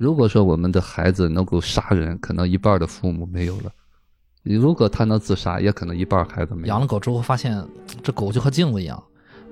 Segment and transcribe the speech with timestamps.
[0.00, 3.70] 如果说我们的孩子能够杀人，可能一半的父母没有了；
[4.42, 6.68] 如果他能自杀，也可能一半孩子没有。
[6.68, 7.62] 养了狗之后，发现
[8.02, 9.02] 这狗就和镜子一样，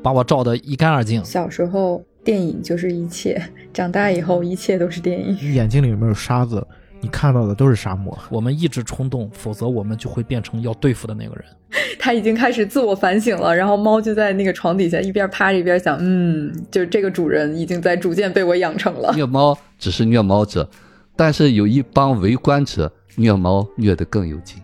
[0.02, 1.22] 把我照得一干二净。
[1.22, 3.38] 小时候电影就是一切，
[3.74, 5.36] 长大以后一切都是电影。
[5.38, 6.66] 你眼睛里有没有沙子，
[7.00, 8.16] 你看到的都是沙漠。
[8.28, 11.44] 我们抑制冲动，否则我们就会变成要对付的那个人。
[11.98, 19.12] 他已经开始自我反省了，然后猫就在那个床底下一边趴着一边想，嗯，就这个主人已经在逐渐被我养成了。
[19.14, 20.68] 虐猫只是虐猫者，
[21.14, 24.60] 但是有一帮围观者虐猫虐得更有劲。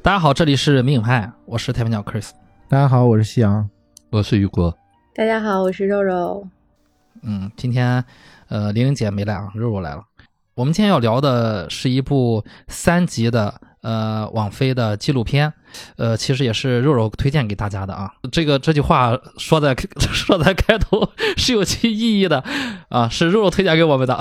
[0.00, 2.30] 大家好，这里是明影派，我是太平鸟 Chris。
[2.68, 3.68] 大家好，我是夕阳，
[4.10, 4.72] 我是雨果。
[5.18, 6.46] 大家好，我是肉肉。
[7.22, 8.04] 嗯，今天
[8.46, 10.04] 呃，玲玲姐没来啊，肉肉来了。
[10.54, 15.52] 我们今天要聊的是一部三级的呃网飞的纪录片，
[15.96, 18.10] 呃，其实也是肉肉推荐给大家的啊。
[18.32, 22.42] 这个这句话说在 说在开头 是有其意义的
[22.88, 24.18] 啊，是肉肉推荐给我们的。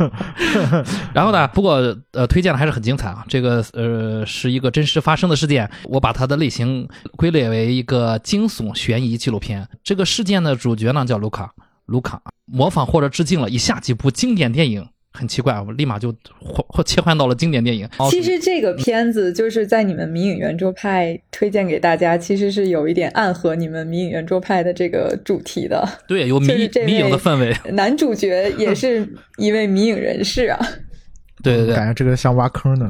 [1.12, 1.74] 然后呢，不过
[2.12, 3.24] 呃，推荐的还是很精彩啊。
[3.28, 9.68] 这个呃是一个真实发生的事件，我把它的类型归类为一个惊悚悬疑纪录片。
[9.84, 11.52] 这个事件的主角呢叫卢卡，
[11.86, 14.88] 卢卡模仿或者致敬了以下几部经典电影。
[15.12, 17.88] 很奇怪，我立马就换切换到了经典电影。
[18.10, 25.86] 其实这个片子就是在你们迷影圆桌派推荐给大家，其实是有一点暗合你们迷影圆桌派的这个主题的。
[26.06, 26.46] 对，有迷
[26.86, 27.54] 迷影的氛围。
[27.74, 30.58] 男主角也是一位迷影人士啊。
[31.42, 32.88] 对对对，感觉这个像挖坑呢。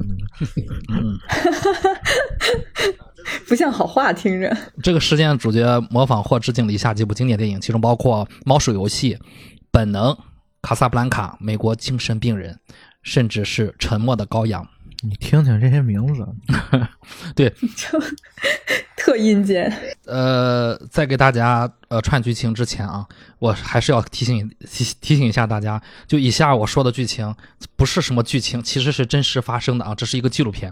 [0.90, 1.16] 嗯，
[3.48, 4.54] 不像好话，听着。
[4.82, 9.14] 这个事件主角模仿或致敬了以下几部经典电影，其中包括《猫鼠游戏》
[9.70, 10.12] 《本能》。
[10.62, 12.58] 卡萨布兰卡、美国精神病人，
[13.02, 14.66] 甚至是沉默的羔羊。
[15.02, 16.26] 你听听这些名字，
[17.34, 17.98] 对，就
[18.98, 19.72] 特阴间。
[20.04, 23.06] 呃，在给大家呃串剧情之前啊，
[23.38, 27.34] 我还是要提醒提提醒一下大家，就以下我说的剧情
[27.76, 30.70] 不是什么剧情，其实是真实发生的啊，这是一个纪录片。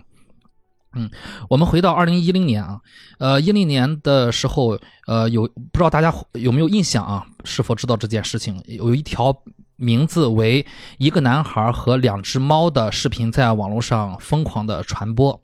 [0.99, 1.11] 嗯，
[1.49, 2.81] 我们回到二零一零年啊，
[3.19, 7.25] 呃，一零年的时候，呃，有不知道大家有没有印象啊？
[7.45, 8.63] 是否知道这件事情？
[8.67, 9.35] 有一条。
[9.81, 10.67] 名字为
[10.97, 15.41] 一个男孩和两只猫的视频在网络上疯狂的传播，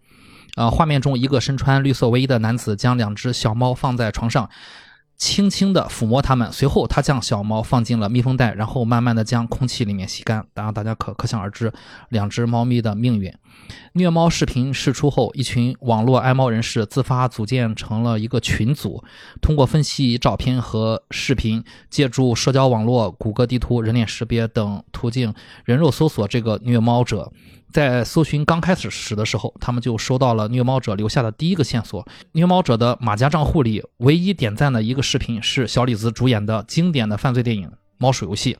[0.56, 4.50] 呃，画面中一个身穿绿色卫衣的男子将两只小猫放在床上，
[5.16, 10.44] 轻轻地抚摸它们，随后他将小猫放进了密封袋，然后慢慢的将空气里面吸干。
[10.52, 11.72] 当然，大家可可想而知
[12.08, 13.32] 两只猫咪的命运。
[13.96, 19.04] 虐猫视频释出后，一群网络爱猫人士自发组建成了一个群组，
[19.40, 25.32] 通过分析照片和视频，借助社交网络、谷歌地图、人脸识别等途径，
[25.64, 27.30] 人肉搜索这个虐猫者。
[27.70, 37.68] 在搜寻刚开始时的时候，他们就收到了虐猫者留下的第一个线索：虐猫者的马甲账户里唯一点赞的一个视频是小李子主演的经典的犯罪电影
[37.98, 38.54] 《猫鼠游戏》。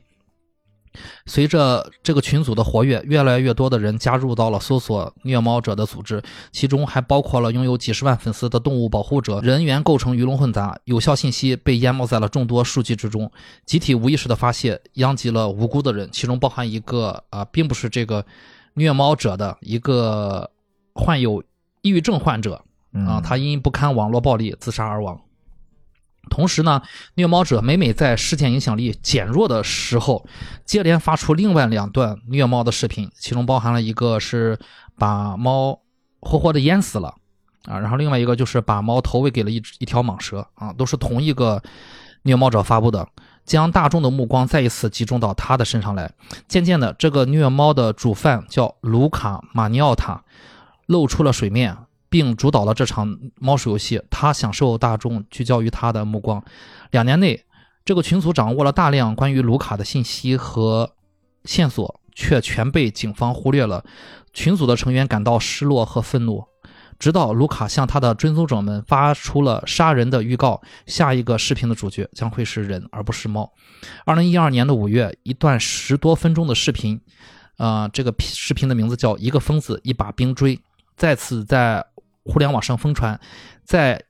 [1.25, 9.39] 随着这个群组的活跃，越来越多的人加入到了搜索虐猫者的组织，其中还包括了拥有几十万粉丝的动物保护者。
[9.41, 13.31] 人员构成鱼龙混杂，有效信息被淹没在了众多数据之中，
[13.65, 18.25] 集体无意识的发泄殃及了无辜的人，其中包含一个啊，并不是这个
[18.73, 20.49] 虐猫者的一个
[20.93, 21.43] 患有
[21.81, 22.61] 抑郁症患者
[22.93, 25.19] 啊，他因不堪网络暴力自杀而亡。
[26.29, 26.81] 同时呢，
[27.15, 30.25] 虐猫者每每在事件影响力减弱的时候，
[30.65, 34.57] 接连发出另外两段虐猫的视频，其中包含了一个是
[34.97, 35.79] 把猫
[36.19, 37.15] 活活的淹死了
[37.65, 41.61] 啊，然后另外一个就是把猫投喂给了一一条蟒蛇啊，都是同一个
[42.23, 43.07] 虐猫者发布的，
[43.45, 46.11] 将大众的目光再一次集中到他的身上来。
[46.47, 50.23] 渐渐的，这个虐猫的主犯叫卢卡马尼奥塔
[50.87, 51.77] 露出了水面。
[52.15, 56.41] 并主导了这场猫鼠游戏，他享受大众聚焦于他的目光。
[56.91, 57.43] 两年内，
[57.83, 60.95] 这个群组掌握了大量关于卢卡的信息和
[61.43, 63.83] 线索，却全被警方忽略了。
[64.31, 66.45] 群组的成员感到失落和愤怒，
[66.97, 73.51] 直到卢卡向他的追踪者们发出了杀人的预告：下一个视频的主角将会是人，而不是猫。
[74.05, 76.97] 二零一二年的五月，一段十多分钟的视频，
[77.57, 80.55] 呃，这个视频的名字叫《一个疯子，一把冰锥》，
[80.95, 81.85] 再次在。
[82.25, 83.19] 互联网上疯传，
[83.63, 84.03] 在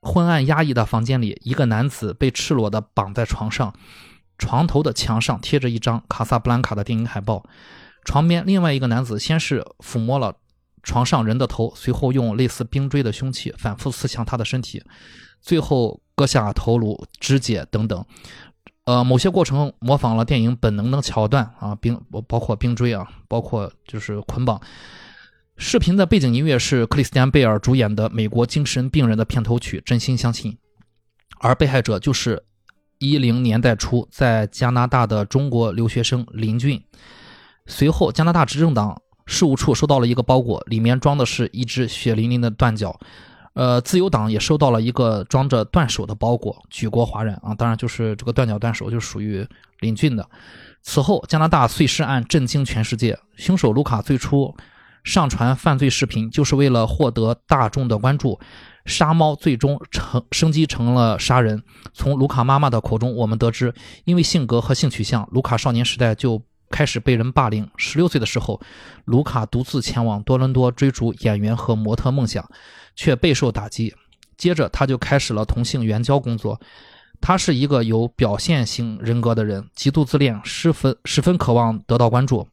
[0.00, 3.74] 昏暗压抑的房间里，一个男子被赤裸的绑在床上，
[4.38, 7.42] 床头的墙上贴着一张卡萨布兰卡的电影海报。
[8.04, 10.34] 床边另外一个男子先是抚摸了
[10.82, 14.84] 床上人的头，随后用类似冰锥的凶器反复刺向他的身体，
[15.40, 18.04] 最后割下头颅、肢解等等。
[18.84, 24.60] 呃，某些过程模仿了电影本能的桥段啊，冰包括冰锥啊，包括就是捆绑。
[25.56, 30.52] 视频的背景音乐是克里斯蒂安·贝尔主演的《美国精神病人》的片头曲《真心相信》。
[31.38, 32.44] 而被害者就是
[32.98, 36.82] 一零年代初在加拿大的中国留学生林俊。
[37.66, 42.98] 随后，加拿大执政党事务处收到了一个包裹，里面装的是一只血淋淋的断脚。
[43.52, 47.54] 呃，自由党也收到了一个装着断手的包裹，举国哗然啊！
[47.54, 49.46] 当然，就是这个断脚断手就属于
[49.78, 50.28] 林俊的。
[50.82, 53.16] 此后，加拿大碎尸案震惊全世界。
[53.36, 54.52] 凶手卢卡最初
[55.04, 58.40] 上传犯罪视频，就是为了获得大众的关注。
[58.86, 61.62] 杀猫最终成升级成了杀人。
[61.94, 63.72] 从卢卡妈妈的口中，我们得知，
[64.04, 67.66] 因为性格和性取向，卢卡少年时代就开始被人霸凌。
[67.78, 68.60] 十六岁的时候，
[69.06, 72.46] 卢卡独自前往多伦多追逐演员和模特梦想，
[72.94, 73.94] 却备受打击。
[74.36, 76.60] 接着，他就开始了同性援交工作。
[77.22, 82.46] 他是一个有表现型人格的人，极度自恋，十分十分渴望得到关注。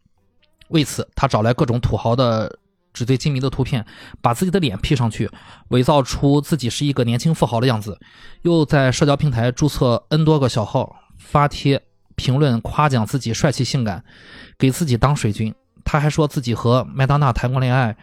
[0.72, 2.58] 为此，他找来各种土豪的
[2.94, 3.86] 纸醉金迷的图片，
[4.22, 5.30] 把自己的脸 P 上去，
[5.70, 8.00] 伪造出自己是一个年轻富豪的样子，
[8.42, 11.82] 又在社交平台注册 N 多个小号，发帖
[12.16, 14.04] 评论夸奖自己帅气性感，
[14.58, 15.54] 给自己当水军。
[15.84, 17.96] 他还说自己和麦当娜谈过恋爱，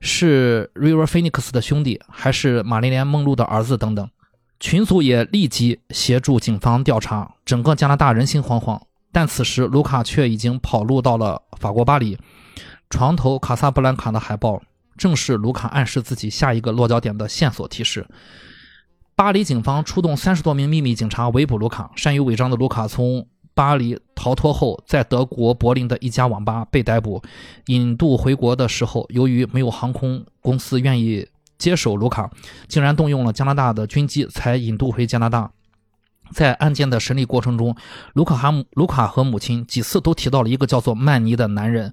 [0.00, 4.08] 是 River Phoenix 的兄弟，还是玛丽莲梦露的儿子等等。
[4.58, 8.80] 群组也立即协助警方调查，整个加拿大人心惶惶。
[9.16, 12.18] 但此时，卢卡却已经跑路到了法国巴黎。
[12.90, 14.60] 床头卡萨布兰卡的海报，
[14.98, 18.06] 正是卢卡暗示自己下一个落脚点的线索提示。
[19.14, 21.90] 巴黎警方出动三十多名秘密警察围捕卢卡。
[21.96, 27.22] 善于伪装的卢卡从巴黎逃脱后，在德国柏林的一家网吧被逮捕。
[27.68, 31.26] 引渡回国的时候，由于没有航空公司愿意。
[31.56, 32.30] 接手卢卡，
[32.68, 35.50] 竟然动用了加拿大的军机，才引渡回加拿大。
[36.32, 37.76] 在案件的审理过程中，
[38.14, 41.92] 卢卡和卢卡和母亲几次都提到了一个叫做曼尼的男人。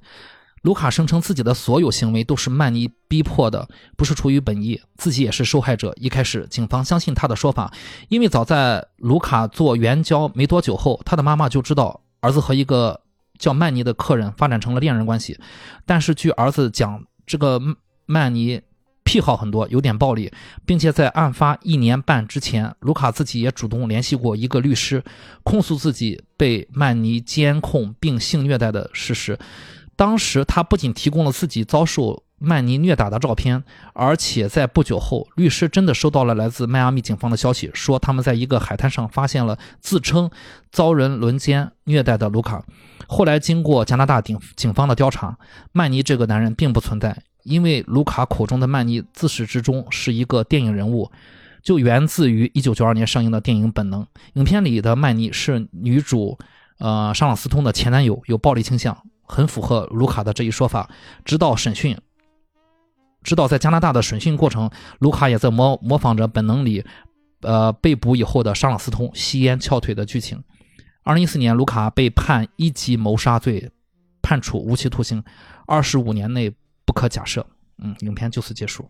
[0.63, 5.94] 卢卡声称自己的所有行为都是曼尼逼迫的，不是出于本意，自己也是受害者。
[5.97, 7.71] 一开始，警方相信他的说法，
[8.07, 13.01] 因为早在卢卡做援交没多久后，他的妈妈就知道儿子和一个
[13.38, 15.38] 叫曼尼的客人发展成了恋人关系。
[15.85, 17.62] 但是据儿子讲，这个
[18.06, 18.62] 曼尼。
[19.04, 20.32] 癖好很多，有点暴力，
[20.66, 25.04] 并且在案发一年半之前，卢卡自己也主动联系过一个律师，
[25.44, 29.38] 控诉自己被曼尼监控并性虐待的事实。
[29.96, 33.64] 当时他不仅提供了自己遭受曼尼虐打的照片，
[33.94, 40.30] 而且在不久后，律师真的收到了来自迈阿密警方的消息，说他们在一个海滩上发现了自称
[40.72, 42.66] 遭人轮奸虐待的卢卡。
[43.08, 45.38] 后来经过加拿大警警方的调查，
[45.72, 47.22] 曼尼这个男人并不存在。
[47.44, 51.12] 因为卢卡口中的曼尼自始至终是一个电影人物，
[51.62, 54.04] 就源自于1992年上映的电影《本能》。
[54.34, 56.38] 影片里的曼尼是女主，
[56.80, 60.90] 呃，莎朗斯通的前男友，有暴力倾向，很符合卢卡的这一说法。
[61.25, 61.98] 直到审讯，
[63.24, 64.69] 直到在加拿大的审讯过程，
[65.00, 66.86] 卢卡也在模模仿着《本能》里，
[67.42, 70.42] 呃，被捕以后的莎朗斯通吸烟翘腿的剧情。
[71.04, 73.72] 2014年，卢卡被判一级谋杀罪，
[74.22, 75.24] 判处无期徒刑，
[75.68, 76.54] 二十五年内。
[76.85, 77.45] 不可假设，
[77.77, 78.89] 嗯，影片就此结束。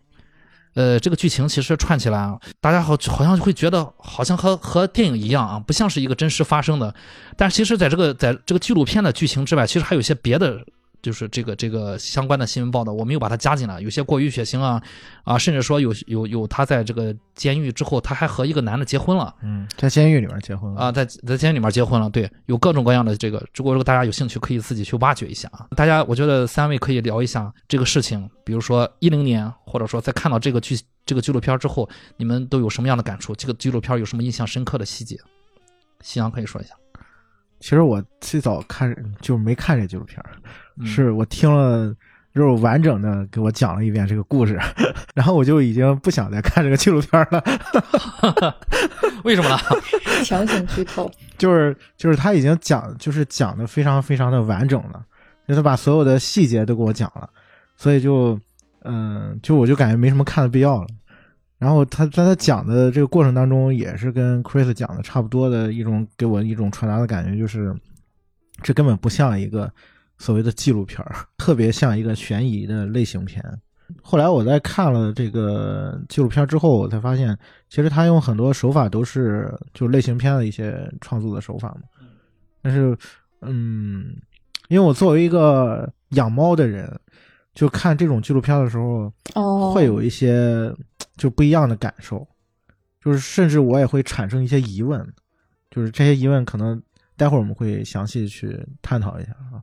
[0.74, 6.94] 呃，这个剧情其实串起来，大家好好像会觉得好像和和电影一样啊，不像是一个真实发生的。
[7.36, 10.64] 但其实，在这个在这个纪录片的剧情之外，其实还有一些别的。
[11.04, 14.82] 就是这个这个相关的新闻报道，我没有把它加进来，有些过于血腥啊
[15.22, 25.68] 啊，甚至说有有有他在这个监狱之后，他还和一个男的结婚了，嗯，在监狱里面结婚了啊，在在监狱里面结婚了，对，有各种各样的这个，如果如果大家有兴趣，可以自己去挖掘一下啊。
[25.76, 33.34] 大家，我觉得三位可以聊一下这个事情，比如说一零年，或者说在看到这个剧这个纪录片之后，你们都有什么样的感触？
[33.34, 35.18] 这个纪录片有什么印象深刻的细节？
[36.00, 36.74] 夕阳可以说一下。
[37.64, 40.22] 其实我最早看就没看这纪录片
[40.84, 41.90] 是我听了
[42.34, 44.60] 就是完整的给我讲了一遍这个故事，
[45.16, 47.42] 然后我就已经不想再看这个纪录片了。
[49.24, 49.56] 为什么呢？
[50.22, 51.10] 强行剧透。
[51.38, 55.02] 就是就是他已经讲就是讲的非常非常的完整了，
[55.48, 57.26] 就他把所有的细节都给我讲了，
[57.78, 58.38] 所以就
[58.82, 60.86] 嗯就我就感觉没什么看的必要了。
[61.64, 67.74] 然后他在他讲的这个过程当中，也是跟 Chris 讲的差不多的一种，给我一种传达的感觉，就是
[68.62, 69.72] 这根本不像一个
[70.18, 71.02] 所谓的纪录片
[71.38, 73.42] 特别像一个悬疑的类型片。
[74.02, 77.34] 后来我在看了这个纪录片之后，我才发现，
[77.70, 81.82] 其实他用很多手法都是就类型片的一些创作的手法嘛。
[82.60, 82.94] 但是，
[83.40, 84.14] 嗯，
[84.68, 86.94] 因为我作为一个养猫的人，
[87.54, 90.70] 就看这种纪录片的时候，哦，会有一些。
[91.16, 92.26] 就不一样的感受，
[93.00, 95.14] 就是甚至我也会产生一些疑问，
[95.70, 96.82] 就是这些疑问可能
[97.16, 99.62] 待会儿我们会详细去探讨一下啊。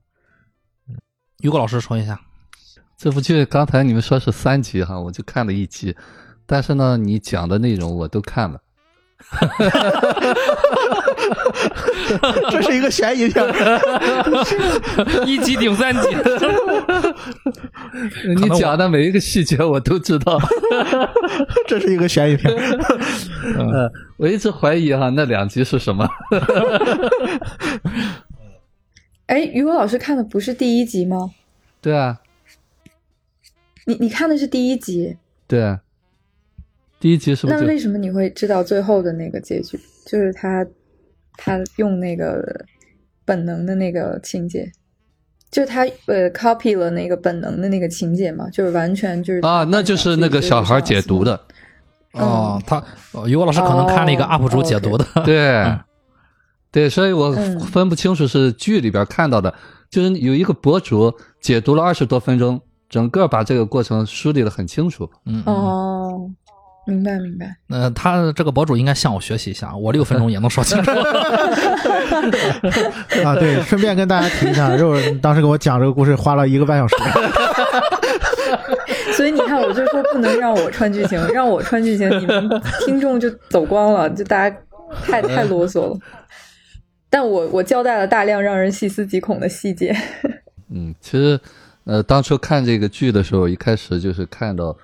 [0.88, 0.96] 嗯，
[1.40, 2.20] 于果老师说一下，
[2.98, 5.96] 这部剧刚才你们说是三集哈，我就看了一集，
[6.46, 8.62] 但是呢，你讲的内容我都看了，
[12.52, 13.46] 这是一个悬疑片，
[15.26, 16.08] 一集顶三集。
[18.36, 20.40] 你讲的每一个细节我都知道。
[21.68, 22.54] 这是一个悬疑片。
[23.58, 26.08] 呃，我一直怀疑哈，那两集是什么？
[29.28, 31.32] 哎，于果老师看的不是第一集吗？
[31.82, 32.20] 对啊，
[33.86, 35.80] 你你看的是第一集，对啊，
[37.00, 39.80] 第一集是不是那为什么你会知道最后的那个结局？
[40.06, 40.66] 就是他
[41.44, 42.66] 他用那个
[43.26, 44.72] 本能的那个情节，
[45.50, 49.64] 就是他呃 copy 了那个本能的那个情节嘛，就是完全就是啊？
[49.64, 51.40] 那就是那个小孩解读的，
[52.14, 52.84] 哦，他
[53.14, 55.06] 哦于果老师可能看了一个哦 UP 主解读的。
[55.26, 55.66] 对，
[56.72, 57.60] 对，所以我嗯。
[57.60, 59.54] 分不清楚是剧里边看到的，
[59.90, 65.10] 就是有一个博主解读了二十多分钟，整个把这个过程梳理的很清楚。
[65.26, 65.56] 嗯，嗯。
[65.56, 66.32] 哦，
[66.88, 67.56] 明白明白。
[67.70, 70.92] 呃，他这个博主应该向我学习一下，我六分钟也能说清楚。
[73.24, 76.96] 啊，对，顺便跟大家提一下，肉当时给我讲这个故事花了一个半小时。
[79.14, 82.50] 所以你看，我就说不能让我穿剧情，让我穿剧情，你们
[82.86, 84.58] 听众就走光了，就大家
[85.04, 86.00] 太太啰嗦了。
[87.10, 89.96] 但我我交代了大量让人细思极恐的细节。
[90.74, 91.40] 嗯，其实，
[91.84, 94.76] 呃，当初看这个剧的时候，一开始就是看到，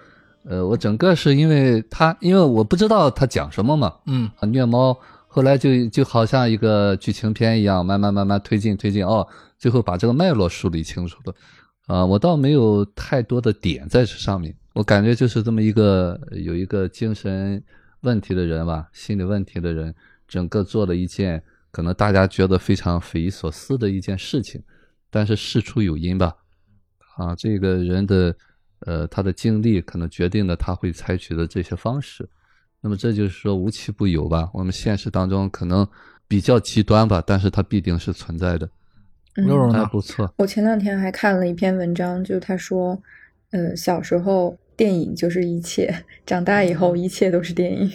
[0.50, 9.28] 呃，我整个是因为他，因为我不知道他讲什么嘛，嗯啊，虐猫，后来就就好像一个剧情片一样，慢慢慢慢推进推进，哦，
[9.58, 11.36] 最后把这个脉络梳理清楚了。
[11.88, 17.62] 啊、我倒没有太多的点在这上面，我感觉就是这么一个有一个精神
[18.02, 19.94] 问题的人吧，心理问题的人，
[20.28, 24.62] 整个做了一件可能大家觉得非常匪夷所思的一件事情，
[25.10, 26.36] 但是事出有因吧，
[27.18, 28.36] 啊，这个人的
[28.82, 32.28] 呃他的经历可能决定了他会采取的这些方式，
[32.82, 35.88] 那么这就是说无奇不有吧，我们现实当中可能
[36.28, 38.70] 比较极端吧，但是它必定是存在的，
[39.36, 39.88] 还肉肉呢？
[39.92, 40.34] 不错。
[40.38, 43.02] 我前两天还看了一篇文章，就他说，
[43.52, 47.92] 呃，小时候电影就是一切，长大以后一切都是电影。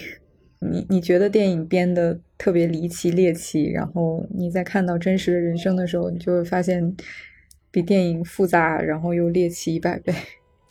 [0.59, 6.97] 你你觉得电影编的特别离奇猎奇，然后你在看到真实的人生的时候，你就会发现
[7.71, 10.15] 比电影复杂，然后又猎奇一百倍。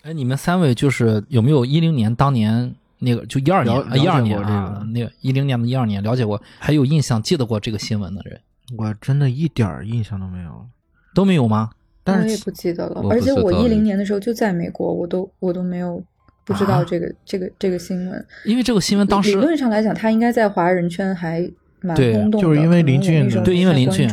[0.03, 8.39] 哎，你们三位就是有没有一零年当年那个就一二年一二年啊个那个一零年的一二年了解过，还有印象记得过这个新闻的人
[8.77, 10.65] 我真的一点儿印象都没有。
[11.13, 11.70] 都没有吗？
[12.05, 16.01] 但是我也不记得了而且我一零年的时候就在美国，我都我都没有
[16.46, 18.25] 不知道啊这个、这个这个新闻。
[18.46, 21.41] 因为这个新闻当时理论上来讲，他应该在华人圈还
[21.81, 24.10] 蛮轰动的，就是因为林俊对因为林俊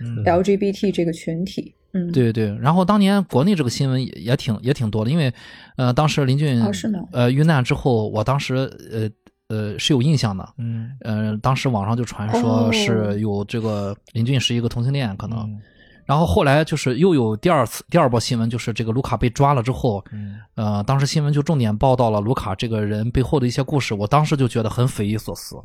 [0.00, 5.32] 嗯 LGBT 这个群体，嗯，对对，然后当年国内这个新闻也也挺也挺多的，因为
[5.76, 6.70] 呃当时林俊哦
[7.12, 8.56] 呃遇难之后，我当时
[8.92, 9.08] 呃
[9.48, 12.72] 呃是有印象的，嗯，呃当时网上就传说哦。
[12.72, 15.60] 是有这个林俊是一个同性恋可能，嗯。
[16.04, 20.36] 然后后来就是又有第二次第二波新闻，就是这个卢卡被抓了之后，嗯。
[20.54, 25.56] 呃，当时新闻就重点报道了卢卡这个人背后的一些故事，我当时就觉得很匪夷所思。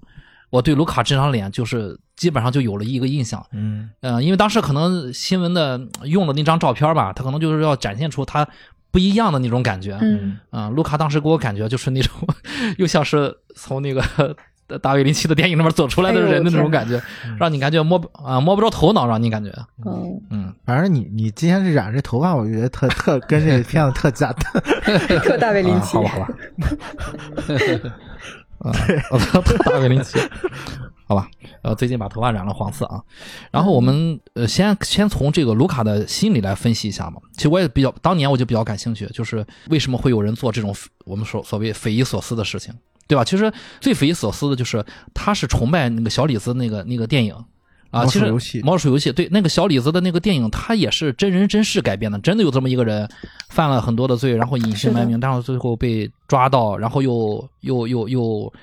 [0.53, 3.89] 我对卢卡这张脸就是基本上就有了一个印象，嗯。
[4.01, 8.47] 呃，因为当时可能新闻的用的那张照片吧，他可能就是要展现出他
[8.91, 9.97] 不一样的那种感觉。
[9.99, 10.37] 嗯。
[10.51, 12.15] 啊、卢卡当时给我感觉就是那种，
[12.77, 14.03] 又像是从那个
[14.79, 17.01] 大卫林奇的电影里面走出来的人的那种感觉，
[17.39, 19.51] 让你感觉摸不啊、摸不着头脑，让你感觉，
[19.83, 24.61] 嗯，嗯，反正你你今天是染这头发，我觉得特 特跟这片子特假的。
[25.25, 26.29] 特大卫林啊奇，好吧好吧，
[28.63, 28.71] 啊，
[29.65, 30.17] 大卫林奇，
[31.05, 31.29] 好吧，
[31.61, 33.01] 呃，最近把头发染了黄色啊。
[33.51, 37.19] 然后我们呃先先从这个卢卡的心理来分析一下嘛。
[37.33, 42.73] 其实我也比较，当年我就比较感兴趣，就是为什么会有人做这种我们所所谓匪夷所思的事情，
[43.05, 43.23] 对吧？
[43.23, 43.51] 其实
[43.81, 47.35] 最匪夷所思的就是他是崇拜那个小李子那个那个电影。
[47.91, 53.07] 啊，魔其实术游戏魔术游戏对那个小李子的那个电影，他也是真人真事改编的，真的有这么一个人，
[53.53, 58.53] 犯了很多的罪，然后隐姓埋名，但是最后被抓到，然后又又又又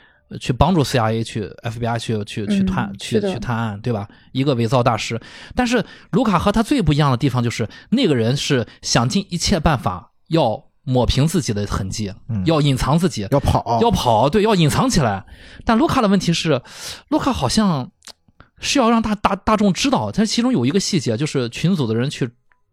[0.40, 4.08] 去帮助 CIA 去 FBI 去去去嗯探、去去探案，对吧？
[4.32, 5.20] 一个伪造大师。
[5.54, 15.24] 但是卢卡和他最不一样的地方就是，那个人是想尽一切办法要抹平自己的痕迹，嗯要隐藏自己，要跑，要跑，对，要隐藏起来。
[15.64, 16.60] 但卢卡的问题是，
[17.08, 17.90] 卢卡好像
[18.58, 22.28] 是要让大大大众知道，他其中有一个细节，就是群组的人去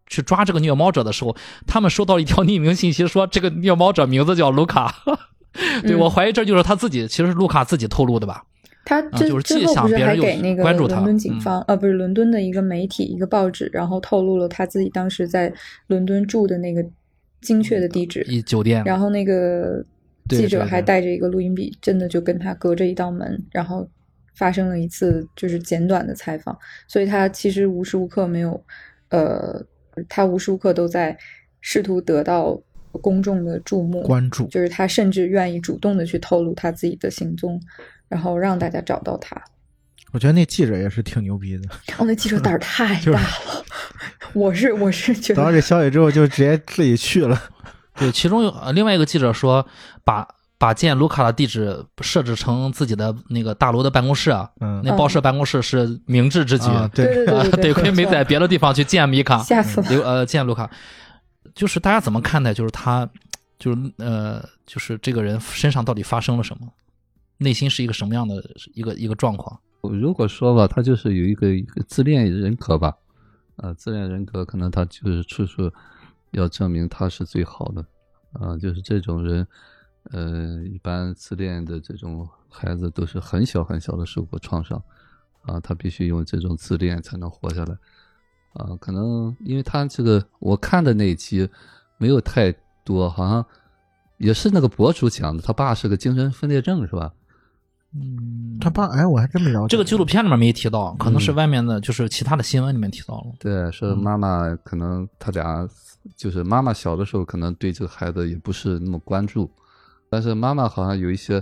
[0.08, 1.36] 去抓这个虐猫者的时候，
[1.66, 4.94] 他们收到一条匿名信息，说这个虐猫者名字叫卢卡。
[5.84, 6.00] 对、嗯。
[6.00, 8.44] 我怀疑这就是他自己，其实是卢卡自己透露的吧？
[8.86, 11.42] 他最、就是既最后不是想别人又还给那个伦敦警嗯。
[11.42, 15.54] 方、呃不是伦敦的一个媒体一个报纸，然后透露了他自己当时在
[15.88, 16.86] 伦敦住的那个
[17.42, 19.84] 精确的地址，一酒店，然后那个
[20.30, 23.86] 记者还带着一个录音笔，真的就跟他隔着一道门，然后
[24.36, 28.64] 发生了一次就是简短的采访，所以他其实无时无刻没有，
[29.10, 29.62] 呃，
[30.08, 31.18] 他无时无刻都在
[31.62, 32.60] 试图得到
[33.02, 37.62] 公众的注目关注，就是他甚至愿意主动的去透露他自己的行踪，
[38.08, 39.40] 然后让大家找到他。
[40.14, 41.70] 我觉得那记者也是挺牛逼的。
[41.98, 43.66] 哦，那记者胆儿太 就是大了，
[44.34, 47.40] 我是我是觉得得到这消息之后，就直接自己去了。
[47.96, 49.68] 对，其中有呃另外一个记者说，
[50.04, 56.68] 把把见卢卡的地址设置成自己的那个大楼的办公室啊，嗯，那报社办公室是明智之举。
[56.68, 60.04] 啊，对对对对得 亏没在别的地方去见米卡，吓死了。
[60.04, 60.70] 呃见卢卡，
[61.54, 62.54] 就是大家怎么看待？
[62.54, 63.08] 就是他，
[63.60, 66.68] 就是呃，就是这个人身上到底发生了什么？
[67.38, 69.60] 内心是一个什么样的一个一个状况？
[69.82, 72.96] 如果说吧，他就是有一个一个自恋人格吧，
[73.58, 75.72] 呃，自恋人格可能他就是处处
[76.32, 77.86] 要证明他是最好的，
[78.34, 79.48] 啊、就是这种人，
[80.12, 84.82] 呃，一般自恋的这种孩子都是很小很小的受过创伤，
[85.42, 87.74] 啊，他必须用这种自恋才能活下来，
[88.54, 91.50] 啊，可能因为他这个我看的那一集
[91.98, 93.46] 没有太多，好像
[94.18, 97.14] 也是那个博主讲的，他爸是个精神分裂症是吧？
[97.94, 103.34] 嗯，他爸，哎，我还真没了解这个纪录片里面没提到，可能是外面的，就是其他的新闻里面提到了。
[103.40, 105.68] 对，说嗯妈妈可能他俩
[106.16, 109.50] 就是妈妈小的时候可能对这个孩子也不是那么关注，
[110.18, 111.40] 但是妈妈好像有一些，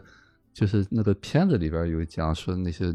[0.54, 2.94] 就是那个片子里边有讲说那些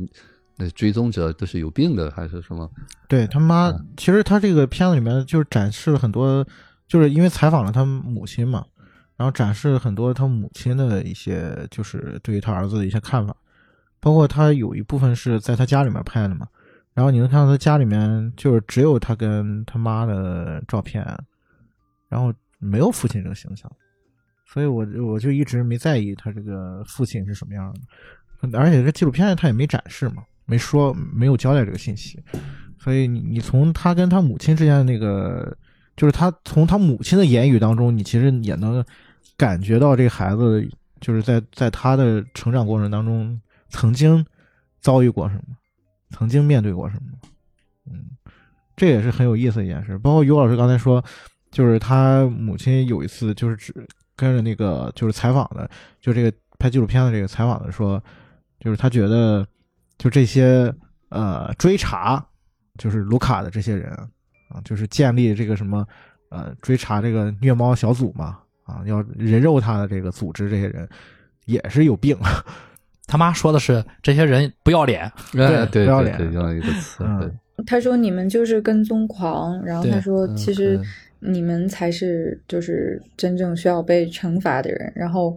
[0.59, 2.71] 那追踪者都是有病的还是什么？
[3.09, 6.47] 对他妈嗯，其实他这个片子里面就是展示了很多，
[6.87, 8.63] 就是因为采访了他母亲嘛，
[9.17, 13.35] 然后展示了很多他母亲的一些，就是对于他儿子的一些看法，
[14.01, 16.47] 包括他有一部分是在他家里面拍的嘛，
[16.93, 21.03] 然后你能看到他家里面就是只有他跟他妈的照片，
[22.11, 23.73] 然后没有父亲这个形象，
[24.53, 27.73] 所以我我就一直没在意他这个父亲是什么样
[28.51, 32.19] 的，而且这纪录片他也没展示嘛，没说没有交代这个信息。
[32.79, 35.57] 所以你你从他跟他母亲之间的那个，
[35.97, 38.85] 就是他从他母亲的言语当中，你其实也能
[39.37, 40.69] 感觉到这个孩子
[41.01, 44.25] 就是在在他的成长过程当中曾经
[44.81, 45.43] 遭遇过什么，
[46.11, 47.19] 曾经面对过什么，
[47.93, 48.05] 嗯，
[48.77, 49.97] 这也是很有意思一件事。
[49.99, 51.05] 包括于老师刚才说，
[51.53, 53.73] 就是他母亲有一次就是只
[54.21, 55.69] 跟着那个就是采访的，
[56.01, 58.03] 就这个拍纪录片的这个采访的说，
[58.61, 59.47] 就是他觉得
[59.97, 60.71] 就这些
[61.09, 62.25] 呃追查。
[62.79, 63.93] 就是卢卡的这些人
[64.49, 65.87] 啊，就是建立这个什么
[66.31, 70.89] 呃追查这个虐猫小组嘛啊，要人肉他的这个组织，这些人
[71.45, 72.17] 也是有病。
[73.07, 80.85] 他妈说的是这些人不要脸，对，对不要脸对对，用了一个词，嗯他说你们就是跟踪狂，然后他说嗯其实嗯
[81.21, 84.93] 你们才是就是真正需要被惩罚的人。
[84.95, 85.37] 然后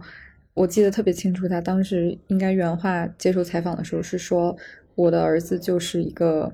[0.54, 4.56] 我记得特别清楚，他当时应该原话接受采访的时候是说
[4.94, 6.52] ：“我的儿子就是一个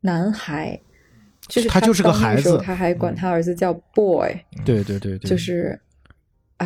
[0.00, 0.80] 男孩，
[1.48, 4.32] 就是他就是个孩子他还管他儿子叫 boy，
[4.64, 5.91] 对对对对，就是，哎，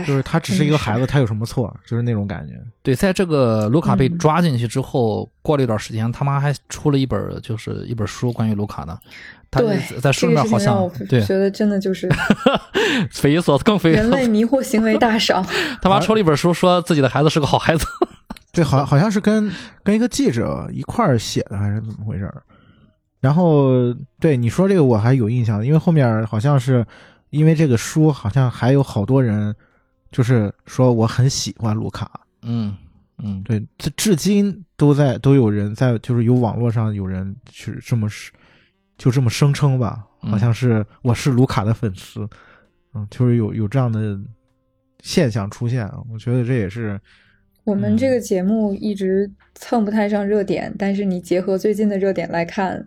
[0.05, 1.07] 就是他只是一个孩子。
[1.07, 1.75] 他有什么错？
[1.87, 2.55] 就是那种感觉。
[2.83, 8.99] 对，在这个卢卡被嗯抓进去之后，过了一段时间，他妈还出了一本就是一本书关于卢卡的，
[9.51, 12.09] 他对，在书里面好像对觉得真的就是
[13.11, 15.45] 匪夷所思更匪夷人类迷惑行为大赏。
[15.81, 17.87] 他妈出了一本书，说自己的孩子是个好孩子。
[18.53, 19.51] 对，好像好像是跟
[19.83, 22.33] 跟一个记者一块儿写的，还是怎么回事？
[23.21, 26.87] 然后对你说这个我还有印象，因为后面好像是
[27.31, 29.55] 因为这个书，好像还有好多人
[30.11, 32.11] 就是说我很喜欢卢卡，
[32.43, 32.77] 嗯
[33.23, 38.31] 嗯，对，这至今都在都有人在，就是有网络上有人去这么是
[38.99, 40.31] 就这么声称吧，嗯。
[40.31, 42.29] 好像是我是卢卡的粉丝，
[42.95, 44.19] 嗯，就是有有这样的
[45.03, 47.01] 现象出现，我觉得这也是
[47.65, 52.87] 我们这个节目一直蹭不太上热点，但是你结合最近的热点来看，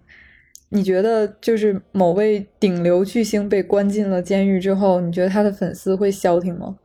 [0.70, 6.78] 你觉得就是某位顶流巨星被关进了监狱之后，你觉得他的粉丝会消停吗？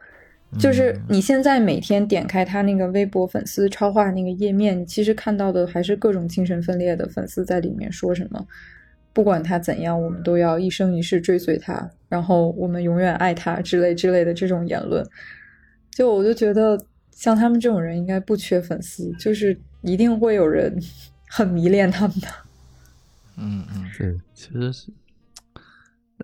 [0.59, 8.47] 就是嗯你现在每天点开他那个微博粉丝超话那个页面，你其实看到的还是各种精神分裂的粉丝在里面说什么，
[9.12, 15.05] 不管他怎样，我们都要一生一世追随他，然后我们永远爱他之类之类的这种言论。
[15.90, 16.79] 就我就觉得，
[17.12, 20.77] 像他们这种人应该不缺粉丝，就是一定会有人
[21.29, 22.29] 很迷恋他们的。
[23.37, 24.88] 嗯嗯，对，其实是，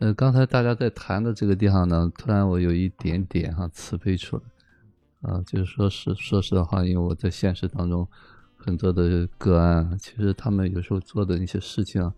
[0.01, 8.09] 呃，刚才大家在谈的这个地方呢，突然我有一点点哈慈悲出来，啊，就是说是说实话，因为我在现实当中
[8.57, 12.11] 很多的个案，其实他们有时候做的一些事情，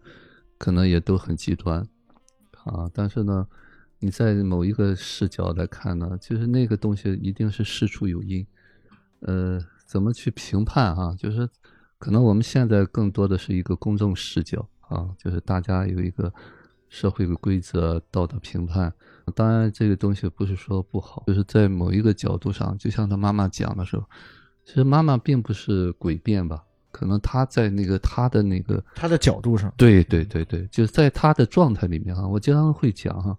[0.59, 1.81] 可能也都很极端，
[2.63, 3.49] 啊，但是呢，
[3.99, 8.47] 你在某一个视角来看呢，其实那个东西一定是事出有因，
[9.23, 11.49] 呃，怎么去评判哈、就是
[11.99, 16.33] 可能我们现在更多的是一个公众视角啊，就是大家有一个
[16.93, 18.93] 社会的规则、道德评判。
[19.35, 24.05] 当然，这个东西不是说不好，就是在某一个角度上，就像他妈妈讲的时候，
[24.67, 33.35] 其实妈妈并不是诡辩吧，可能她在那个她的那个他的角度上，对对对对，就是在他的状态里面哈，我经常会讲哈，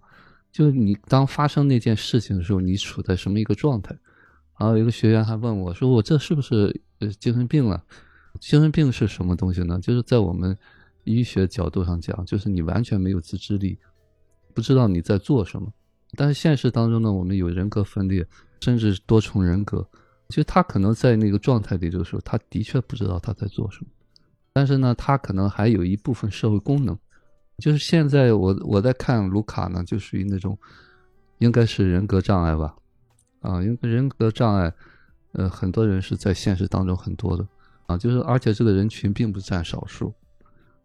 [0.50, 3.96] 就是你当发生那件事情的时候，你处在什么一个状态？
[4.58, 7.80] 然后有个学员还问我说：“我这是不是呃精神病了？
[8.40, 9.78] 精神病是什么东西呢？
[9.80, 10.56] 就是在我们
[11.04, 13.78] 医学角度上讲，就是你完全没有自制力，
[14.52, 15.72] 不知道你在做什么。
[16.16, 18.26] 但是现实当中呢，我们有人格分裂，
[18.60, 19.86] 甚至多重人格。
[20.28, 23.90] 其实他可能在那个状态里的时候，他的确不知道他在做什么。
[24.52, 26.98] 但是呢，他可能还有一部分社会功能。
[27.58, 30.58] 就是现在我我在看卢卡呢，就属于那种
[31.38, 32.74] 应该是人格障碍吧。
[33.40, 34.72] 啊，因为人格障碍，
[35.32, 37.46] 呃，很多人是在现实当中很多的
[37.86, 40.14] 啊，就是而且这个人群并不占少数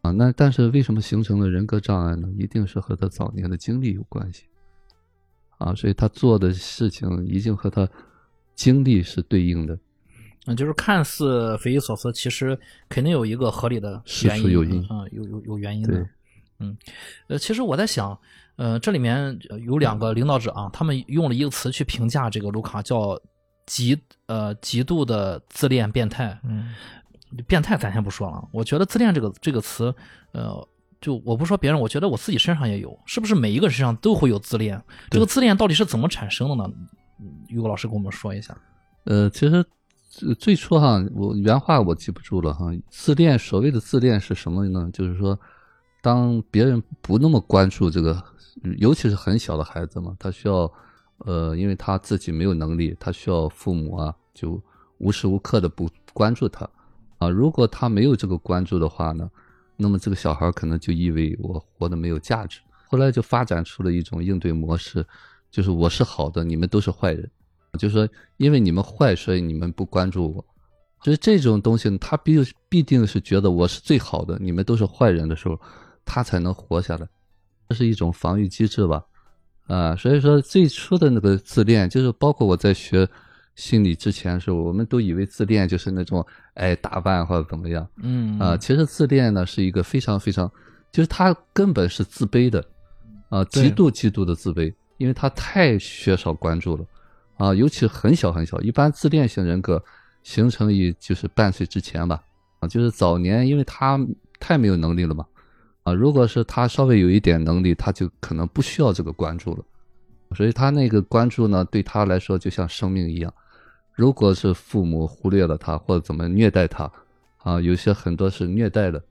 [0.01, 0.11] 啊。
[0.11, 2.27] 那但是为什么形成了人格障碍呢？
[2.37, 4.43] 一定是和他早年的经历有关系
[5.57, 7.87] 啊，所以他做的事情一定和他
[8.55, 9.77] 经历是对应的。
[10.45, 12.57] 嗯，就是看似匪夷所思，其实
[12.87, 16.07] 肯定有一个合理的事原因，有因啊，有有有原因的。
[16.59, 16.75] 嗯，
[17.27, 18.17] 呃，其实我在想，
[18.55, 23.19] 呃，这里面呃有两个领导者啊，他们用了一个词去评价这个卢卡，叫
[23.65, 26.39] 极呃极度的自恋变态。
[26.43, 26.73] 嗯，
[27.47, 29.93] 变态咱先不说了，我觉得自恋这个这个词，
[30.31, 30.67] 呃，
[30.99, 34.81] 就我不说别人，我觉得我自己身上也有，是不是每一个人身上都会有自恋？
[35.09, 36.63] 这个自恋到底是怎么产生的呢？
[36.67, 36.87] 嗯
[37.49, 38.57] 于果老师跟我们说一下。
[39.03, 39.65] 呃，其实
[40.09, 42.67] 最最初哈，我原话我记不住了哈。
[42.89, 44.89] 自恋，所谓的自恋是什么呢？
[44.93, 45.37] 就是说，
[46.01, 48.23] 当别人不那么关注这个，
[48.77, 50.71] 尤其是很小的孩子嘛，他需要，
[51.19, 54.61] 呃，因为他自己没有能力，他需要父母啊，就
[54.99, 56.69] 无时无刻的不关注他，
[57.19, 59.29] 啊，如果他没有这个关注的话呢，
[59.77, 65.05] 那么这个小孩可能就意味我活得没有价值，后来就发展出了一种应对模式，
[65.51, 67.29] 就是我是好的，你们都是坏人。
[67.77, 70.43] 就是说，因为你们坏，所以你们不关注我。
[71.03, 72.35] 所以这种东西，他必
[72.67, 75.59] 必定是觉得我是最好的，你们都是坏人的时候，
[76.03, 77.07] 他才能活下来。
[77.69, 79.05] 这是一种防御机制吧？
[79.67, 83.07] 啊，所以说最初的那个自恋，就是包括我在学
[83.59, 87.85] 心理之前的时候，我们都以为自恋就是那种哎打扮或者怎么样。
[88.01, 90.49] 嗯啊，其实自恋呢是一个非常非常，
[90.93, 92.63] 就是他根本是自卑的，
[93.27, 93.63] 啊，对。
[93.63, 96.85] 极度极度的自卑，因为他太缺少关注了，
[97.35, 99.83] 啊，尤其很小很小，一般自恋型人格
[100.23, 102.23] 形成于就是半岁之前吧，
[102.61, 103.99] 啊，就是早年因为他
[104.39, 105.25] 太没有能力了嘛，
[105.83, 109.63] 啊，如果是他稍微有一点能力，他就可能不需要这个关注了，
[110.33, 113.33] 所以他那个关注呢，对他来说就像生命一样，
[113.99, 116.89] 如果是父母忽略了他或者怎么虐待他，
[117.39, 119.03] 啊，有些很多是虐待的，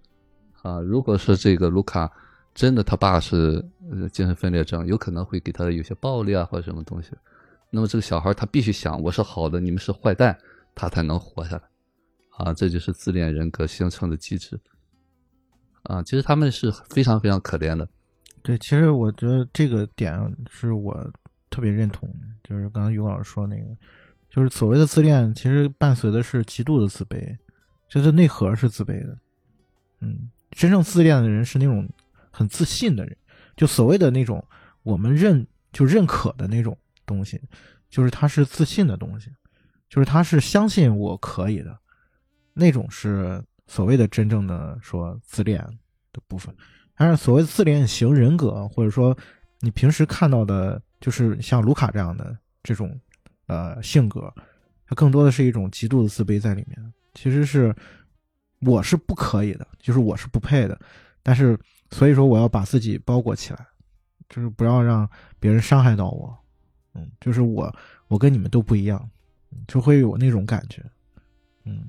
[0.62, 2.11] 啊，如果是这个卢卡
[2.55, 3.62] 真的他爸是
[4.11, 7.11] 精神分裂症，有可能会给他有些暴力啊或者什么东西，
[7.68, 10.35] 那么这个小孩他必须想我是好的，你们是坏蛋，
[10.74, 11.62] 他才能活下来，
[12.38, 14.59] 啊，这就是自恋人格形成的机制，
[15.83, 17.87] 啊，其实他们是非常非常可怜的，
[18.42, 20.96] 对，其实我觉得这个点是我
[21.51, 22.11] 特别认同，
[22.42, 23.64] 就是刚刚于老师说那个，
[24.31, 27.37] 就是所谓的自恋，其实伴随的是极度的自卑，
[27.88, 29.19] 就是内核是自卑的。
[30.01, 31.88] 嗯，真正自恋的人是那种
[32.31, 33.17] 很自信的人，
[33.57, 34.45] 就所谓的那种
[34.83, 37.41] 我们认就认可的那种东西，
[37.88, 39.31] 就是他是自信的东西，
[39.88, 41.77] 就是他是相信我可以的，
[42.53, 45.59] 那种是所谓的真正的说自恋
[46.12, 46.55] 的部分。
[46.97, 49.17] 但是所谓自恋型人格，或者说
[49.61, 52.99] 你平时看到的，就是像卢卡这样的这种
[53.49, 54.33] 呃性格，
[54.87, 56.93] 它更多的是一种极度的自卑在里面。
[57.15, 57.75] 其实是
[58.61, 60.81] 我是不可以的，就是我是不配的，
[61.23, 61.59] 但是
[61.91, 63.67] 所以说我要把自己包裹起来，
[64.29, 65.09] 就是不要让
[65.41, 66.39] 别人伤害到我。
[66.95, 67.75] 嗯，就是我
[68.07, 69.11] 我跟你们都不一样，
[69.67, 70.83] 就会有那种感觉。
[71.65, 71.89] 嗯，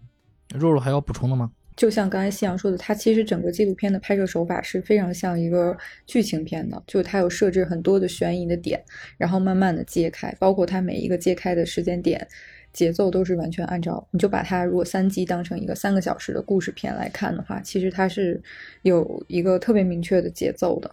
[0.55, 1.51] 肉肉还要补充的吗？
[1.79, 8.83] 就像刚才夕阳说的，它其实整个纪录片的拍摄手法是非常像一个剧情片的，就它有设置很多的悬疑的点，
[9.17, 12.27] 然后慢慢的揭开，包括它每一个揭开的时间点，
[12.73, 18.41] 节奏都是完全按照，你就把它如果三集当成一个三个小时的故事片来看的话，其实它是
[18.81, 20.91] 有一个特别明确的节奏的，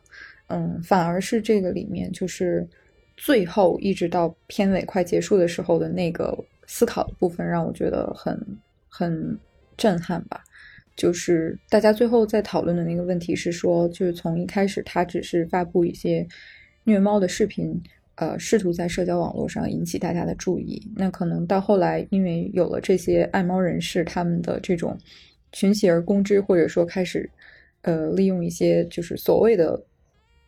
[0.50, 2.64] 嗯，反而是这个里面就是
[3.16, 8.40] 最后一直到片尾快结束的时候的那个思考的部分，让我觉得很
[8.88, 9.36] 很
[9.76, 10.44] 震撼吧。
[10.96, 16.26] 就是大家最后在讨论的那个问题是说，就是从一开始他只是发布一些
[16.84, 17.78] 虐猫的视频，
[18.14, 20.80] 呃，试图在社交网络上引起大家的注意。
[20.96, 24.98] 那可能到后来，因为有了这些爱猫人士他们的这种
[25.52, 27.28] 群起而攻之，或者说开始
[27.82, 29.78] 呃利用一些就是所谓的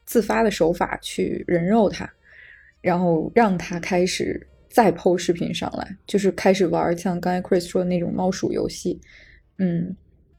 [0.06, 2.10] 自发的手法去人肉他，
[2.80, 8.98] 然后让他开始再剖视频上来，就是开始玩像刚才 Chris 说的那种猫鼠游戏。
[9.58, 9.94] 嗯，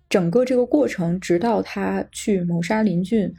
[0.10, 3.32] 整个这个过程，直到他去谋杀林俊，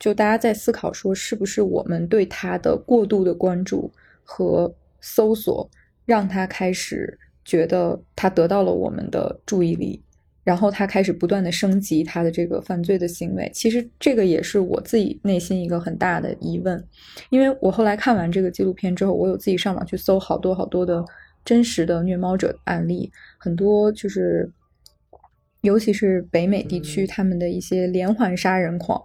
[0.00, 3.88] 就大家在思考说，是不是我们对他的过度的关注
[4.24, 5.70] 和搜索，
[6.04, 10.02] 让他开始觉得他得到了我们的注意力，
[10.42, 13.48] 然后他开始不断的升级他的这个犯罪的行为。
[13.54, 16.84] 其实这个也是我自己内心一个很大的疑问，
[17.30, 21.04] 因为我后来看完这个纪录片之后，我有自己上网去搜好多好多的
[21.44, 24.50] 真实的虐猫者案例，很多就是。
[25.62, 29.00] 尤其是北美地区，他们的一些连环杀人狂，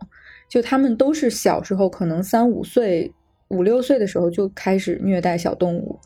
[0.49, 3.13] 就他们都是小时候可能三五岁、
[3.49, 5.99] 五六岁的时候就开始虐待小动物，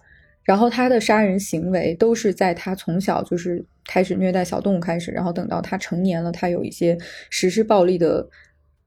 [0.44, 6.98] 然后他的杀人行为都是在他从小就是开始虐待小动物开始，然后等到他成年了，他有一些
[7.30, 8.28] 实施暴力的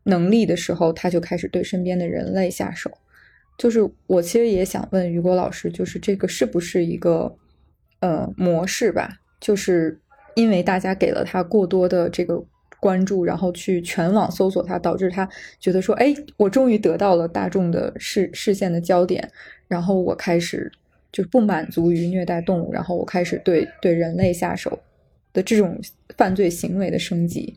[0.02, 2.90] 能力的时候，他就开始对身边的人类下手。
[3.56, 7.34] 就是我其实也想问雨果老师，就是这个是不是一个
[8.00, 9.08] 呃模式吧？
[9.40, 9.98] 就是。
[10.34, 12.42] 因为大家给了他过多的这个
[12.80, 15.26] 关注，然后去全网搜索他，导致他
[15.58, 19.30] 觉得说：“哎，我终于得到了大众的视视线的焦点，
[19.68, 20.70] 然后我开始
[21.10, 24.78] 就不满足于虐待动物，然后我开始对对人类下手
[25.32, 25.80] 的这种
[26.18, 27.56] 犯罪行为的升级。”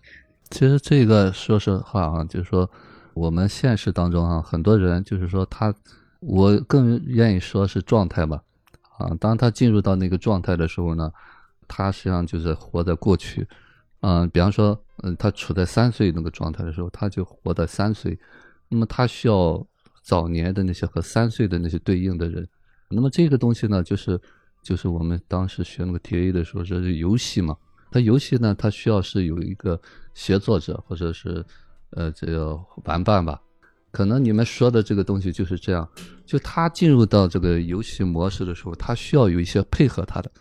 [0.49, 2.69] 其实这个说实话啊，就是说
[3.13, 5.75] 我们现实当中啊，很多人就是说他，
[6.21, 8.43] 我更愿意说是状态吧。
[8.97, 11.11] 啊，当他进入到那个状态的时候呢。
[11.67, 13.47] 他实际上就是活在过去，
[14.01, 18.17] 嗯，比方说，嗯，他处在三岁那个状态的时候，他就活在三岁，
[18.69, 19.65] 那么他需要
[20.03, 22.47] 早年的那些和三岁的那些对应的人，
[22.89, 24.19] 那么这个东西呢，就是
[24.63, 27.55] 就是我们当时学那个 T A 的时候，这是游戏嘛，
[27.91, 29.79] 它游戏呢，它需要是有一个
[30.13, 31.45] 协作者或者是
[31.91, 33.41] 呃这个玩伴吧，
[33.91, 35.87] 可能你们说的这个东西就是这样，
[36.25, 40.31] 就他进入到这个游戏模式的时候，他需要有一些配合他的。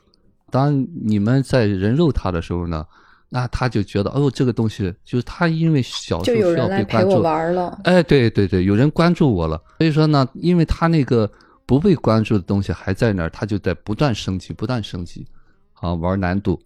[0.50, 2.87] 当你们在人肉他的时候呢，
[3.28, 7.80] 那他就觉得哦，这个东西就是他因为小时候需要被关注，玩了。
[7.85, 11.30] 哎，对对对，有人关注我了，所以说呢，因为他那个
[11.66, 15.26] 不被关注的东西还在那儿，他就在不断升级，不断升级，
[15.74, 16.61] 啊，玩难度。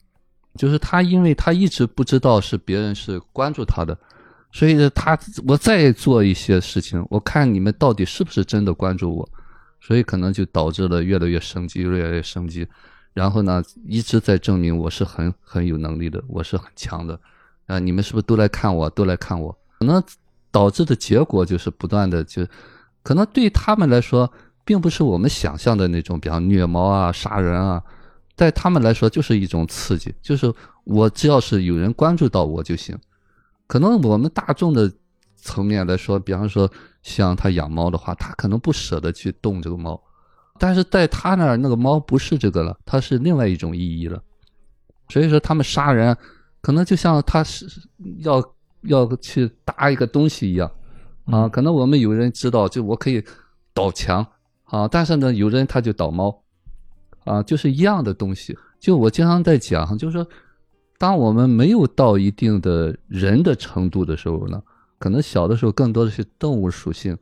[0.57, 3.97] 就是他，因为他一直不知道是别人是关注他的，
[4.53, 9.29] 所以他我再做一些事情，我看你们到底是不是真的关注我，
[9.81, 12.67] 所以可能就导致了越来越升级，越来越升级。
[13.13, 17.19] 然后呢，一直在证明我是很很有能力的，我是很强的，
[17.67, 19.57] 啊，你们是不是都来看我，都来看我？
[19.79, 20.03] 可能
[20.51, 22.47] 导致的结果就是不断的就，
[23.03, 24.31] 可能对他们来说，
[24.65, 27.83] 并不是我们想象的那种，比方虐猫啊、杀人啊，
[28.37, 30.53] 在他们来说就是一种刺激，就是
[30.85, 32.97] 我只要是有人关注到我就行。
[33.67, 34.93] 可能我们大众的
[35.37, 36.71] 层面来说，比方说
[37.03, 40.01] 像他养猫的话，他可能不舍得去动这个猫。
[40.61, 44.23] 但是在他那儿，那个猫不是这个了，它是另外一种意义了。
[45.09, 46.15] 所以说，他们杀人，
[46.61, 47.67] 可能就像他是
[48.19, 48.45] 要
[48.83, 50.71] 要去搭一个东西一样
[51.25, 51.49] 啊。
[51.49, 53.25] 可能我们有人知道，就我可以
[53.73, 54.25] 倒墙
[54.65, 56.43] 啊，但是呢，有人他就倒猫
[57.25, 58.55] 啊，就是一样的东西。
[58.79, 60.29] 就我经常在讲，就是说，
[60.99, 64.63] 当我们没有到一定的人的程度的时候呢，
[64.99, 67.17] 可能小的时候更多的是动物属性。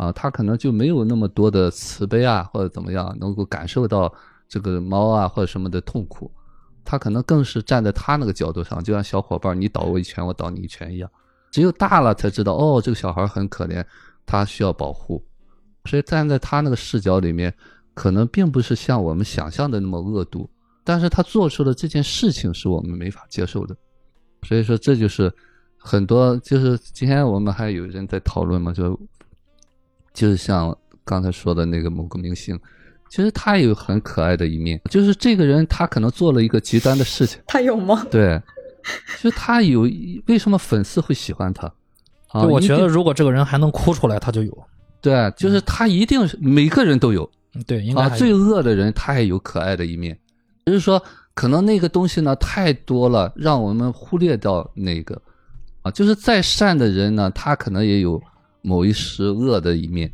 [0.00, 4.10] 啊，他可能就没有那么多的慈悲啊，或者怎么样，能够感受到
[4.48, 6.30] 这个猫啊或者什么的痛苦。
[6.82, 11.10] 他可能更是站在他那个角度上，就像小伙伴，你倒我一拳，我倒你一拳一样。
[11.50, 13.84] 只有大了才知道，哦，这个小孩很可怜，
[14.24, 15.22] 他需要保护。
[15.84, 17.54] 所以站在他那个视角里面，
[17.92, 20.48] 可能并不是像我们想象的那么恶毒，
[20.82, 23.76] 但是他做出的这件事情是我们没法接受的。
[24.44, 25.30] 所以说，这就是
[25.76, 28.98] 很多，就是今天我们还有人在讨论嘛，就。
[30.12, 32.58] 就是像刚才说的那个某个明星，
[33.08, 34.80] 其实他也有很可爱的一面。
[34.90, 37.40] 就是这个人，他可能做了一个极端的事情。
[37.46, 38.06] 他有吗？
[38.10, 38.40] 对，
[39.20, 39.82] 就他有。
[40.26, 41.66] 为什么粉丝会喜欢他？
[42.28, 44.66] 啊，我觉得如果这个人还能哭出来，他就有。
[45.00, 47.28] 对，就是他一定是每个人都有。
[47.66, 50.16] 对，应该啊，最恶的人他也有可爱的一面。
[50.66, 51.02] 就是说，
[51.34, 55.20] 可能那个东西呢太多了，让我们忽略掉那个。
[55.82, 58.20] 啊，就是再善的人呢，他可能也有。
[58.62, 60.12] 某一时恶的一面，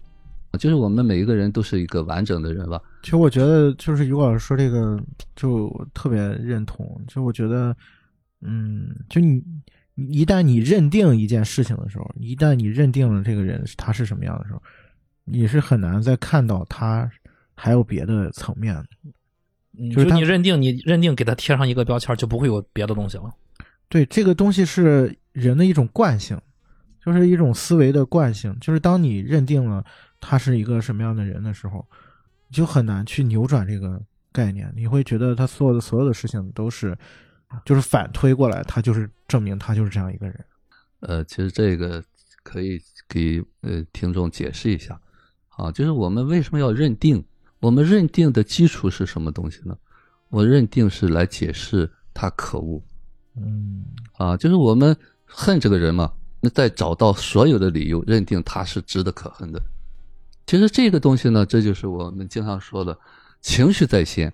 [0.59, 2.81] 就是我们每一个人都是一个完整的人吧。
[3.03, 5.01] 其实我觉得，就是于老师说这个，
[5.35, 7.01] 就特别认同。
[7.07, 7.77] 就我觉得，
[8.41, 9.43] 嗯，就你
[9.95, 14.63] 一旦你认定一件事情的时候，一旦你认定了这个人他是什么样的时候，
[15.25, 17.11] 你是很难再看到他
[17.55, 18.83] 还有别的层面。
[19.95, 23.31] 就是你认定，你认定给他贴上一个标签，就不会有别的东西了。
[23.91, 26.41] 对，这个东西是人的一种惯性，
[27.07, 28.55] 就是一种思维的惯性。
[28.61, 29.83] 就是当你认定了
[30.21, 31.87] 他是一个什么样的人的时候，
[32.51, 33.99] 就很难去扭转这个
[34.33, 34.71] 概念。
[34.77, 36.99] 你会觉得他所有的所有的事情都是，
[37.65, 40.45] 就是反推过来，他就是证明他就是这样一个人。
[41.01, 42.03] 呃，其实这个
[42.43, 45.01] 可以给呃听众解释一下，
[45.51, 47.25] 啊，就是我们为什么要认定？
[47.61, 49.77] 我们认定的基础是什么东西呢？
[50.29, 52.83] 我认定是来解释他可恶，
[53.37, 59.61] 嗯啊，就是我们恨这个人嘛，那再找到所有的理由，认定他是值得可恨的。
[60.47, 62.97] 其实这个东西呢，这就是我们经常说的
[63.41, 64.33] 情绪在先。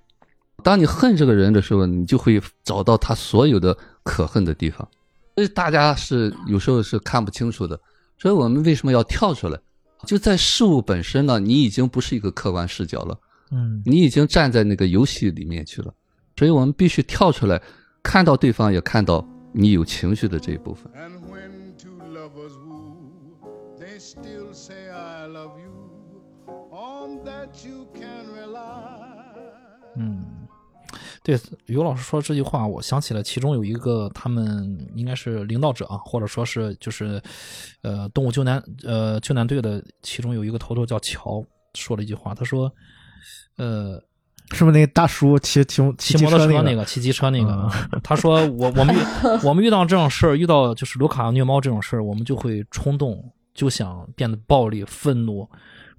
[0.63, 4.87] 当你恨这个人的时候，你就会找到他所有的可恨的地方。
[5.35, 7.81] 所以大家是有时候是看不清楚的。
[8.19, 9.59] 所以我们为什么要跳出来？
[10.07, 13.19] 就在事物本身呢，你已经不是一个客观视角了，
[13.51, 15.93] 嗯你已经站在那个游戏里面去了。
[16.37, 17.61] 所以我们必须跳出来，
[18.03, 20.91] 看到对方，也看到你有情绪的这一部分。
[29.97, 30.25] 嗯，
[31.23, 37.23] 对，于老师说这句话，我想起了其中有一个他们应该是领导者啊，或者说是就是
[37.83, 42.73] 呃动物救难呃救难队的其中有一个头头叫乔，说了一句话，他说，
[43.57, 44.03] 呃，
[44.53, 46.17] 是不是那个大叔骑骑骑？
[46.19, 48.97] 摩托车那个，骑机车那个，啊 他说我我们
[49.45, 55.49] 我们遇到这种事儿，遇到就是卢卡虐猫这种事儿，我们就会冲动，就想变得暴力、愤怒，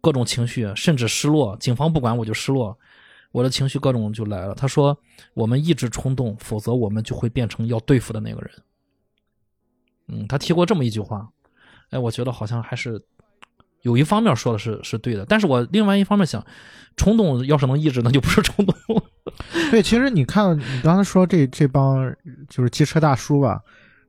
[0.03, 1.55] 各种情绪，甚至失落。
[1.61, 2.77] 警方不管我就失落，
[3.31, 4.53] 我的情绪各种就来了。
[4.53, 4.95] 他说
[5.33, 8.51] 我们抑制冲动，否则我们就会变成要对付的那个人。
[10.09, 11.25] 嗯，他提过这么一句话，
[11.89, 13.01] 哎，我觉得好像还是
[13.83, 16.45] 有一方面说的是是对的，但是我另外一方面想，
[16.97, 18.75] 冲动要是能抑制，那就不是冲动。
[19.71, 22.13] 对，其实你看，你刚才说这这帮
[22.49, 23.63] 就是机车大叔吧，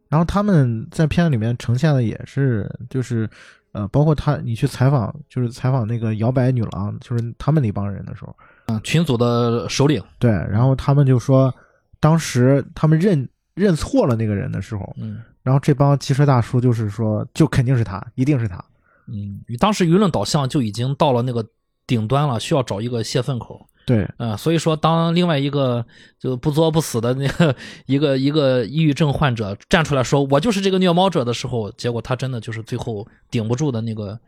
[0.09, 3.31] 然后他们在片子里面呈现的也是，就是
[3.75, 8.35] 呃，包括他你去采访，就是采访那个摇摆女郎，就是他们那帮人的时候，
[8.67, 11.53] 啊，群组的首领，对，然后他们就说，
[11.99, 18.65] 当时他们认认错了那个人的时候，嗯然后这帮汽车大叔就是说，就肯定是他，一定是他，
[19.09, 21.45] 嗯，当时舆论导向就已经到了那个
[21.87, 23.67] 顶端了，需要找一个泄愤口。
[23.87, 25.85] 对，呃，所以说，当另外一个
[26.19, 27.55] 就不作不死的那个
[27.87, 34.19] 一个一个抑郁症患者站出来说我就是这个虐猫者的时候，结果他真的就是最后顶不住的那个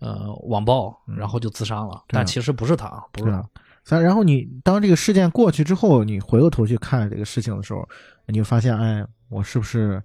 [0.00, 2.02] 呃网暴，然后就自杀了。
[2.08, 3.44] 但其实不是他啊，不是他对啊。
[3.84, 7.88] 咱然后你当这个事件过去之后，你回过头去看这个事情的时候，
[8.26, 10.02] 你会发现，哎，我是不是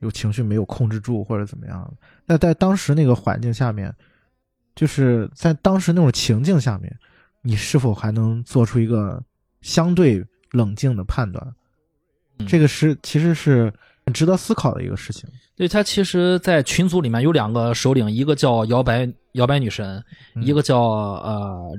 [0.00, 1.90] 有情绪没有控制住，或者怎么样？
[2.26, 3.92] 那在当时那个环境下面，
[4.76, 6.94] 就是在当时那种情境下面，
[7.42, 9.22] 你是否还能做出一个
[9.60, 11.44] 相对冷静的判断？
[12.38, 13.72] 嗯这个是其实是
[14.04, 15.28] 很值得思考的一个事情。
[15.54, 20.02] 对他其实，在群组里面有两个首领，一个叫摇摆摇摆女神，
[20.34, 21.72] 嗯一个叫呃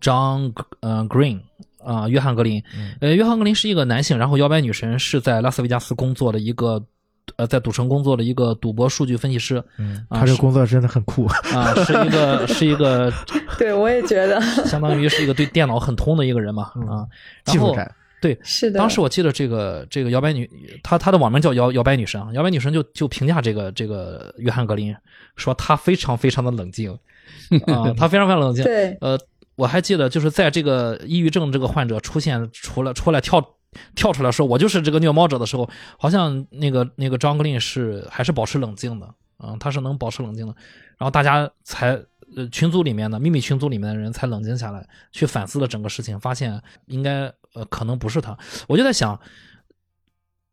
[0.00, 1.40] 张呃 Green
[1.82, 2.62] 啊、约翰格林。
[2.76, 6.84] 嗯呃，约翰格林是一个男性，然后摇摆女神是在拉斯维加斯工作的一个
[7.36, 11.26] 呃，在赌城工作的一个赌博数据分析师嗯，他这个工作真的很酷。
[11.26, 13.12] 啊、是一个是一个
[13.58, 17.06] 对我也觉得相当于是一个对电脑很通的一个人嘛啊。
[17.44, 17.90] 技术宅，
[18.20, 18.78] 对，是的。
[18.78, 20.48] 当时我记得这个这个摇摆女，
[20.82, 24.94] 她她的网名叫摇摇摆女神啊，摇摆女神就就评价这个这个约翰格林，
[25.36, 26.90] 说她非常非常的冷静
[27.66, 28.64] 啊，她非常非常冷静。
[28.64, 29.18] 对呃，
[29.56, 33.40] 我还记得就是在这个抑郁症这个患者出现出来出来跳
[33.94, 39.06] 跳出来说我就是这个虐猫者的时候，好像那个那个张格林是还是保持冷静的
[39.36, 40.54] 啊，他是能保持冷静的，
[40.98, 41.92] 然后大家才
[42.36, 48.36] 呃群组里面的秘密群组里面的人才冷静下来，去反思了整个事情，发现应该呃可能不是他，
[48.68, 49.20] 我就在想。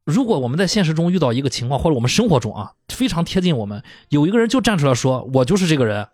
[0.05, 6.07] 如果我们在现实中遇到一个情况，或者我们生活中啊非常贴近我们，有一个人就站出来说：“我就是这个人。”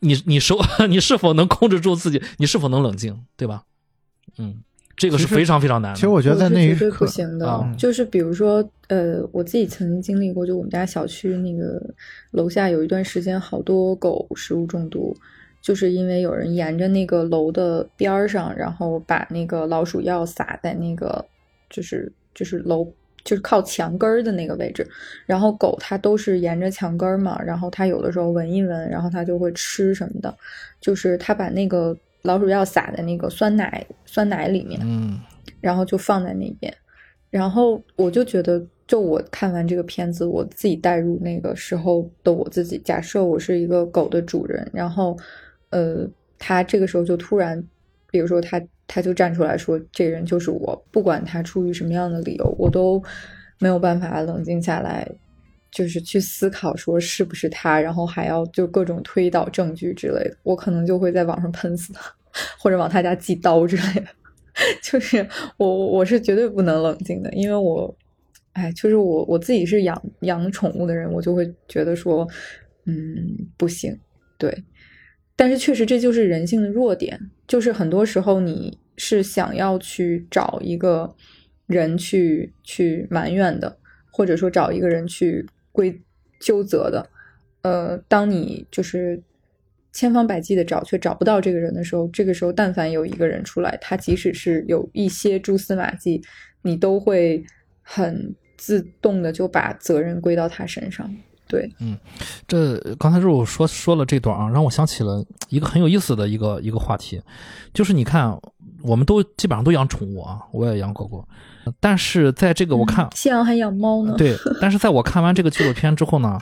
[0.00, 2.22] 你你手你是否能控制住自己？
[2.36, 3.62] 你是否能冷静，对吧？
[4.36, 4.62] 嗯，
[4.98, 5.96] 这个是非常非常难的。
[5.96, 7.48] 其实我觉得在是那一刻不，行的。
[7.48, 11.80] 啊就是比如说，呃，我自己曾经经历过，就我们家小区那个
[12.32, 15.16] 楼下有一段时间，好多狗食物中毒，
[15.62, 21.24] 就是因为有人沿着那个楼的边儿上，然后把那个老鼠药撒在那个
[21.70, 22.86] 就是就是楼。
[23.24, 24.86] 就是靠墙根儿的那个位置，
[25.26, 30.34] 然后狗它都是沿着墙根儿嘛，然后它有的时候闻一闻，然后它就会吃什么的，
[30.80, 35.18] 就是它把那个老鼠药撒在那个酸奶酸奶里面，嗯。
[35.60, 36.72] 然后就放在那边，
[37.30, 45.18] 然后我就觉得，就我看完这个片子，我自己带入那个时候的我自己，假设我是一个狗的主人，然后，
[45.70, 46.08] 呃，
[46.38, 47.60] 他这个时候就突然，
[48.08, 53.02] 比如说他他就站出来说，这人就是我，不管他出于什么样的理由，我都
[53.58, 55.10] 没有办法冷静下来，
[55.70, 62.12] 就是去思考说是不是他，然后还要就各种推导证据之类的，我可能就会在网上喷死他，
[62.58, 64.06] 或者往他家寄刀之类的。
[64.82, 65.24] 就是
[65.56, 67.96] 我我是绝对不能冷静的，因为我，
[68.54, 72.26] 哎，就是我我自己是养养宠物的人，我就会觉得说，
[72.86, 73.96] 嗯，不行，
[74.36, 74.64] 对。
[75.36, 81.14] 但是确实这就是人性的弱点，就是很多时候你是想要去找一个
[81.68, 83.78] 人去去埋怨的，
[84.10, 85.46] 或者说找一个人去
[85.78, 86.02] 归
[86.40, 87.08] 纠责的，
[87.62, 89.22] 呃，当你就是。
[89.90, 96.22] 千方百计的找，却找不到这个人的时候，这个时候但凡有一个人出来，他即使是有一些蛛丝马迹，
[96.62, 97.42] 你都会
[97.82, 101.10] 很自动的就把责任归到他身上。
[101.48, 101.98] 对，嗯，
[102.46, 107.20] 这刚才肉说说了这段啊，让我想起了一个很有意思的一个一个话题，
[107.72, 108.38] 就是你看，
[108.82, 111.26] 我们都基本上都养宠物啊，我也养狗狗，
[111.80, 114.14] 但是在这个我看，夕阳还养猫呢。
[114.16, 116.38] 对， 但是在我看完这个纪录片之后呢，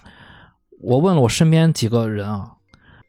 [0.81, 2.53] 我问了我身边几个人啊。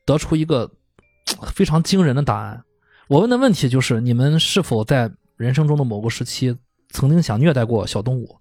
[0.05, 0.71] 得出一个
[1.53, 2.63] 非常惊人的答案。
[3.09, 6.55] 我问的问题就是：你们是否在人生中的某个时期
[6.91, 8.37] 曾经想虐待过小动物？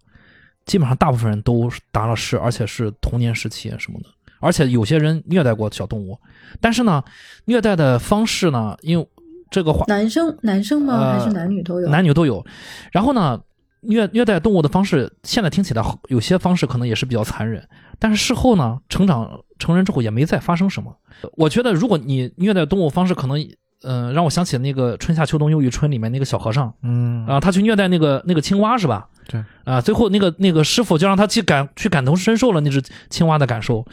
[0.65, 4.07] 基本上大部分人都答了是，而且是童年时期什么的。
[4.39, 6.17] 而且有些人虐待过小动物，
[6.61, 7.03] 但是呢，
[7.47, 9.09] 虐待的方式呢，因为
[9.51, 11.19] 这个话，男生男生吗？
[11.19, 11.89] 还是男女都有？
[11.89, 12.47] 男女都有。
[12.93, 13.41] 然后呢，
[13.87, 17.67] 虐虐待动物的方式，现在听起来有些方式可能也是比较残忍，
[17.99, 20.95] 但是事后呢，成长成人之后也没再发生什么。
[21.33, 23.39] 我觉得，如果你虐待动物方式，可能，
[23.83, 29.09] 嗯，让我想起那个《春夏秋冬又一春》里面那个小和尚，嗯啊，他去虐待那个那个青蛙是吧？
[29.29, 33.85] 对，啊，最后那个那个师傅就让他去感去感同身受了那只青蛙的感受。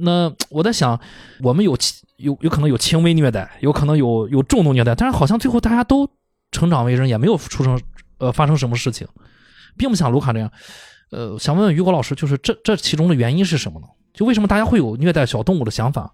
[0.00, 1.00] 那我在想，
[1.42, 1.76] 我们有
[2.18, 6.08] 有有可能有轻微虐待，有可能有有重度虐待，但是好像最后大家都
[6.52, 7.80] 成长为人，也没有出生
[8.18, 9.06] 呃发生什么事情，
[9.76, 10.50] 并不像卢卡这样。
[11.10, 13.86] 呃，想问问雨果老师，就是这这其中的原因是什么呢？
[14.12, 16.12] 就为什么大家会有虐待小动物的想法？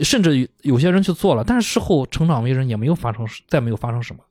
[0.00, 4.24] 甚至有些人去做了，但是事后成长为人也没有发生，再没有发生什么。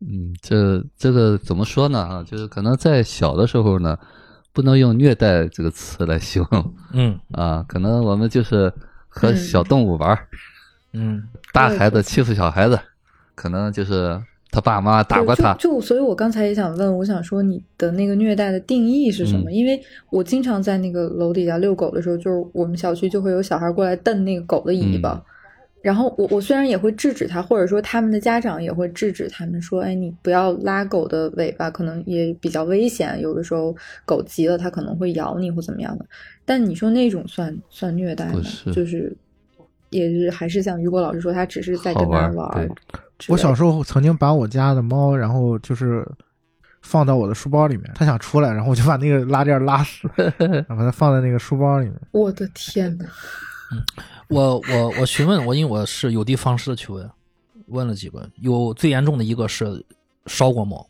[0.00, 2.00] 嗯，这这个怎么说呢？
[2.00, 3.96] 啊，就是可能在小的时候呢，
[4.52, 6.74] 不能用虐待这个词来形容。
[6.92, 8.72] 嗯 啊，可能我们就是
[9.08, 10.18] 和小动物玩
[10.92, 12.80] 嗯，大孩子欺负小孩子，
[13.36, 14.20] 可能就是。
[14.50, 19.52] 他爸妈打过他，就所以，我刚才也想问，我想说你的那个虐待的定义是什么？
[19.52, 19.78] 因为
[20.10, 25.22] 我经常在那个楼底下遛狗的时候，就是我们小区就会有小孩过来蹬那个狗的尾巴，
[25.82, 33.76] 然后我我虽然也会制止他，或者说他们的家长也会制止他们说，哎，你不要拉狗的尾巴，可能也比较危险，有的时候
[34.06, 36.06] 狗急了，它可能会咬你或怎么样的。
[36.46, 38.40] 但你说那种算算虐待吗？
[38.72, 39.14] 就是
[39.90, 42.68] 也是还是像雨果老师说，他只是在这边玩。
[43.28, 46.06] 我小时候曾经把我家的猫，然后就是
[46.82, 50.08] 放到我的书包里面，它想出来，然后我就把那个拉链拉死，
[50.68, 52.00] 把它放在那个书包里面。
[52.12, 53.04] 我的天呐。
[53.72, 53.82] 嗯，
[54.30, 57.10] 我我我询问我，因为我是有的放矢的去问，
[57.66, 59.84] 问了几个，有最严重的一个是
[60.26, 60.86] 烧过猫，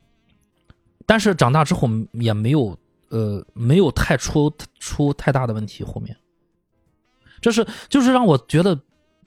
[1.06, 2.78] 但是长大之后也没有
[3.08, 5.82] 呃没有太出出太大的问题。
[5.82, 6.14] 后面，
[7.40, 8.78] 这是就是让我觉得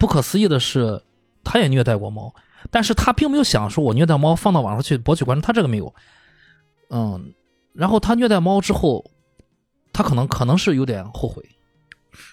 [0.01, 0.99] 不可思议的是，
[1.43, 2.33] 他也虐待过猫。
[2.71, 5.93] 但是他并没有想说，我虐待猫放到网上去博取关注，他这个没有，
[6.89, 7.31] 嗯，
[7.73, 9.05] 然后他虐待猫之后，
[9.93, 11.43] 他可能可能是有点后悔。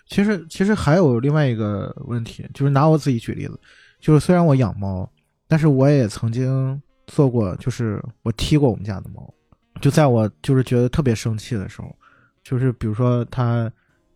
[0.06, 3.60] 其实其实还有另外一个问题，就是拿我自己举例子，
[4.00, 5.06] 就是虽然我养猫，
[5.46, 9.30] 但是我也曾经做过，就是我踢过我们家的猫，
[9.78, 11.94] 就在我就是觉得特别生气的时候，
[12.42, 13.70] 就是比如说他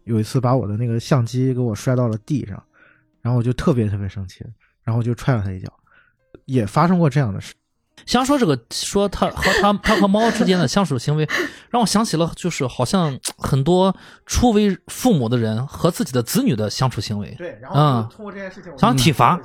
[0.05, 2.63] 有一次把我的那个相机给我摔到了地上，
[3.23, 4.45] 然后我就特别特别生气，
[4.83, 5.73] 然后我就踹了他一脚。
[6.47, 7.55] 也发生过这样的事。
[8.05, 11.29] 想说这个，说他和他他和猫之间的相处行为，
[11.71, 13.95] 让我想起了就是好像很多
[14.27, 17.33] 初为父母的人和自己的子女的相处行为。
[17.39, 19.39] 对，然后通过这件事情，想体罚，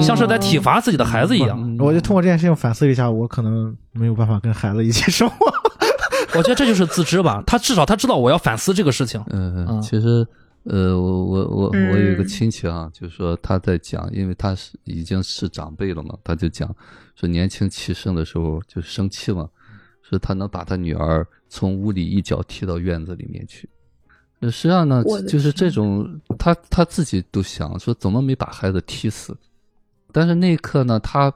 [0.00, 1.76] 像是在体罚自己的孩子一样。
[1.80, 5.52] 我就通过这件事情反思一下，我可能没有办法跟孩子一起生活。
[6.38, 9.20] 我觉得这就是自知吧，他至少他知道我要反思这个事情。
[9.30, 10.24] 嗯嗯，其实。
[10.64, 16.74] 呃，我我我我有一个亲戚啊，就是说他在讲，因为他是已经是长辈了嘛，他就讲
[17.14, 19.46] 说年轻气盛的时候就生气嘛，
[20.00, 23.68] 说他能把他女儿从屋里一脚踢到院子里面去。
[24.42, 29.36] 实际上呢，就是这种他他自己都想说怎么没把孩子踢死，
[30.12, 31.30] 但是那一刻呢，他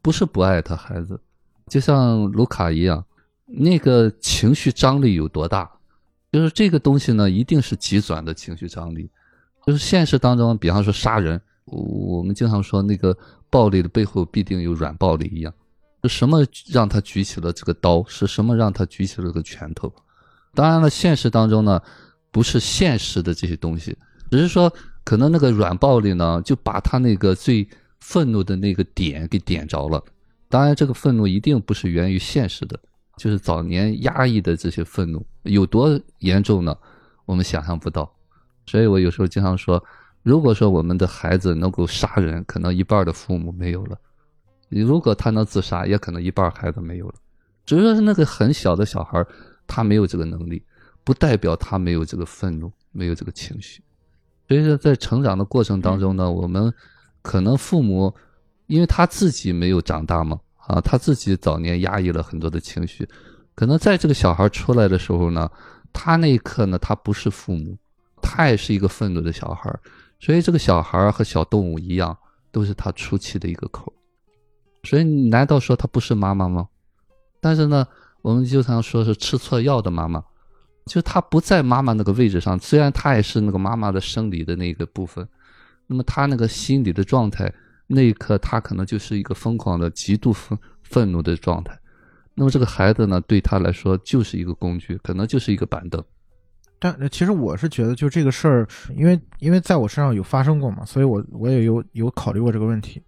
[0.00, 1.20] 不是不爱他孩子，
[1.66, 3.04] 就像卢卡一样，
[3.44, 5.70] 那个情绪张力有多大。
[6.32, 9.08] 就是这个东西呢，一定是极转的情绪张力。
[9.66, 13.16] 就是现实当中，比方说杀人，我们经常说那个
[13.50, 15.52] 暴力的背后必定有软暴力一样。
[16.02, 18.04] 是什么让他举起了这个刀？
[18.08, 19.92] 是什么让他举起了个拳头？
[20.54, 21.80] 当然了，现实当中呢，
[22.32, 23.96] 不是现实的这些东西，
[24.30, 24.72] 只是说
[25.04, 27.68] 可能那个软暴力呢，就把他那个最
[28.00, 30.02] 愤怒的那个点给点着了。
[30.48, 32.78] 当然，这个愤怒一定不是源于现实的，
[33.22, 36.76] 就是早年压抑的这些愤怒有多严重呢？
[37.24, 38.12] 我们想象不到。
[38.66, 39.80] 所以我有时候经常说，
[40.24, 43.96] 如果说我们的孩子能够杀人，可能一半的父母没有了；
[44.70, 47.14] 如果他能自杀，也可能一半孩子没有了。
[47.64, 49.24] 只是说那个很小的小孩，
[49.68, 50.60] 他没有这个能力，
[51.04, 53.80] 不代表他没有这个愤怒，没有这个情绪。
[54.48, 56.74] 所以说，在成长的过程当中呢，我们
[57.22, 58.12] 可能父母，
[58.66, 63.08] 因为他自己没有长大嘛，啊，他自己早年压抑了很多的情绪，
[63.54, 65.50] 可能在这个小孩出来的时候呢，
[65.92, 67.76] 他那一刻呢，他不是父母，
[68.22, 69.74] 他也是一个愤怒的小孩，
[70.20, 72.16] 所以这个小孩和小动物一样，
[72.50, 73.92] 都是他出气的一个口。
[74.84, 76.68] 所以你，难道说他不是妈妈吗？
[77.40, 77.86] 但是呢，
[78.20, 80.24] 我们经常说是吃错药的妈妈，
[80.86, 82.58] 就他不在妈妈那个位置上。
[82.58, 85.28] 虽然他也是那个妈妈的生理的那个部分，
[85.86, 87.52] 那么他那个心理的状态，
[87.94, 91.78] 那一刻他可能就是一个疯狂的、极度愤愤怒的状态。
[92.34, 96.02] 那么这个孩子呢，对他来说就是一个工具，可能就是一个板凳。
[96.78, 98.66] 但其实我是觉得，就这个事儿，
[98.96, 103.02] 因为因为在我身上有发生过嘛，所以我我也有有考虑过这个问题。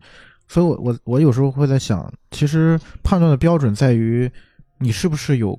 [0.46, 4.30] 所以，我我我有时候会在想，其实判断的标准在于
[4.78, 5.58] 你是不是有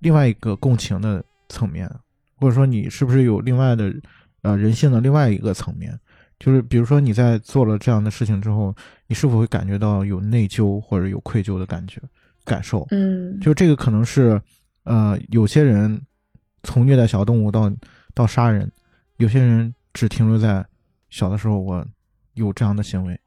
[0.00, 1.88] 另外一个共情的层面，
[2.36, 3.94] 或者说你是不是有另外的
[4.42, 5.96] 呃人性的另外一个层面。
[6.38, 8.74] 就是比如说你在做了这样的事情之后，
[9.06, 12.00] 你是否会感觉到有内疚或者有愧疚的感觉
[12.44, 12.86] 感受？
[12.90, 14.40] 嗯，就这个可能是
[14.84, 16.00] 呃有些人
[16.62, 17.72] 从虐待小动物到
[18.14, 18.70] 到杀人，
[19.16, 20.66] 有些人只停留在
[21.10, 21.86] 小的时候我
[22.34, 23.18] 有这样的行为。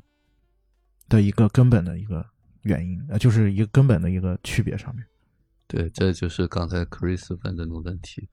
[1.09, 2.25] 的一个根本的一个
[2.63, 5.05] 原因，呃，就是一个根本的一个区别上面。
[5.65, 8.27] 对，这就是刚才 Chris 问的那个问题，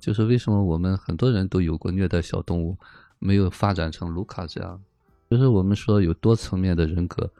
[0.00, 2.76] 就是为什么我们很多人都有过虐待小动物，
[3.18, 4.80] 没有发展成卢卡这样？
[5.30, 7.30] 就是我们说有多层面的人格，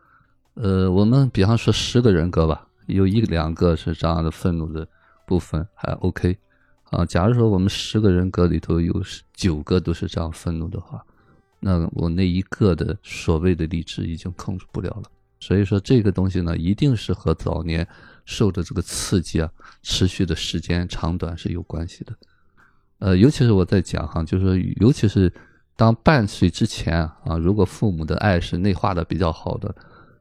[0.54, 4.86] 呃，我们比方说十个人格吧，有一两个是这样的愤怒的
[5.26, 6.36] 部分还 OK，
[6.90, 9.02] 啊，假如说我们十个人格里头有
[9.32, 11.04] 九个都是这样愤怒的话。
[11.58, 15.04] 那我那一个的所谓的理智已经控制不了了，
[15.40, 17.86] 所以说这个东西呢，一定是和早年
[18.24, 19.50] 受的这个刺激啊，
[19.82, 22.14] 持续的时间长短是有关系的。
[22.98, 25.32] 呃，尤其是我在讲哈，就是说，尤其是
[25.76, 29.74] 当半岁之前啊，如果父母的爱是内化的比较好的，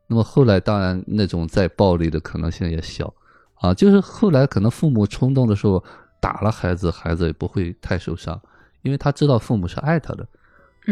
[0.07, 3.13] 那么后来当然那种再暴力的可能性也小
[3.55, 3.73] 啊。
[3.73, 5.83] 就是后来可能父母冲动的时候
[6.19, 8.39] 打了孩子，孩子也不会太受伤，
[8.81, 10.27] 因为他知道父母是爱他的。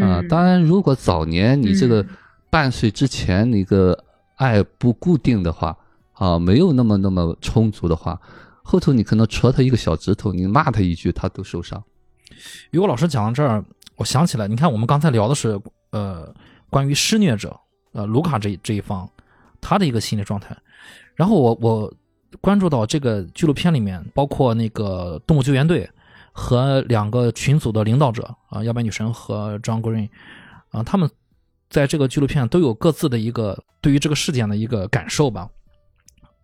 [0.02, 2.04] 啊，当然，如果早年你这个
[2.50, 4.04] 半岁之前那个
[4.36, 5.76] 爱不固定的话，
[6.14, 8.20] 啊，没有那么那么充足的话，
[8.62, 11.80] 后头你可能戳他一个小指头，你骂他一句，他都受伤。
[12.72, 13.64] 于果老师讲到这儿，
[13.96, 16.34] 我想起来，你看我们刚才聊的是呃
[16.70, 17.58] 关于施虐者
[17.92, 19.08] 呃卢卡这这一方
[19.60, 20.56] 他的一个心理状态，
[21.14, 21.94] 然后我我
[22.40, 25.88] 关注到这个纪录片里面，包括那个动物救援队。
[26.36, 30.08] 和两个群组的领导者啊，摇摆女神和 John Green，
[30.70, 31.08] 啊，他们
[31.70, 35.48] 在这个纪录片都有各自的一个对于这个事件的一个感受吧。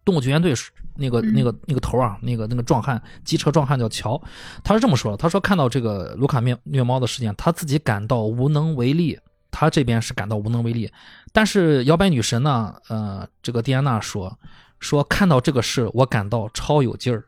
[0.04, 0.54] 动物救援队
[1.00, 4.20] 那个那个那个头啊，那个那个壮汉，机车壮汉叫乔，
[4.62, 9.18] 他是这么说的：他说看到这个卢卡虐虐猫的事件，他自己感到无能为力，
[9.50, 10.92] 他这边是感到无能为力。
[11.32, 14.38] 但是摇摆女神呢，呃，这个蒂安娜说
[14.78, 17.24] 说看到这个事，我感到超有劲儿，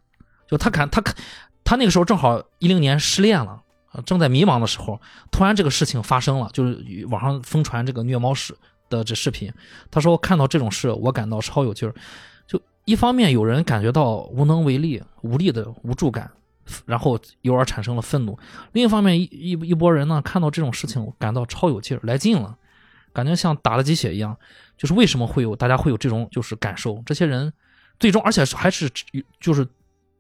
[0.47, 1.15] 就他感他看。
[1.65, 3.63] 他那个时候正好一零年失恋了，
[4.05, 5.01] 正在迷茫的时候，
[5.31, 8.53] 突然这个事情发生了，就是网上疯传这个虐猫事
[8.91, 9.51] 的这视频。
[9.89, 11.95] 他说看到这种事，我感到超有劲儿。
[12.93, 16.31] 一方面有人感觉到无能为力、无力的无助感，
[16.87, 18.35] 然后由而产生了愤怒；
[18.73, 22.57] 另一方面一一一波人呢，看到这种事情感到超有劲儿，来劲了，
[23.13, 24.37] 感觉像打了鸡血一样。
[24.77, 27.03] 就是为什么会有大家会有这种就是感受？
[27.05, 27.53] 这些人
[27.99, 28.89] 最终而且还是
[29.41, 29.67] 就是。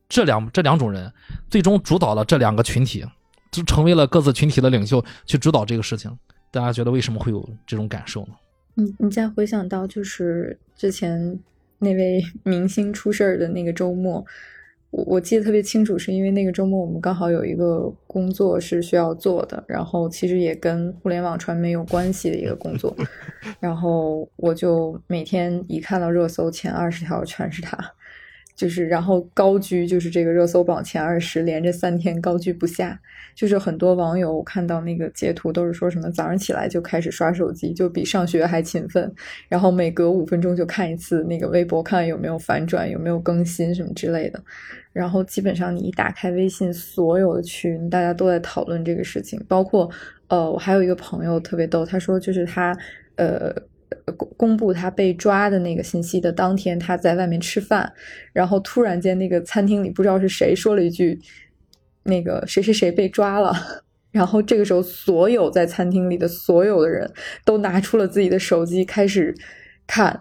[0.08, 1.10] 这两这两种人，
[1.48, 3.02] 最终主导了这两个群体，
[3.50, 6.14] 就成为了各自群体的领袖，去主导这个事情。
[6.50, 8.34] 大家觉得为什么会有这种感受呢？
[8.74, 11.38] 你你再回想到就是之前
[11.82, 14.24] 那位明星出事儿的那个周末，
[14.90, 22.96] 我我记得特别清楚，是因为那个周末我们刚好有一个工作是需要做的，然后其实也跟互联网传媒有关系的一个工作，
[23.58, 27.76] 然后我就每天一看到热搜前二十条全是他。
[28.54, 33.00] 就是然后高居就是这个热搜榜前二十，连着三天高居不下。
[33.34, 39.10] 就是很多网友看到那个截图都是说什么早上起来就开始刷手机，就比上学还勤奋，
[39.48, 44.38] 然后每隔五分钟就看一次那个微博，看有没有反转，有没有更新什么之类的。
[44.92, 49.90] 然后基本上你一打开微信，所有的群大家都在讨论这个事情，包括
[50.28, 52.76] 呃，我还有一个朋友特别逗，他说就是他
[53.16, 53.50] 呃
[54.16, 57.92] 公公布他被抓的那个信息的当天，他在外面吃饭，
[58.32, 61.20] 然后突然间那个餐厅里不知道是谁说了一句，
[62.04, 63.54] 那个谁谁谁被抓了，
[64.10, 67.10] 然后这个时候所有在餐厅里的所有的人
[67.44, 69.34] 都拿出了自己的手机开始
[69.86, 70.20] 看，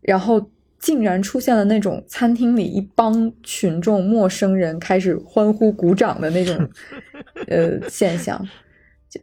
[0.00, 0.50] 然后。
[0.78, 6.54] 竟然出现了那种餐厅里一帮群众、陌生人开始欢呼、鼓掌的那种
[7.48, 8.46] 呃现象，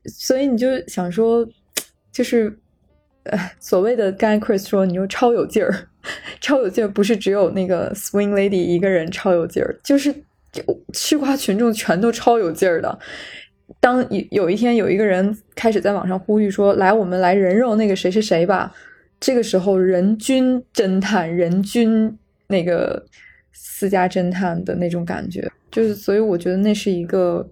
[0.05, 1.47] 所以你就想说，
[2.11, 2.53] 就是呃
[3.59, 5.87] 所谓的刚才 Chris 说，你又超有劲儿，
[6.41, 10.13] 超有劲儿，不是只有那个 Swing Lady 一个人超有劲儿，就是
[10.93, 12.99] 吃瓜群众全都超有劲儿的。
[13.79, 18.73] 当有有一天有一个人开始在网上呼吁说：“来，我们来人肉那个谁谁谁吧。”
[19.19, 22.17] 这个时候，人均侦探、人均
[22.47, 23.05] 那个
[23.53, 27.49] 私家侦探的那种感觉，就是所以我觉得那是一个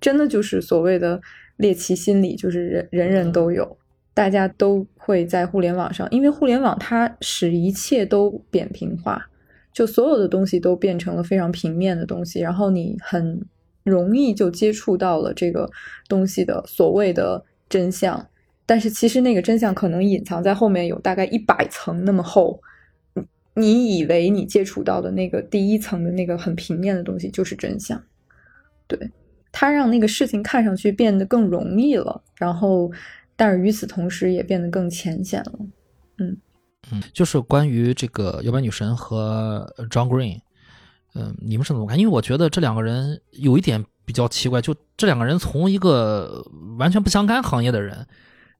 [0.00, 1.20] 真的就是所谓的
[1.58, 3.78] 猎奇心理，就是人人人都有，
[4.16, 9.28] 大家都会在互联网上，因为互联网它使一切都扁平化，
[9.74, 13.38] 就所有的东西都变成了非常平面的东西，然后你很
[13.84, 15.70] 容易就接触到了这个
[16.08, 18.26] 东西的所谓的真相。
[18.64, 22.58] 但是其实那个真相可能隐藏在后面，有大概一百层那么厚。
[23.52, 28.02] 你以为你接触到的那个第一层的那个很平面的东西就是真相，
[28.86, 29.10] 对，
[29.52, 32.90] 它让那个事情看上去变得更容易了，然后，
[33.36, 35.52] 但是与此同时也变得更浅显了。
[36.18, 36.36] 嗯
[36.90, 40.40] 嗯，就是关于这个摇摆女神和 John Green，
[41.14, 41.98] 嗯，你们是怎么看？
[41.98, 46.44] 因为我觉得这两个人有一点比较奇怪，就这两个人从一个
[46.78, 48.06] 完全不相干行业的人。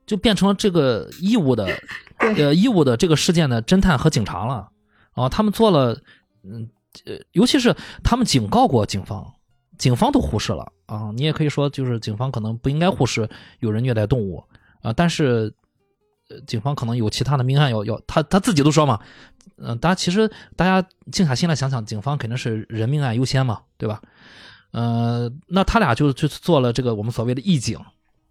[0.06, 1.66] 就变成了这个义务的，
[2.38, 4.68] 呃，义务的这个事件的侦探和警察了，
[5.14, 6.00] 啊，他们做了，
[6.44, 6.70] 嗯，
[7.06, 7.74] 呃，尤其是
[8.04, 9.26] 他们警告过警方，
[9.78, 11.10] 警方都忽视了啊。
[11.16, 14.44] 你也可以说，就是警方可能不应该忽视有人虐待动物
[14.82, 15.52] 啊，但是，
[16.28, 19.00] 呃，警方可能有其他的命案要要，他他自己都说嘛，
[19.58, 24.00] 嗯，大家其实大家静下心来想想，警方肯定是人命案优先嘛，对吧？
[24.72, 27.78] 呃，那他俩就就做了这个我们所谓的义警。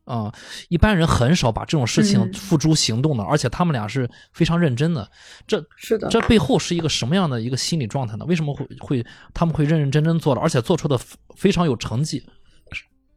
[0.05, 0.31] 啊，
[0.69, 5.09] 一般人很少把这种事情付诸行动的，而且他们俩是非常认真的。
[5.47, 8.23] 这是的，这背后是一个什么样的一个心理状态呢？
[8.25, 10.95] 为什么会会他们会认认真真做了，而且做出的
[11.35, 12.23] 非常有成绩？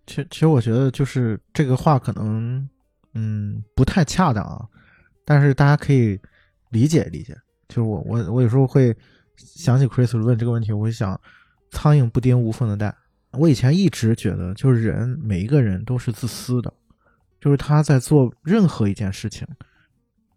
[0.06, 2.66] 其实，其实我觉得就是这个话可能
[3.14, 4.66] 嗯不太恰当啊，
[5.24, 6.18] 但是大家可以
[6.70, 7.36] 理解理解。
[7.68, 8.96] 就是我我我有时候会
[9.36, 11.20] 想起 Chris 问这个问题，我会想，
[11.70, 12.94] 苍蝇不叮无缝的蛋。
[13.32, 16.72] 我以前一直觉得，就是人每一个人都是自私的。
[17.40, 19.46] 就是他在做任何一件事情，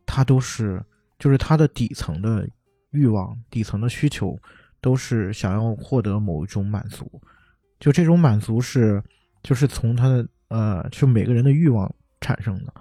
[0.06, 0.84] 他都是，
[1.18, 2.48] 就是他的底层的
[2.92, 4.38] 欲望、底层的需求，
[4.82, 7.10] 都是想要获得某一种满足。
[7.80, 9.02] 就这种满足是，
[9.42, 11.92] 就是从他的呃，就每个人的欲望
[12.22, 12.74] 产生的。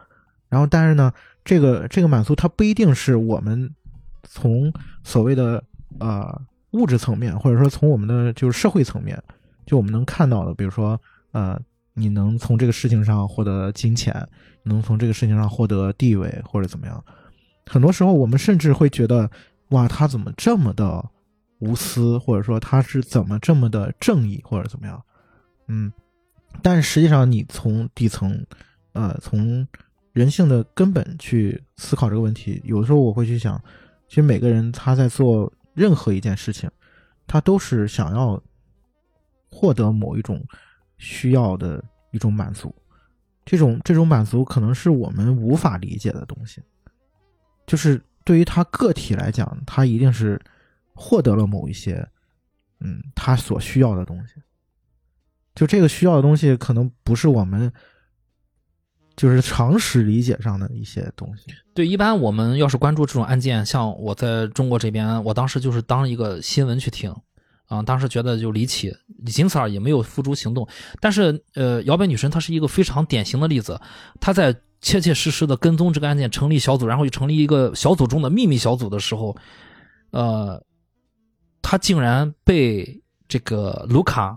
[0.49, 1.12] 然后，但是呢，
[1.45, 3.74] 这个这个满足，它不一定是我们
[4.22, 4.72] 从
[5.03, 5.64] 所谓的
[5.99, 9.20] 呃物质层面，或者说从我们的就是社会层面，
[9.66, 11.01] 就我们能看到的，比如说
[11.32, 11.61] 呃。
[11.93, 14.26] 你能从这个事情上获得金钱，
[14.62, 17.05] 能从这个事情上获得地位或者怎么样？
[17.66, 19.28] 很多时候我们甚至会觉得，
[19.70, 21.05] 哇，他怎么这么的
[21.59, 25.03] 无私，或者说他是怎么这么的正义或者怎么样？
[25.66, 25.93] 嗯，
[26.62, 28.47] 但实际上你从底层，
[28.93, 29.66] 呃，从
[30.12, 33.62] 人性的根本去思考这个问题，有的时候我会去想，
[34.09, 36.70] 其实每个人他在做任何一件事情，
[37.26, 38.43] 他都是想要
[39.51, 40.45] 获得某一种。
[41.03, 42.74] 需要的一种满足，
[43.47, 46.62] 这种这种满足可能是我们无法理解的东西。
[47.66, 50.38] 就是对于他个体来讲，他一定是
[50.93, 52.07] 获得了某一些，
[52.80, 54.34] 嗯，他所需要的东西。
[55.55, 57.72] 就这个需要的东西，可能不是我们
[59.20, 61.44] 就是常识理解上的一些东西。
[61.74, 67.14] 对，一般我们要是关注这种案件，像我在中国这边，我当时就是当一个新闻去听。
[67.66, 68.92] 啊，当时觉得就离奇，
[69.26, 70.66] 仅此而已，没有付诸行动。
[71.00, 73.78] 但是，呃，摇摆女神她是一个非常典型的例子，
[74.20, 79.36] 她在切切实实的跟踪这个案件，成立小组，然后又成立一个小组中的秘密小组的时候，
[80.10, 80.60] 呃，
[81.62, 84.36] 她竟然被这个卢卡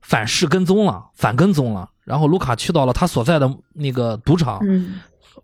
[0.00, 1.88] 反噬跟踪了，反跟踪了。
[2.04, 4.60] 然后卢卡去到了他所在的那个赌场，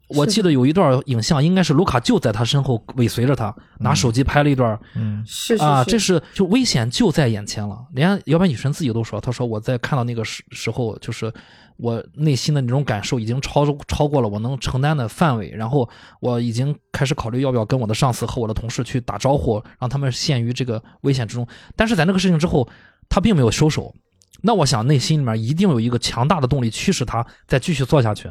[0.08, 7.78] 我记得有一段影像，应该是卢卡就在他身后尾随着他，拿手机拍了一段嗯是是啊，这是就危险就在眼前了。
[7.92, 11.32] 连摇摆女神自己都说，她说我在看到那个时时候，就是
[11.76, 15.88] 我内心的那种感受已经超超过了我能承担的范围，然后
[16.20, 21.46] 我已经开始考虑要不要跟我的上司和我的同事去打招呼，让他们陷于这个危险之中。
[21.74, 22.68] 但是在那个事情之后，
[23.08, 23.94] 他并没有收手。
[24.42, 28.30] 那我想内心里面一定有一个强大的动力驱使他再继续做下去。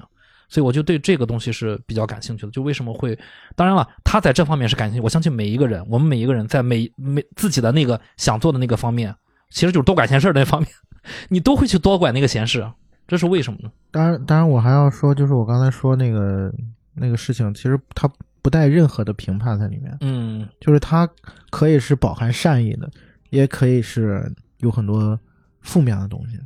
[0.51, 3.15] 所以我就对这个东西是比较感兴趣的，就为什么会，
[3.55, 5.03] 当然了，他在这方面是感兴趣。
[5.03, 9.15] 我相信每一个人，我们每一个人在每每自己的那个想做的那个方面，
[9.51, 10.71] 其实就是多管闲事儿那方面，
[11.29, 12.67] 你都会去多管那个闲事，
[13.07, 13.69] 这是为什么呢？
[13.91, 16.51] 当然，当然，我还要说，就是我刚才说那个
[16.95, 21.07] 那个事情，其实它不带任何的评判在里面，嗯就是它
[21.51, 22.89] 可以是饱含善意的，
[23.29, 25.19] 也可以是有很多
[25.61, 26.39] 负面的东西。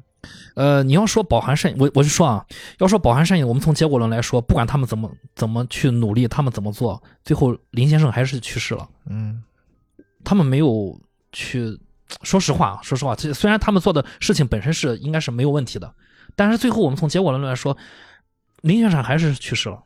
[0.55, 2.45] 呃，你要说饱含善意，我我就说啊，
[2.79, 8.87] 要说饱含善意，我们从结果论来说，不管他们怎么怎么去努力，他们怎么做，最后林先生还是去世了。
[9.09, 9.43] 嗯
[10.23, 10.97] 他们没有
[11.33, 11.77] 去，
[12.21, 15.93] 说实话，说实话，这虽然他们做的事情本身是应该是没有问题的，
[16.35, 17.75] 但是最后我们从结果论来说，
[18.61, 19.83] 林先生还是去世了。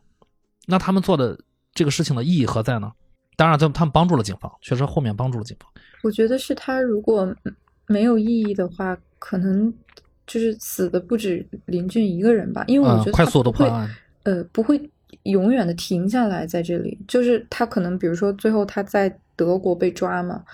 [0.66, 1.36] 那他们做的
[1.74, 2.92] 这个事情的意义何在呢？
[3.36, 5.68] 当然，他他们帮助了警方，确实后面帮助了警方。
[6.04, 7.34] 我觉得是他如果
[7.86, 9.72] 没有意义的话，可能
[10.26, 13.90] 就是死的不止林俊一个人吧，因为我觉得嗯快速他不会的破案，
[14.24, 14.90] 呃，不会
[15.22, 16.98] 永远的停下来在这里。
[17.08, 20.44] 就是他可能，比如说最后他在德国被抓嘛，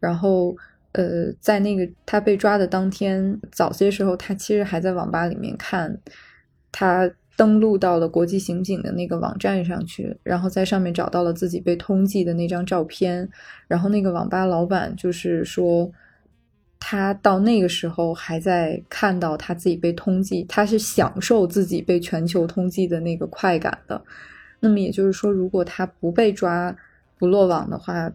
[0.00, 0.56] 然后
[0.92, 5.98] 呃，在那个他被抓的当天早些时候，他其实还在网吧里面看，
[6.72, 13.28] 他登录到了国际刑警的那个网站上去，然后在上面找到了自己被通缉的那张照片，
[13.66, 15.92] 然后那个网吧老板就是说。
[16.80, 24.02] 他到那个时候还在看到他自己被通缉，他是享受自己被全球通缉的那个快感的。
[24.60, 26.74] 那么也就是说，如果他不被抓、
[27.18, 28.12] 不落网的话，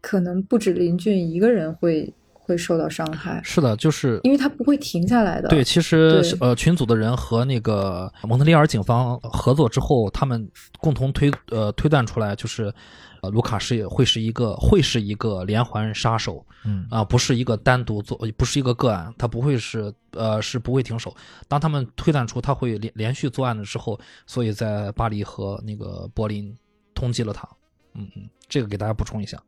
[0.00, 2.12] 可能不止林俊一个人会
[2.48, 5.48] 会受到伤害，是的，就是因为他不会停下来的。
[5.50, 12.72] 对，其实呃，群组的人和那个蒙特利尔警方合作之后，他们共同推呃推断出来，就是
[13.20, 21.14] 呃，卢卡是会是一个会是一个连环杀手嗯啊、不是一个单独做，不是一个个案，他不会是呃是不会停手。
[21.46, 26.56] 当他们推断出他会连连续作案的时候，所以在巴黎和那个柏林
[26.94, 27.46] 通缉了他。
[27.94, 29.38] 嗯嗯，这个给大家补充一下。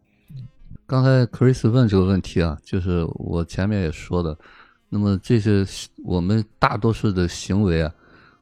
[0.90, 4.36] 刚才 Chris 问这个问题啊，就是我前面也说的，
[4.88, 5.64] 那么这些
[6.04, 7.92] 我们大多数的行为啊，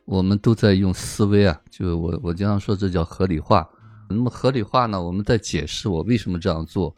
[0.07, 3.69] 我们都在用思维啊，就我我经常说这叫合理化。
[4.09, 6.97] 那么合理化呢，我们在解释我为什么这样做。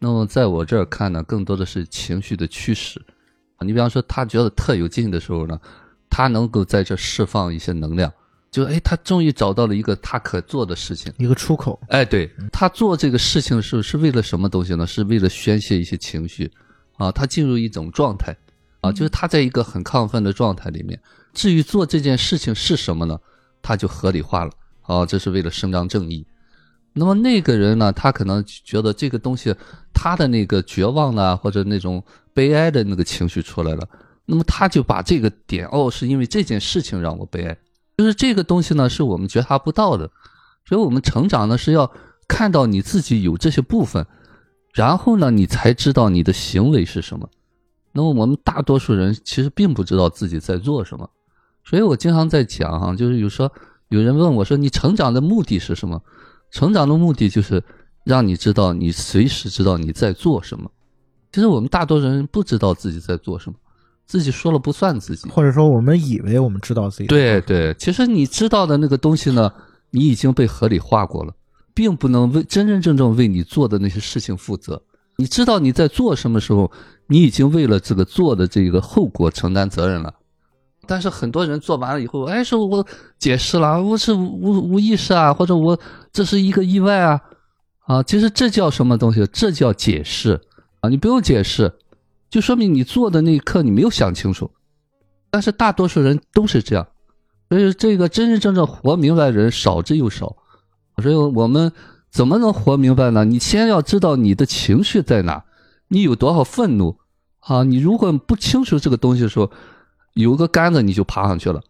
[0.00, 3.00] 那么在我这儿看呢，更多的是情绪的驱使。
[3.60, 5.60] 你比方说，他觉得特有劲的时候呢，
[6.10, 8.12] 他能够在这释放一些能量，
[8.50, 11.12] 就哎，他终于找到了一个他可做的事情。
[11.18, 11.78] 一个出口。
[11.88, 14.86] 哎，对他做这个事情是是为了什么东西呢？
[14.86, 16.50] 是为了宣泄一些情绪，
[16.96, 18.34] 啊，他进入一种状态，
[18.80, 20.98] 啊，就是他在一个很亢奋的状态里面。
[21.34, 23.18] 至于做这件事情是什么呢？
[23.60, 26.26] 他就合理化了，啊，这是为了伸张正义。
[26.94, 29.54] 那么那个人呢，他可能觉得这个东西，
[29.92, 33.88] 他的那个绝望啊，或者那种悲哀的那个情绪出来了，
[34.24, 37.56] 那么他就把这个点，哦，是因为这件事情让我悲哀，
[37.98, 40.10] 就是这个东西呢，是我们觉察不到的。
[40.64, 41.90] 所以我们成长呢是要
[42.28, 44.06] 看到你自己有这些部分，
[44.72, 47.28] 然后呢，你才知道你的行为是什么。
[47.92, 51.10] 那么我们大多数人其实并不知道自己在做什么，
[51.64, 53.50] 所以我经常在讲哈，就是有时候
[53.88, 56.00] 有人问我说：“你成长的目的是什么？”
[56.52, 57.62] 成长的目的就是
[58.04, 60.70] 让你知道你随时知道你在做什么。
[61.32, 63.58] 其实我们大多数人不知道自己在做什么，
[64.08, 65.28] 自己说了不算自己。
[65.28, 69.52] 或者说我们以为我们知道自己对对，其实你知道的那个东西呢，
[69.90, 71.32] 你已经被合理化过了，
[71.74, 74.82] 并不能为真真正正为你做的那些事情负责。
[75.18, 76.72] 你知道你在做什么时候，
[77.08, 80.14] 你已经为了这个做的这个后果承担责任了。
[80.86, 82.86] 但是很多人做完了以后，哎，说我
[83.18, 85.78] 解释了，我是无无意识啊，或者我
[86.10, 87.20] 这是一个意外啊，
[87.80, 89.26] 啊，其实这叫什么东西？
[89.30, 90.40] 这叫解释
[90.80, 91.74] 啊，你不用解释，
[92.30, 94.50] 就说明你做的那一刻你没有想清楚。
[95.30, 96.86] 但是大多数人都是这样，
[97.48, 100.36] 所以这个真真正正活明白的人少之又少。
[101.02, 101.70] 所以我们
[102.10, 103.24] 怎么能活明白呢？
[103.24, 105.44] 你先要知道你的情绪在哪，
[105.88, 106.98] 你有多少愤怒
[107.40, 107.62] 啊？
[107.62, 109.50] 你如果不清楚这个东西的时候，
[110.14, 111.60] 有个杆子你就爬上去了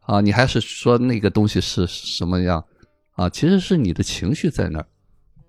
[0.00, 0.20] 啊！
[0.20, 2.64] 你还是说那个东西是什么样
[3.12, 3.28] 啊？
[3.28, 4.86] 其实是你的情绪在那儿。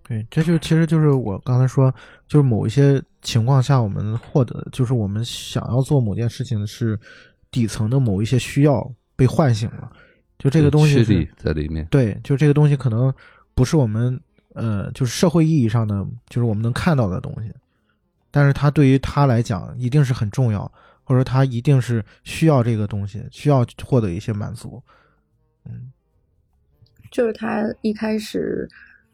[0.03, 1.93] 对，这就其实就是我刚才说，
[2.27, 6.99] 就是某一些情况下，我们获得就是我们想要做某件事情是
[7.49, 9.91] 底层的某一些需要被唤醒了，
[10.37, 11.85] 就这个东西是在里面。
[11.85, 13.13] 对，就这个东西可能
[13.55, 14.19] 不是我们
[14.53, 17.51] 呃，就是社会意义上的，就是我们能看到的东西，
[18.29, 20.69] 但是它对于他来讲一定是很重要，
[21.03, 24.83] 或者说他一定是需要这个东西，需要获得一些满足。
[25.65, 25.91] 嗯，
[27.09, 28.67] 就是他一开始，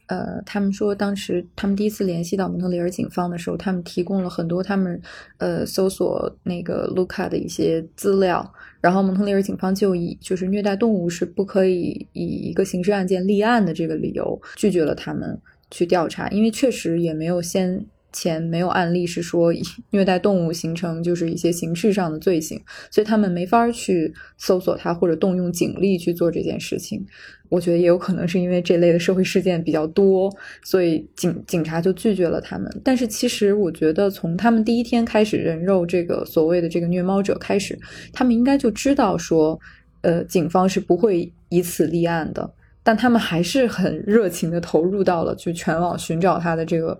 [0.09, 4.99] 呃，他们说当时他们第一次联系到蒙特利尔警方的时候，他们提供了很多他们
[5.37, 15.39] 呃搜索那个卢卡的一些资料，然后蒙特利尔警方就以就是虐待动物是不可以以一个刑事案件立案的这个理由拒绝了他们
[15.71, 17.85] 去调查，因为确实也没有先。
[18.11, 19.53] 前没有案例是说
[19.91, 27.05] 虐待动物形成就是一些刑事上的罪行，所以他们没法去搜索他或者动用警力去做这件事情。
[27.49, 30.31] 我觉得也有可能是因为这类的社会事件比较多，
[30.63, 32.69] 所以警警察就拒绝了他们。
[32.83, 37.75] 但是其实我觉得从他们第一天开始人肉这个所谓的这个虐猫者开始，
[38.13, 39.59] 他们应该就知道说，
[40.01, 42.53] 呃，警方是不会以此立案的，
[42.83, 46.97] 但他们还是很热情的投入到了去全网寻找他的这个。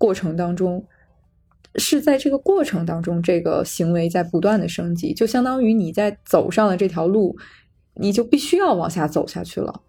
[0.00, 0.82] 过程当中，
[1.74, 7.36] 是在这个过程当中，这个行为在不断的升级，就相当于你在走上了这条路，
[7.96, 9.82] 你就必须要往下走下去了。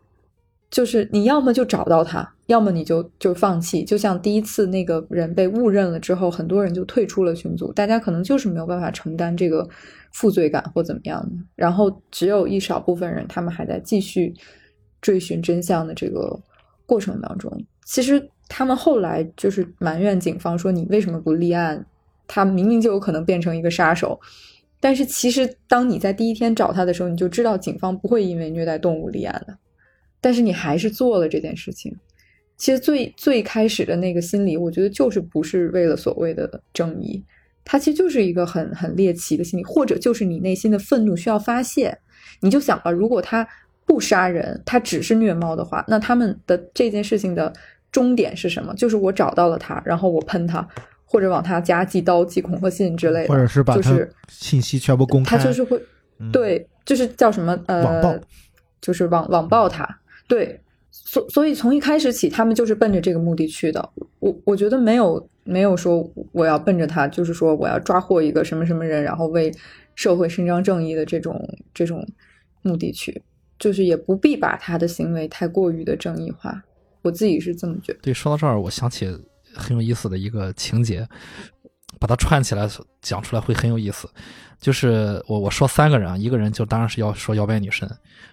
[0.69, 3.85] 就是你要么就找到他，要么你就就放弃。
[3.85, 9.65] 就像第一次那个人被误认了之后，很多人就退出了群组，大家可能就是没有办法承担这个
[10.11, 11.31] 负罪感或怎么样的。
[11.55, 14.33] 然后只有一少部分人，他们还在继续
[14.99, 16.37] 追寻真相的这个
[16.85, 17.49] 过程当中，
[17.85, 18.29] 其实。
[18.53, 21.85] 他们后来就是埋怨警方说：“你为什么不立案？
[22.27, 24.19] 他明明就有可能变成一个杀手。”
[24.77, 29.57] 但是其实，当你在第一天找他的时候，你就知道警方不会因为虐待动物立案的。
[30.19, 31.95] 但是你还是做了这件事情。
[32.57, 37.23] 其实最最开始的那个心理，我觉得就是不是为了所谓的正义，
[37.63, 41.97] 它其实就是一个很很猎奇的心理，或者就是你内心的愤怒需要发泄。
[42.41, 43.47] 你就想吧，如果他
[43.85, 47.53] 不杀人，他只是虐猫的话，那他们的这件事情的。
[47.91, 48.73] 终点是什么？
[48.75, 50.65] 就是我找到了他，然后我喷他，
[51.03, 55.37] 或者往他家寄刀、寄恐吓信之类的，或者是把他信息全部公开。
[55.37, 55.81] 他就是会，
[56.31, 58.15] 对，就是叫什么呃，网暴，
[58.79, 59.87] 就是网网暴他。
[60.27, 60.57] 对，
[60.89, 63.89] 所所以从一开始起，他们就是奔着这个目的去的。
[64.19, 69.53] 我我觉得没有没有说我要奔着他，就是说我要抓获一个什么什么人，然后为
[69.95, 72.07] 社会伸张正义的这种这种
[72.61, 73.21] 目的去，
[73.59, 76.63] 就是也不必把他的行为太过于的正义化。
[77.01, 77.99] 我自己是这么觉得。
[78.01, 79.07] 对，说到这儿，我想起
[79.55, 81.07] 很有意思的一个情节，
[81.99, 82.69] 把它串起来
[83.01, 84.09] 讲出来会很有意思。
[84.59, 87.89] 就是我我说三个人啊，一个人就当然是要说摇摆女神。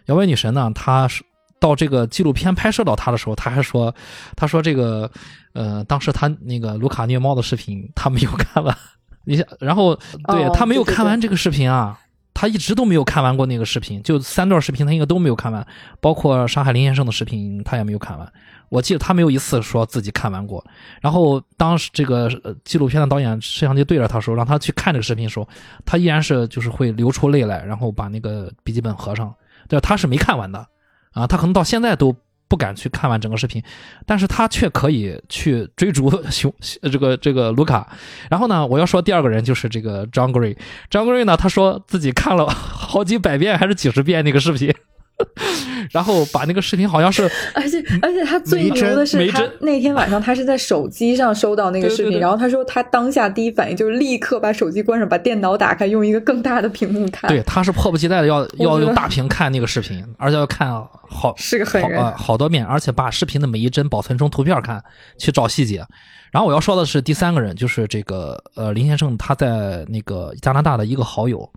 [0.07, 1.25] 摇摆女神呢，她是
[1.59, 3.95] 到这个纪录片拍摄到她的时候，她还说，
[4.37, 5.11] 她说这个
[5.55, 8.77] 呃，当时她那个卢卡虐猫的视频，她没有看完。
[9.25, 9.95] 你想，然后
[10.27, 11.99] 对她没有看完这个视频啊。
[12.35, 15.67] 他一直都没有看完过那个视频，就三段视频他应该都没有看完，
[16.01, 18.33] 包括上海林先生的视频他也没有看完。
[18.69, 20.65] 我记得他没有一次说自己看完过。
[21.01, 22.31] 然后当时这个
[22.65, 25.49] 纪录片的导演摄像机对着他说，让他去看这个视频的时候，
[25.85, 29.35] 他依然是就是会流出泪来，然后把那个笔记本合上。
[29.69, 30.67] 对，他是没看完的
[31.13, 32.15] 啊，他可能到现在都。
[32.51, 33.63] 不敢去看完整个视频，
[34.07, 36.51] 但是他却可以去追逐熊
[36.81, 37.87] 这个这个卢卡。
[38.31, 40.57] 然后呢，我要说第二个人就是这个张 Gray。
[40.89, 44.75] 张 Gray 呢，他说自己看了好几百遍还是几十遍那个视频。
[45.91, 57.29] 然后把那个视频好像是， 而且而且他最牛的是，他那天晚上他是在手机上收到那个视频，然后他说他当下第一反应就是立刻把手机关上，把电脑打开，用一个更大的屏幕看。
[57.29, 60.71] 对，他是迫不及待的要要用大屏看那个视频，而且要看
[61.09, 64.83] 好是个狠人好多遍，而且把视频的每一帧保存成图片看，
[65.19, 65.85] 去找细节。
[66.31, 71.51] 然后我要说的是第三个人，就是这个呃林先生，他在那个加拿大的一个好友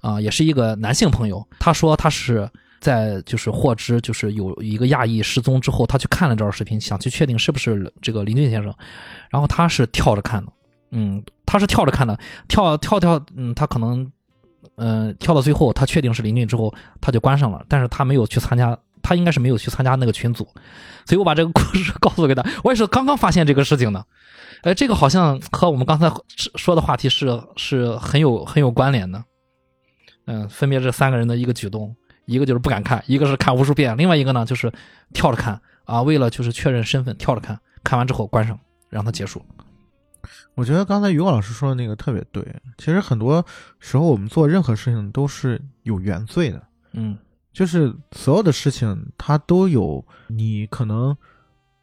[0.00, 2.48] 啊，也是一个男性朋友，他说他是。
[2.84, 8.70] 在就是获知就是有一个亚裔失踪之后，他去看了这段视频，想去确定是不是这个林俊先生，
[9.30, 10.52] 然后他是跳着看的，
[10.90, 14.12] 嗯，他是跳着看的，跳跳跳，嗯，他可能，
[14.76, 20.46] 嗯，跳到最后，他确定是林俊之后，他就关上了，但是他没有去参加，他应该是没有去参加那个群组，
[21.06, 24.04] 所以我把这个故事 告诉给他，我也是刚刚发现这个事情的，
[24.60, 26.12] 哎，这个好像和我们刚才
[26.56, 29.24] 说的话题是是很有很有关联的，
[30.26, 31.96] 嗯，分别这三个人的一个举动。
[32.26, 34.72] 一个就是不敢看，一个是看无数遍，另外一个呢就是
[35.12, 38.58] 跳着看啊，为了就是确认身份跳着看，看完之后关上，
[38.88, 39.44] 让它结束。
[40.54, 42.42] 我觉得刚才于果老师说的那个特别对，
[42.78, 43.44] 其实很多
[43.78, 46.62] 时候我们做任何事情都是有原罪的，
[46.92, 47.18] 嗯，
[47.52, 51.14] 就是所有的事情它都有你可能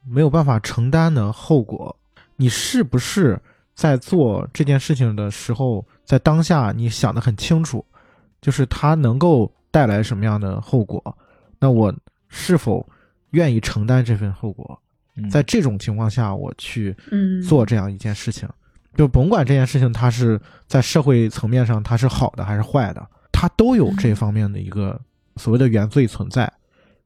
[0.03, 1.95] 没有办法承担的后果，
[2.35, 3.39] 你是不是
[3.75, 7.85] 在做这件事情的时候，在当下你想的很清楚，
[8.41, 9.53] 就是它能够。
[9.71, 11.17] 带来什么样的后果？
[11.59, 11.93] 那我
[12.27, 12.87] 是否
[13.31, 14.79] 愿意承担这份后果？
[15.15, 18.47] 嗯在这种情况下，我去嗯，做这样一件事情，
[18.95, 24.99] 就甭管这件事情它是在社会层面上它是好的还是坏的，它都有这方面的一个
[25.35, 26.51] 所谓的原罪存在。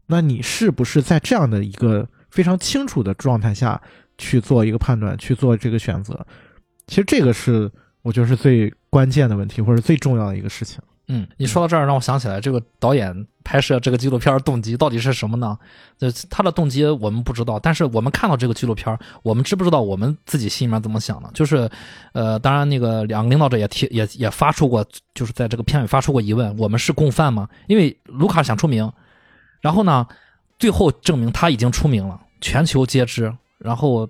[0.05, 3.81] 那你是不是在这样的一个非常清楚的状态下
[4.19, 6.25] 去做一个判断，去做这个选择？
[6.85, 7.69] 其实这个是
[8.03, 10.79] 我觉得是最关键的问题，或者最重要的一个事情。
[11.07, 15.57] 嗯，你说到这儿，让我想起来，这个导演拍摄这个纪录片儿动机到底是什么呢？
[15.99, 21.29] 呃，他的动机我们不知道，但是我们看到这个纪录片儿，我们知不知道我们自己心里面怎么想的？
[21.33, 21.69] 就是，
[22.13, 24.83] 呃，当然那个两个领导者也提也也发出过，
[25.13, 27.47] 就是在这个片尾发出过疑问：我们是共犯吗？
[27.67, 28.91] 因为卢卡想出名，
[29.61, 30.07] 然后呢，
[30.57, 33.31] 最后证明他已经出名了，全球皆知。
[33.59, 34.09] 然后，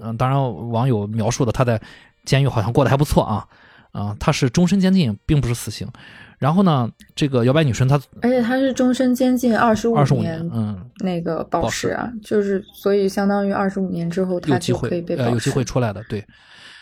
[0.00, 1.80] 嗯、当然网友描述的他在
[2.24, 3.46] 监狱好像过得还不错啊。
[3.94, 5.88] 啊，他是终身监禁，并不是死刑。
[6.36, 15.48] 然后呢，这个摇摆女神她而且她是终身监禁二十五二十五年年，，嗯，那个保保释啊，就是所以相当于二十五年之后有他机会就可以被呃有机。
[15.48, 16.22] 会出来的，对。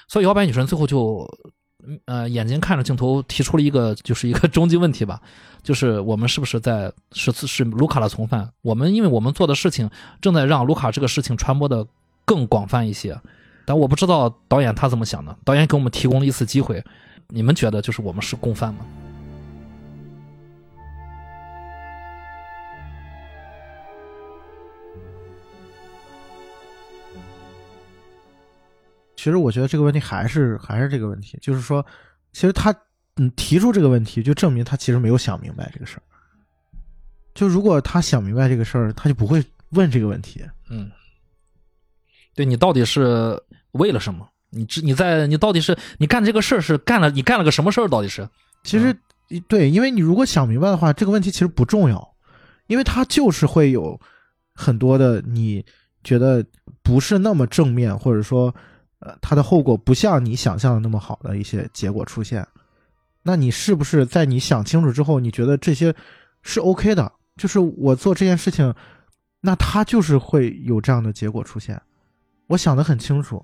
[0.08, 1.28] 所以摇摆女神最后就，
[1.86, 5.20] 嗯呃，眼睛看着镜头提出了一个就是一个终极问题吧，
[5.62, 8.50] 就是我们是不是在是是卢卡的从犯？
[8.62, 9.88] 我们因为我们做的事情
[10.20, 11.86] 正在让卢卡这个事情传播的
[12.24, 13.16] 更广泛一些，
[13.64, 15.36] 但我不知道导演他怎么想的。
[15.44, 16.82] 导演给我们提供了一次机会，
[17.34, 18.84] 你们觉得就是我们是共犯吗？
[29.16, 31.84] 其实我觉得这个问题还是还是这个问题，就是说，
[32.32, 32.74] 其实他
[33.16, 36.02] 嗯提出这个问题，就证明他其实没有想明白这个事儿。
[37.32, 40.44] 就如果他想明白这个事儿，他就不会问这个问题。
[40.68, 40.90] 嗯，
[42.34, 44.28] 对你到底是为了什么？
[44.52, 47.88] 你知你在你到底是你干这个事儿是干了你干了个什么事儿？
[47.88, 48.28] 到底是？
[48.62, 48.96] 其实
[49.48, 52.14] 对，因为你如果想明白的话，这个问题其实不重要，
[52.66, 53.98] 因为它就是会有
[54.54, 55.64] 很多的你
[56.04, 56.44] 觉得
[56.82, 58.54] 不是那么正面，或者说
[59.00, 62.46] 呃它的后果不像你想象的那么好的一些结果出现。
[63.22, 65.94] 那你是不是在你想清楚之后，你觉得这些
[66.42, 67.10] 是 OK 的？
[67.36, 68.74] 就是我做这件事情，
[69.40, 71.80] 那它就是会有这样的结果出现。
[72.48, 73.42] 我想得很清楚，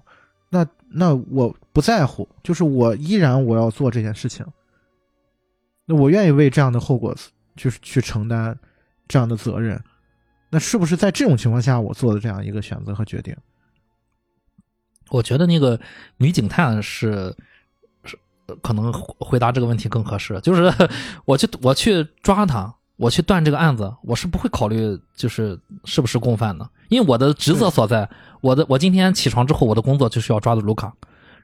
[0.51, 4.47] 那那我不在乎，就是我依然我要做这件事情。
[5.85, 7.17] 那我愿意为这样的后果
[7.57, 8.59] 就是去承担
[9.07, 9.83] 这样的责任，
[10.51, 13.35] 那是不是在这种情况下我做的这样一个选择和决定？
[15.11, 15.81] 我觉得那个
[16.19, 17.35] 女警探是
[18.05, 20.39] 是呃可能回回答这个问题更合适。
[20.43, 20.71] 就是
[21.25, 28.07] 我去我去抓他，我去断这个案子，我是不会考虑就是是不是共犯的，因为我的职责所在，
[28.41, 30.93] 我的我今天起床之后，我的工作就是要抓住卢卡，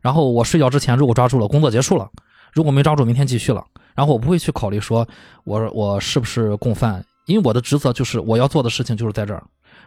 [0.00, 2.06] 然后我睡觉之前如果抓住了，工作结束了；
[2.52, 3.64] 如果没抓住，明天继续了。
[3.94, 5.06] 然后我不会去考虑说
[5.44, 9.42] 我我是不是共犯，因为我的职责就是我要做的事情就是在这儿。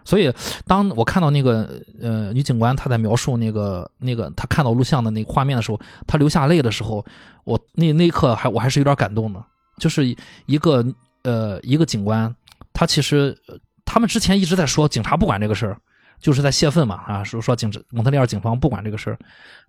[0.05, 0.31] 所以，
[0.65, 7.05] 当我看到那个呃女警官她在描述那个那个她看到录像的那个画面的时候，她流下泪的时候，
[7.43, 9.43] 我那那一刻还我还是有点感动的。
[9.77, 10.83] 就是一个
[11.23, 12.33] 呃一个警官，
[12.73, 13.37] 他其实
[13.85, 15.77] 他们之前一直在说警察不管这个事儿，
[16.19, 19.19] 就是在泄愤嘛啊，说说警蒙特利尔警方不管这个事儿。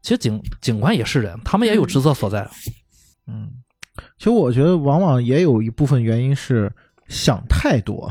[0.03, 2.49] 其实警警官也是人，他们也有职责所在。
[3.27, 3.51] 嗯，
[4.17, 6.73] 其实我觉得往往也有一部分原因是
[7.09, 8.11] 想太多，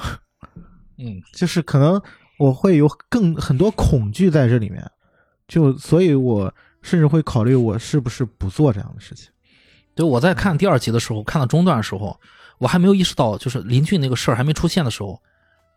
[0.97, 2.01] 嗯就是可能
[2.37, 4.83] 我会有更很多恐惧在这里面，
[5.47, 9.29] 就所以我甚至会考虑我是不是不做这样的事情。
[9.95, 12.19] 对，我在看第二集的时候，看到中段的时候，
[12.59, 15.19] 我还没有意识到，就是林俊那个事儿还没出现的时候，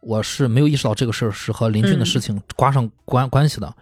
[0.00, 3.74] 我是没有意识到这个事儿是和林俊的事情挂上关关系的。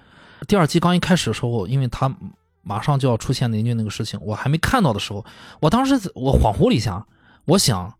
[0.46, 2.14] 第二季刚一开始的时候，因为他
[2.62, 5.24] 马上就要出现林俊那个事情，我还没看到的时候，
[5.60, 7.06] 我当时我恍惚了一下，
[7.46, 7.94] 我想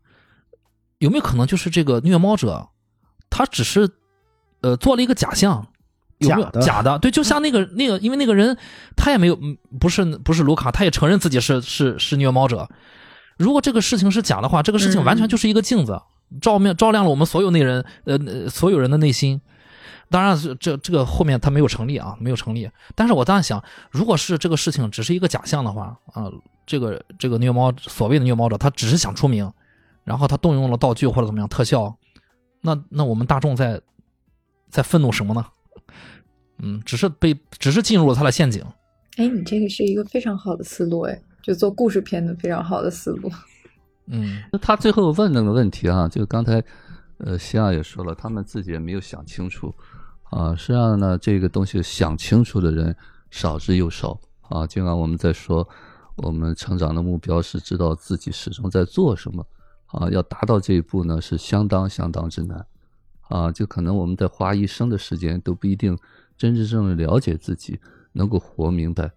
[0.99, 2.69] 有没有可能就是这个虐猫者，
[3.31, 3.89] 他只是
[4.61, 5.67] 呃做了一个假象。
[6.19, 6.99] 有没有假的假的？
[6.99, 8.59] 对，就像那个那个，因为那个人
[8.97, 12.69] 他也没有，嗯不是不是卢卡，他也承认自己是是是虐猫者。
[13.37, 16.03] 如果这个事情是假的话，这个事情完全就是一个镜子，
[16.41, 19.41] 照面照亮了我们所有内人呃所有人的内心。
[20.11, 22.67] 当然，这这个后面他没有成立啊，没有成立。
[22.95, 26.33] 但是我当时想，如果是这个事情只是一个假象的话啊，
[26.65, 29.53] 这个这个虐猫所谓的虐猫者，他只是想出名，
[30.05, 31.95] 然后他动用了道具或者怎么样特效，
[32.63, 33.79] 那那我们大众在
[34.71, 35.45] 在愤怒什么呢？
[36.61, 38.65] 嗯，只是被只是进入了他的陷阱。
[39.19, 43.31] 哎，你这个是一个非常好的思路，哎，就做故事片的非常好的思路。
[44.11, 46.63] 嗯那他最后问那个问题啊，就刚才
[47.19, 49.75] 呃西亚也说了，他们自己也没有想清楚
[50.31, 50.55] 啊。
[50.57, 52.95] 实际上呢，这个东西想清楚的人
[53.31, 54.67] 少之又少啊。
[54.67, 55.69] 尽管我们在说
[56.17, 59.47] 我们成长的目标是知道自己始终在做什么
[59.87, 62.67] 啊，要达到这一步呢，是相当相当之难
[63.29, 63.53] 啊！
[63.53, 65.97] 就可能我们在花一生的时间都不一定
[66.37, 67.79] 真真正正了解自己，
[68.13, 69.11] 能够活明白。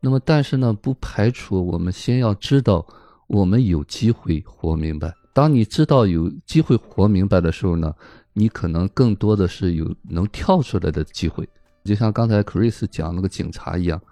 [0.00, 2.86] 那么，但是呢，不排除我们先要知道，
[3.30, 5.14] 我们有机会活明白。
[5.32, 7.94] 当你知道有机会活明白的时候呢，
[8.32, 11.48] 你可能更多的是有能跳出来的机会。
[11.84, 14.02] 就像刚才 Chris 讲那个警察一样，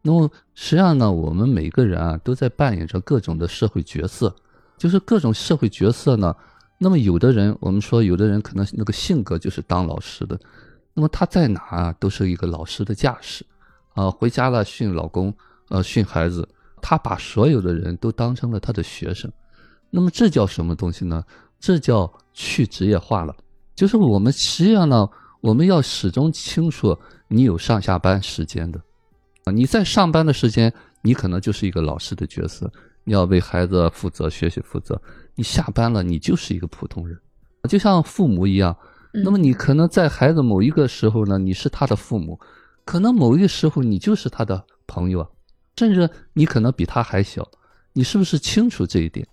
[0.00, 4.34] 那么实际上呢，我们每个人啊都在扮演着各种的社会角色，
[4.78, 6.34] 就是各种社会角色呢。
[6.78, 10.40] 那么有的人，我们说有的人可能那个性格就是当老师的，
[10.94, 13.44] 那么他在哪啊都是一个老师的架势。
[13.92, 15.32] 啊，回家了训老公，
[15.68, 16.48] 呃，训孩子，
[16.82, 19.32] 他把所有的人都当成了他的学生，
[19.88, 21.24] 那么这叫什么东西呢？
[21.58, 23.34] 这叫去职业化了。
[23.74, 25.08] 就是我们实际上呢，
[25.40, 26.94] 我们要始终清楚，
[27.28, 28.78] 你有上下班时间的，
[29.44, 30.70] 啊，你在上班的时间，
[31.00, 32.70] 你可能就是一个老师的角色，
[33.04, 35.00] 你要为孩子负责、学习负责。
[35.34, 37.18] 你下班了，你就是一个普通人，
[37.68, 38.76] 就像父母一样。
[39.14, 42.38] 那么你可能在孩子某一个时候呢，你是他的父母。
[42.84, 45.28] 可能某一个时候你就是他的朋友啊，
[45.76, 47.48] 甚至你可能比他还小，
[47.92, 49.26] 你是不是清楚这一点？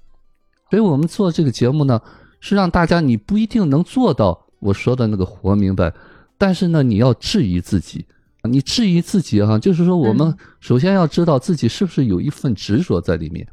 [0.70, 2.02] 所以我们做这个节目呢，
[2.40, 5.94] 是让大家你不一定能做到我说的那个活明白，
[6.38, 8.06] 但是呢，你要质疑自己，
[8.44, 13.48] 你质疑自己哈，就是说我们首先要知道自己是不是有一份执着在里面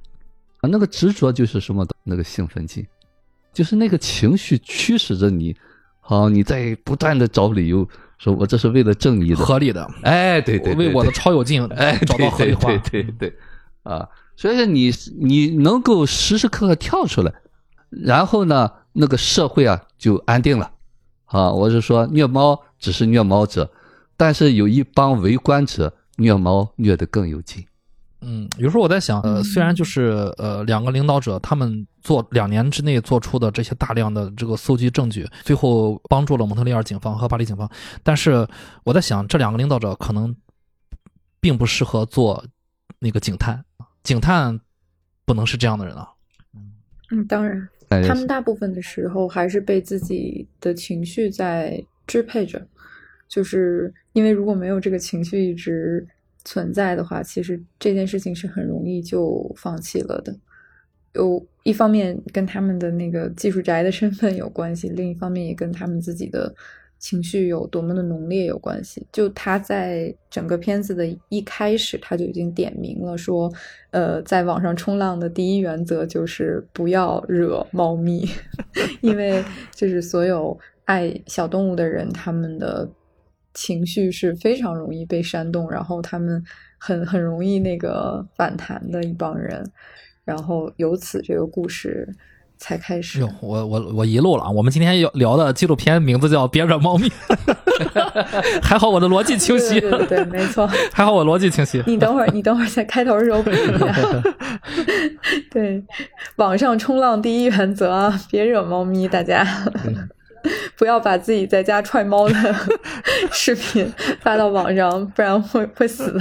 [0.60, 1.86] 啊，那个执着就是什么？
[2.04, 2.86] 那个兴奋剂，
[3.52, 5.56] 就是那个情绪驱使着你，
[6.00, 7.88] 好，你在不断的找理由。
[8.18, 13.34] 说我这是为了正义的，合理的，哎，对对，为我的超有劲，哎，找到合理化，对对对，
[13.82, 17.32] 啊，所以说你你能够时时刻刻跳出来，
[17.90, 20.70] 然后呢，那个社会啊就安定了，
[21.26, 23.70] 啊，我是说虐猫只是虐猫者，
[24.16, 27.64] 但是有一帮围观者虐猫虐得更有劲。
[28.28, 37.70] 嗯，有时候我在想，呃，虽然就是呃两个领导者他们做两年之内做出的这些大量的这个搜集证据，最后帮助了蒙特利尔警方和巴黎警方，
[38.02, 38.44] 但是
[38.82, 40.34] 我在想，这两个领导者可能
[41.40, 42.44] 并不适合做
[42.98, 43.64] 那个警探，
[44.02, 44.58] 警探
[45.24, 46.08] 不能是这样的人啊。
[47.12, 47.68] 嗯，当然，
[48.08, 52.66] 他们大部分的时候还是被自己的情绪在支配着，
[53.28, 56.04] 就是因为如果没有这个情绪一直。
[56.46, 60.34] 存在的话，其实这件事情是很容易就放弃了的。
[61.12, 66.54] 有一方面跟他们的那个技术宅的身份有关系，另一方面也跟他们自己的
[66.98, 69.06] 情绪有多么的浓烈有关系。
[69.10, 73.52] 就他在整个片子的一开始，他就已经点明了说，
[73.90, 78.28] 呃，在网上冲浪的第一原则就是不要惹猫咪，
[79.00, 79.42] 因为
[79.74, 82.88] 就是所有爱小动物的人，他们的。
[83.56, 86.44] 情绪是非常容易被煽动，然后他们
[86.76, 89.64] 很很容易那个反弹的一帮人，
[90.24, 92.06] 然后由此这个故事
[92.58, 93.20] 才开始。
[93.20, 94.50] 哟，我我我遗漏了啊！
[94.50, 97.08] 我们今天要聊的纪录片名字叫《别惹猫咪》，
[98.62, 99.80] 还好我的逻辑清晰。
[99.80, 101.82] 对对对，没错， 还好我逻辑清晰。
[101.86, 104.22] 你等会儿，你等会儿在开头的时候补一下。
[105.50, 105.82] 对，
[106.36, 109.46] 网上冲浪第一原则啊，别惹猫咪，大家。
[110.76, 112.34] 不要把自己在家踹猫的
[113.32, 116.20] 视频发到网上，不然会会死的。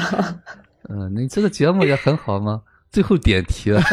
[0.90, 2.62] 嗯，你这个节目也很好吗？
[2.92, 3.82] 最后点题了。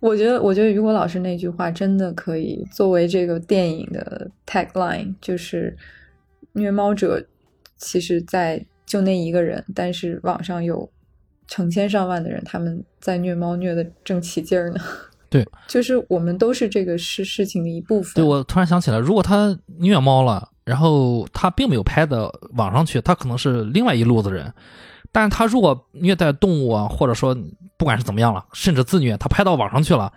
[0.00, 5.76] 我觉得，我觉得雨果老师那句话真的可以作为这个电影的 tagline，就是
[6.54, 7.26] 虐猫者
[7.76, 10.90] 其实在就那一个人，但是网上有
[11.46, 14.80] 成千上万的人，他们在虐猫虐的正起劲儿呢。
[15.30, 18.14] 对，就是我们都是这个事事情的一部分。
[18.14, 24.52] 对，我突然想起来，如果他虐猫了，然后他并没有拍到网上去，他可能是另外一路子人。
[25.12, 27.32] 但是他如果虐待动物啊，或者说
[27.76, 30.12] 不管是怎么样了，甚至自虐，他拍到网上去了，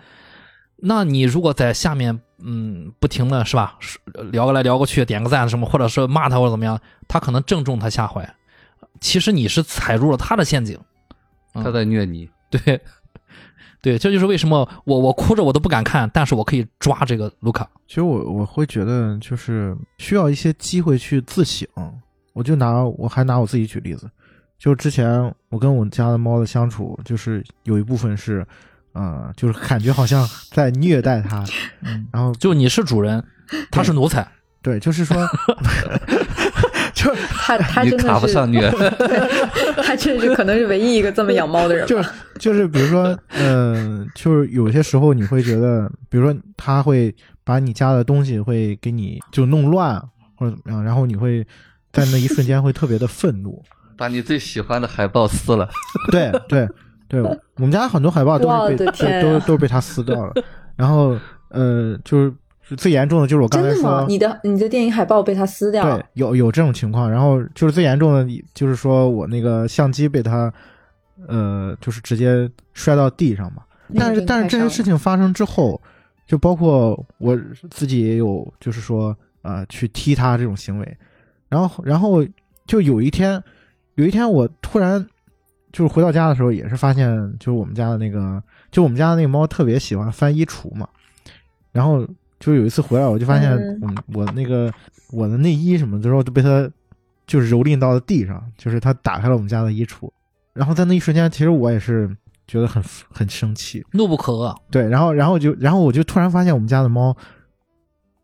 [0.76, 3.78] 那你如果在下面，嗯，不停的是吧，
[4.32, 8.28] 聊过来聊过去，点个赞什么，或者是骂他或者怎么样，他可能正中他下怀。
[9.00, 10.76] 其实你是踩入了他的陷阱，
[11.52, 12.28] 他在虐你。
[12.50, 12.80] 对。
[13.84, 17.68] 对，这就是为什么我我哭着我都不敢看，但是我可以抓这个卢卡。
[17.86, 21.68] 其实我我会觉得就是需要一些机会去自省。
[22.32, 24.10] 我就拿我还拿我自己举例子，
[24.58, 28.46] 就之前我跟我家的猫的相处，就是有一部分是，
[28.94, 31.44] 呃，就是感觉好像在虐待它，
[32.10, 33.22] 然后就你是主人，
[33.70, 34.26] 它是奴才，
[34.62, 35.14] 对，就是说。
[37.04, 38.34] 就他 他真的是，
[39.82, 41.86] 他真是可能是唯一一个这么养猫的人。
[41.86, 42.02] 就
[42.38, 47.14] 就是比如说，嗯，就是有些时候你会觉得，比如说他会
[47.44, 50.00] 把你家的东西会给你就弄乱
[50.36, 51.46] 或者怎么样，然后你会
[51.92, 53.62] 在那一瞬间会特别的愤怒，
[53.96, 55.68] 把你最喜欢的海报撕了。
[56.10, 56.68] 对对。
[57.06, 57.20] 对，
[57.56, 60.32] 我们家很多海报都是被都都是被他撕掉了。
[60.74, 61.16] 然后
[61.50, 62.32] 呃，就是
[62.76, 65.84] 最严重的就是我刚才真的吗说？，你的你的电影海报被他撕掉？
[65.84, 67.10] 对，有有这种情况。
[67.10, 70.52] 然后就是最严重的，就是说我那个相机被他
[71.28, 73.62] 呃，就是直接摔到地上嘛。
[73.94, 75.80] 但是但是这些事情发生之后，
[76.26, 77.38] 就包括我
[77.70, 80.96] 自己也有，就是说呃，去踢他这种行为。
[81.50, 82.24] 然后然后
[82.66, 83.40] 就有一天，
[83.96, 85.06] 有一天我突然
[85.70, 87.06] 就是回到家的时候，也是发现，
[87.38, 90.88] 就是我们家的那个，就我们家的那个猫特别喜欢翻衣橱嘛。
[91.70, 92.06] 然后
[92.44, 93.96] 就有一次回来，我就发现嗯。
[94.12, 94.70] 我我那个
[95.12, 96.70] 我的内衣什么的时候都被他
[97.26, 100.10] 就是蹂躏到了地上，就是他打开了我们家的衣橱。
[100.52, 102.14] 然后在那一瞬间，其实我也是
[102.46, 104.54] 觉得很很生气，怒不可遏。
[104.70, 107.16] 对，然后然后就然后我就突然发现我们家的猫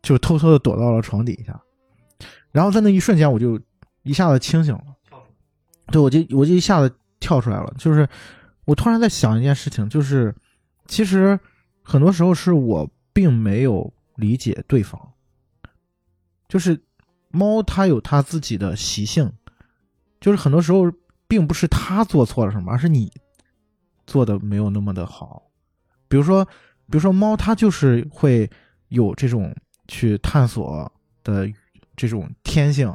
[0.03, 1.59] 就偷偷的躲到了床底下，
[2.51, 3.59] 然后在那一瞬间我就
[4.03, 4.83] 一下子清醒了，
[5.87, 8.07] 对我就我就一下子跳出来了，就是
[8.65, 10.33] 我突然在想一件事情，就是
[10.87, 11.37] 其实
[11.83, 13.91] 很多时候是我并没有
[14.21, 15.13] 理解对方，
[16.47, 16.79] 就是
[17.29, 19.33] 猫它有它自己的习性，
[20.19, 20.91] 就是很多时候
[21.27, 23.11] 并不是它做错了什么，而是你
[24.05, 25.49] 做的没有那么的好。
[26.07, 28.49] 比如说，比如说猫，它就是会
[28.89, 29.55] 有这种
[29.87, 30.91] 去探索
[31.23, 31.49] 的
[31.95, 32.93] 这种天性，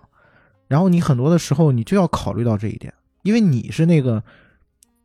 [0.69, 2.93] 然后你很多的时候你就要考虑到这一点，
[3.23, 4.23] 因为你是那个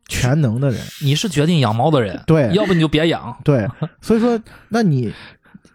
[0.08, 3.40] 全能的人，你是决定养猫的人，对要不你就别养。
[3.42, 3.66] 对，
[4.02, 4.38] 所以说，
[4.68, 5.10] 那你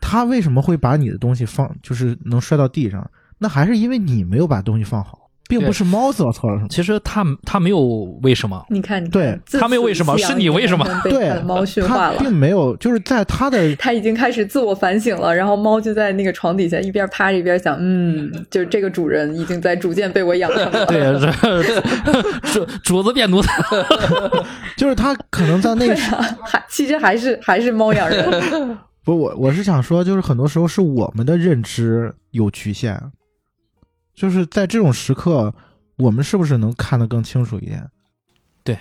[0.02, 3.10] 他为什么会把你的东西放，就是能摔到地上？
[3.40, 6.68] 那还是因为你没有把东西放好，并不是猫做错了什么。
[6.70, 7.80] 其实他他没有
[8.24, 12.18] 为什么，你看，对自他没有为什么是你为什么对他的猫驯化了。
[12.18, 20.86] 并没有，就是在他的 他已经开始自我反省了，然后猫就在那个床底下一边趴着一边想，嗯，就是这个主人已经在逐渐被我养成了。
[20.88, 21.32] 对，这
[22.52, 23.64] 主主子变奴才。
[24.76, 28.78] 就是他可能在那个啊，还其实还是还是猫养人。
[29.08, 33.02] 不，我我是想说，就是很多时候是我们的认知有局限，
[34.14, 35.54] 就是在这种时刻，
[35.96, 37.90] 我们是不是能看得更清楚一点？
[38.66, 38.78] 对，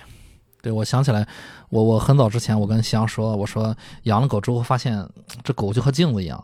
[0.61, 1.25] 对我想起来，
[1.69, 3.73] 我我很早之前我跟夕阳说，我说
[4.03, 5.07] 养了狗之后发现
[5.45, 6.43] 这狗就和镜子一样，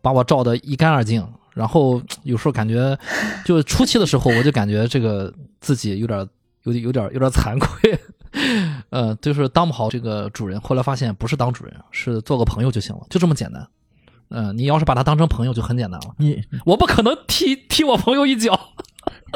[0.00, 1.26] 把我照得一干二净。
[1.54, 2.96] 然后有时候感觉，
[3.44, 6.20] 就初期的时候我就感觉这个自己有点
[6.62, 7.98] 有点有点有点惭愧，
[8.90, 10.60] 呃，就是当不好这个主人。
[10.60, 13.66] 后来发现不是当主人，是做个朋友就行了，就这么简单。
[14.30, 16.14] 嗯、你要是把他当成朋友就很简单了。
[16.18, 18.58] 你我不可能踢踢我朋友一脚。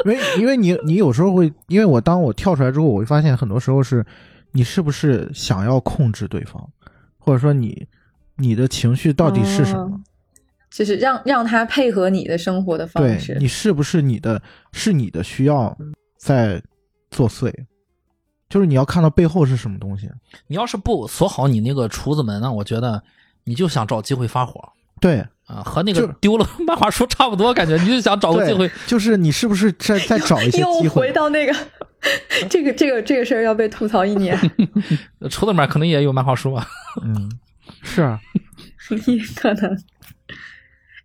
[0.05, 4.05] 因为因为你你有时候会，因为我当我跳出来之后，我会发现很多时候是，
[4.51, 6.67] 你是不是想要控制对方，
[7.17, 7.87] 或者说你
[8.35, 9.81] 你的情绪到底是什么？
[9.81, 10.01] 哦
[10.69, 13.35] 就是让让他配合你的生活的方对式。
[13.39, 14.39] 你是不是你的
[14.71, 15.75] 是你的需要
[16.19, 16.61] 在
[17.09, 17.51] 作祟？
[18.49, 20.09] 就是你要看到背后是什么东西。
[20.47, 23.01] 你要是不锁好你那个厨子门呢，我觉得
[23.43, 24.69] 你就想找机会发火。
[24.99, 31.07] 对啊，和那个丢了 漫画书差不多，感觉你就想找个机会， 就是你是不是再再找一些 又机会？
[31.07, 31.55] 回到那个
[32.49, 34.37] 这个这个这个事儿要被吐槽一年，
[35.29, 36.67] 厨子里面可能也有漫画书啊。
[37.03, 37.31] 嗯，
[37.81, 38.19] 是啊，
[39.07, 39.83] 也可能。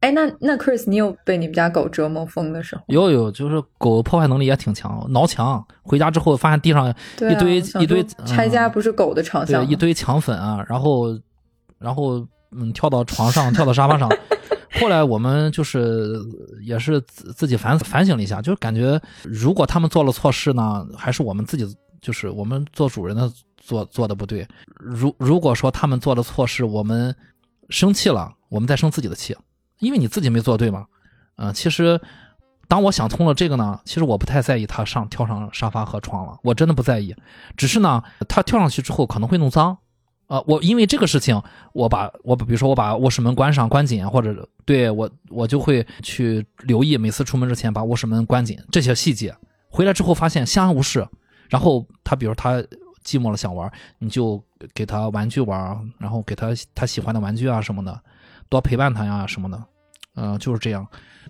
[0.05, 2.83] 哎，那那 Chris，你有被你们家狗折磨疯的时候？
[2.89, 5.67] 有有，就是狗破坏能力也挺强，挠墙。
[5.83, 6.95] 回家之后发现地上
[7.31, 11.19] 一堆、想一堆拆家嗯不是狗的长项吗，对一堆墙粉啊，然后
[11.79, 12.19] 然后
[12.51, 14.07] 嗯跳到床上，跳到沙发上。
[14.79, 16.21] 后来我们就是
[16.63, 21.65] 也是自自己反反省了一下，就是感觉如果他们做了错事呢，还是我们自己
[22.03, 24.47] 就是我们做主人的做做的不对。
[24.67, 27.17] 如如果说他们做了错事，我们
[27.71, 29.35] 生气了，我们再生自己的气，
[29.79, 30.87] 因为你自己没做对嘛。
[31.37, 32.01] 嗯、其实
[32.69, 37.15] 当我想通了这个呢，其实我不太在意他上跳上沙发和床了，我真的不在意。
[37.57, 39.77] 只是呢，他跳上去之后可能会弄脏。
[40.27, 41.41] 啊、我因为这个事情，
[41.75, 49.37] 我把我比如说我把卧室门关上关紧，或者对我我就会去留意每次出门之前把卧室门关紧这些细节。
[49.69, 51.07] 回来之后发现相安无事，
[51.51, 52.55] 然后他比如他
[53.05, 54.43] 寂寞了想玩，你就
[54.73, 58.01] 给他玩具玩，然后给他他喜欢的玩具啊什么的，
[58.55, 59.65] 多陪伴他呀什么的，
[60.15, 60.87] 嗯、就是这样。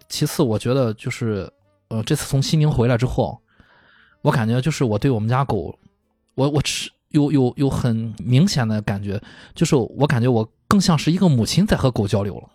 [0.08, 1.50] 其次，我觉得就是
[1.88, 3.40] 呃这次从西宁回来之后，
[4.20, 5.78] 我感觉就是我对我们家狗，
[6.34, 9.20] 我我吃有有有很明显的感觉，
[9.54, 12.48] 就是我感觉我更像是一个母亲在和狗交流了，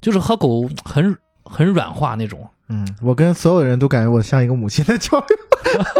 [0.00, 2.48] 就是和狗很很软化那种。
[2.68, 5.24] 嗯，我跟所有人都感觉我像一个母亲在教育。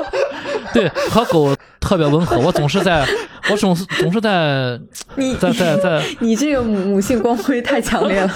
[0.73, 3.07] 对，和狗特别温和，我总是在，
[3.51, 4.81] 我总是总是在
[5.15, 8.31] 你在在在， 你这个母母性光辉太强烈了。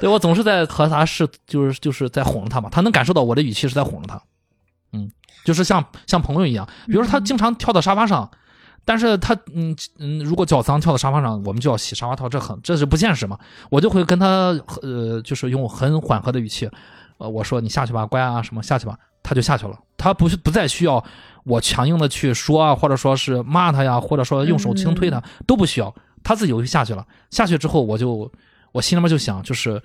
[0.00, 4.22] 对我总是在和它是就是就是在哄着它嘛，它能感受到我的语气是在哄着它，
[4.92, 5.10] 嗯，
[5.44, 8.30] 就是像像朋友一样，比如说它经常跳到沙发上，
[8.86, 13.38] 但是他嗯嗯，如果脚脏跳到沙发上，我们就要洗沙发套，这很这是不现实嘛。
[13.68, 14.26] 我就会跟他
[14.80, 16.68] 呃，就是用很缓和的语气，
[17.24, 19.78] 呃，我说你下去吧，乖啊，什么下去吧，他就下去了。
[19.96, 21.02] 他不是不再需要
[21.44, 27.06] 我强硬的去说啊，或者说是骂他呀，或者说用手轻推他，都不需要，他自己就下去了。
[27.30, 28.30] 下去之后，我就
[28.72, 29.80] 我心里面就想，就是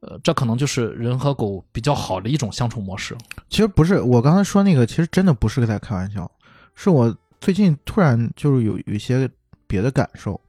[0.00, 3.14] 呃，这可能就是人和狗比较好的一种相处模式。
[3.50, 6.30] 其实不是，我刚才说那个，其实真的不是在开玩笑，
[6.74, 9.28] 是我最近突然就是有有一些
[9.66, 10.40] 别的感受，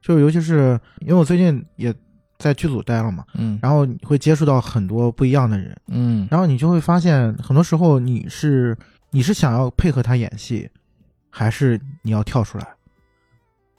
[0.00, 1.94] 就是尤其是因为我最近也
[2.42, 8.76] 在剧组待了嘛，嗯然后你会接触到很多不一样的人，嗯然后你就会发现，很多时候你是
[9.10, 10.68] 你是想要配合他演戏，
[11.30, 12.66] 还是你要跳出来？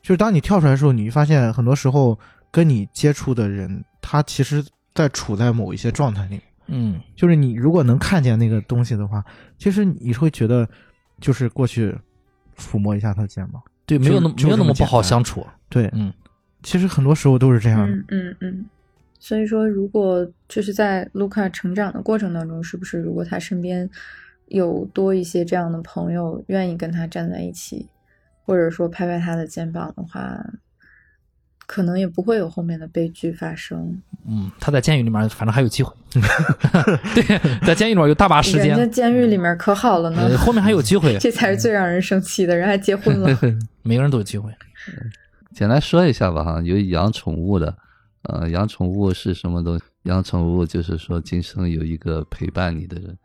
[0.02, 2.18] 就是当你跳出来的时候，你会发现很多时候
[2.52, 4.64] 跟你接触的人，他其实
[4.96, 6.40] 在处在某一些状态里。
[6.68, 9.22] 嗯就是你如果能看见那个东西的话，
[9.58, 10.66] 其实你会觉得，
[11.20, 11.94] 就是过去
[12.58, 13.62] 抚摸一下他的肩膀。
[13.86, 15.46] 对，没有那么没有那么不好相处。
[15.68, 16.14] 对，嗯
[16.64, 17.96] 其实很多时候都是这样的。
[17.96, 18.66] 嗯嗯嗯。
[19.20, 23.90] 所以说，如果就是在卢卡成长的过程当中，是不是如果他身边
[24.48, 27.88] 有多一些这样的朋友，愿意跟他站在一起，
[28.46, 30.46] 或者说拍拍他的肩膀的话，
[31.66, 33.98] 可能也不会有后面的悲剧发生。
[34.28, 35.96] 嗯，他在监狱里面反正还有机会。
[37.16, 43.30] 对，在监狱里面有大把时人家，监狱里面可好了呢，呃，后面还有机会，这才是最让人生气的，人还结婚了。
[43.84, 44.54] 每个人都有机会。
[45.54, 47.78] 简单说一下吧哈，有养宠物的，
[48.24, 49.84] 呃，养宠物是什么东西？
[50.04, 53.18] 养宠物就是说今生有一个陪伴你的人。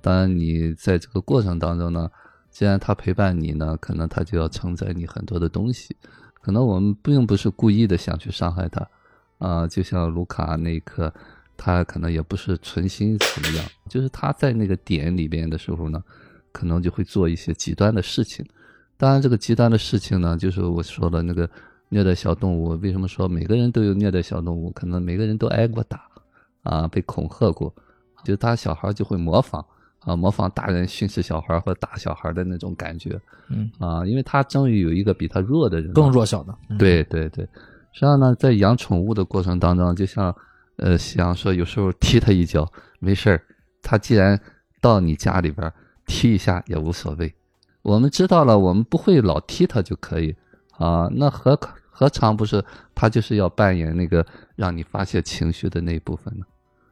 [0.00, 2.10] 当然，你在这个过程当中呢，
[2.50, 5.94] 既然他陪伴你呢，可能他就要承载你很多的东西。
[6.40, 8.86] 可能我们并不是故意的想去伤害他，
[9.38, 11.12] 啊、就像卢卡那一刻，
[11.56, 16.02] 他可能也不是存心怎么样，就是他在那个点里边的时候呢，
[16.52, 18.44] 可能就会做一些极端的事情。
[18.96, 21.48] 当然，这个极端的事情呢，就是我说的那个
[21.94, 22.70] 虐待小动物。
[22.82, 24.68] 为什么说每个人都有虐待小动物？
[24.72, 26.10] 可能每个人都挨过打，
[26.64, 27.72] 啊，被恐吓过，
[28.24, 29.64] 就他小孩就会模仿
[30.00, 33.16] 啊，模仿大人训斥小孩或者打小孩的那种感觉
[33.48, 36.52] 嗯，啊，因为他终于有一个比他弱的人，更弱小的。
[36.76, 37.44] 对对对，
[37.92, 40.34] 实际上呢，在养宠物的过程当中，就像
[40.78, 42.68] 呃，想说有时候踢他一脚
[42.98, 43.40] 没事儿，
[43.80, 44.36] 他既然
[44.80, 45.72] 到你家里边儿
[46.06, 47.32] 踢一下也无所谓。
[47.82, 50.34] 我们知道了，我们不会老踢他就可以
[50.78, 51.08] 啊。
[51.12, 51.54] 那何
[51.96, 52.62] 何尝不是
[52.94, 54.26] 他就是要扮演那个
[54.56, 56.44] 让你发泄情绪的那一部分呢？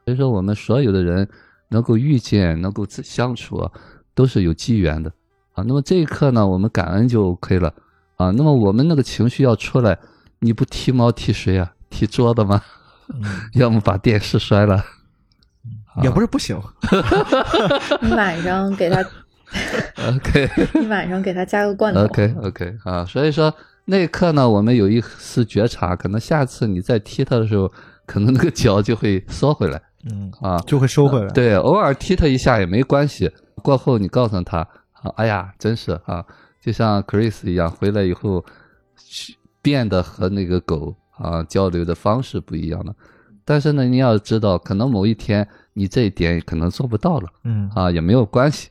[0.05, 1.29] 所以说，我们所有的人
[1.69, 3.70] 能够遇见、能够自相处啊，
[4.15, 5.12] 都是有机缘的
[5.55, 5.65] 啊。
[5.66, 7.74] 那么这一刻呢，我们感恩就 OK 了。
[8.16, 9.99] 啊，那么我们那个情绪要出来，
[10.39, 11.73] 你不踢猫踢谁啊？
[11.91, 12.62] 踢桌子吗？
[13.12, 13.23] 嗯
[13.55, 14.85] 要么把电视摔了。
[16.03, 16.59] 也不是不行。
[18.01, 19.05] 你晚上给他，
[20.09, 20.51] OK
[20.81, 22.01] 你晚上给他加个罐头。
[22.05, 23.55] OK OK 啊，所以说
[23.85, 27.71] 那一刻呢，我们有一丝觉察，可能下次你再踢他的时候，
[28.07, 30.59] 可能那个脚就会缩回来嗯，啊。
[30.67, 31.29] 就会收回来。
[31.33, 33.31] 对，偶尔踢他一下也没关系。
[33.63, 34.59] 过后你告诉他，
[34.93, 36.25] 啊，哎呀，真是啊，
[36.61, 38.45] 就像 Chris 一样，回来以后
[38.97, 42.95] 去变得和那个狗啊交流的方式不一样了。
[43.45, 48.71] 但是呢，你要知道，可能某一天你这一点可能做不到了嗯，啊，也没有关系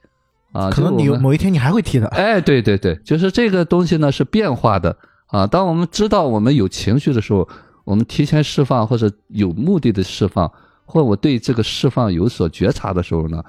[0.52, 0.69] 啊。
[0.69, 2.07] 可能你某一天你还会踢的。
[2.07, 4.95] 哎，对对对，就是这个东西呢是变化的
[5.28, 5.48] 啊。
[5.48, 7.48] 当我们知道我们有情绪的时候，
[7.84, 10.52] 我们提前释放或者有目的的释放，
[10.86, 13.44] 或我对这个释放有所觉察的时候呢，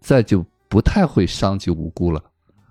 [0.00, 2.22] 再就不太会伤及无辜了。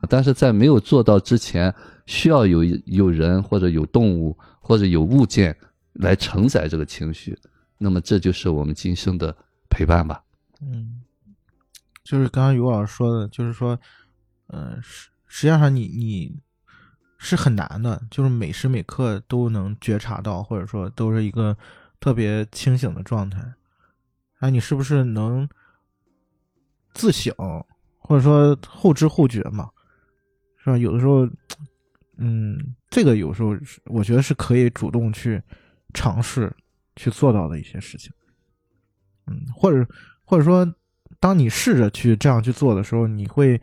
[0.08, 1.74] 但是在没有做到之前，
[2.06, 5.56] 需要有有人或者有动物或者有物件
[5.94, 7.36] 来承载这个情绪，
[7.80, 9.36] 那么这就是我们今生的
[9.70, 10.22] 陪伴吧。
[10.62, 10.97] 嗯，
[12.08, 13.78] 就是刚刚于老师说的，就是说，
[14.48, 16.40] 呃，实实际上你你
[17.18, 21.58] 是很难的，就是每时每刻都能觉察到，或者说都是一个
[22.00, 23.42] 特别清醒的状态。
[24.40, 25.50] 啊，你是不是能
[26.94, 27.36] 自省，
[27.98, 29.70] 或者说后知后觉嘛？
[30.64, 30.78] 是吧？
[30.78, 31.28] 有的时候，
[32.16, 33.54] 嗯，这个有时候
[33.84, 35.44] 我觉得是可以主动去
[35.94, 36.56] 尝试
[36.96, 38.14] 去做到的一些事情。
[39.26, 39.86] 嗯，或者
[40.24, 40.66] 或者说，
[41.20, 43.60] 当你试着去这样去做的时候，你会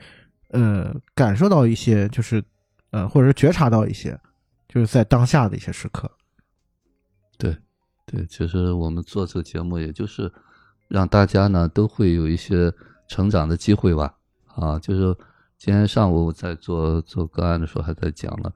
[0.51, 2.43] 呃感受到一些，就是
[2.90, 4.18] 呃，或者是觉察到一些，
[4.68, 6.10] 就是在当下的一些时刻。
[7.39, 7.56] 对，
[8.06, 10.32] 对，其实我们做这个节目，也就是
[10.89, 12.72] 让大家呢都会有一些
[13.09, 14.14] 成长的机会吧。
[14.55, 15.16] 啊，就是
[15.59, 18.52] 今天上午在做做个案的时候还在讲了，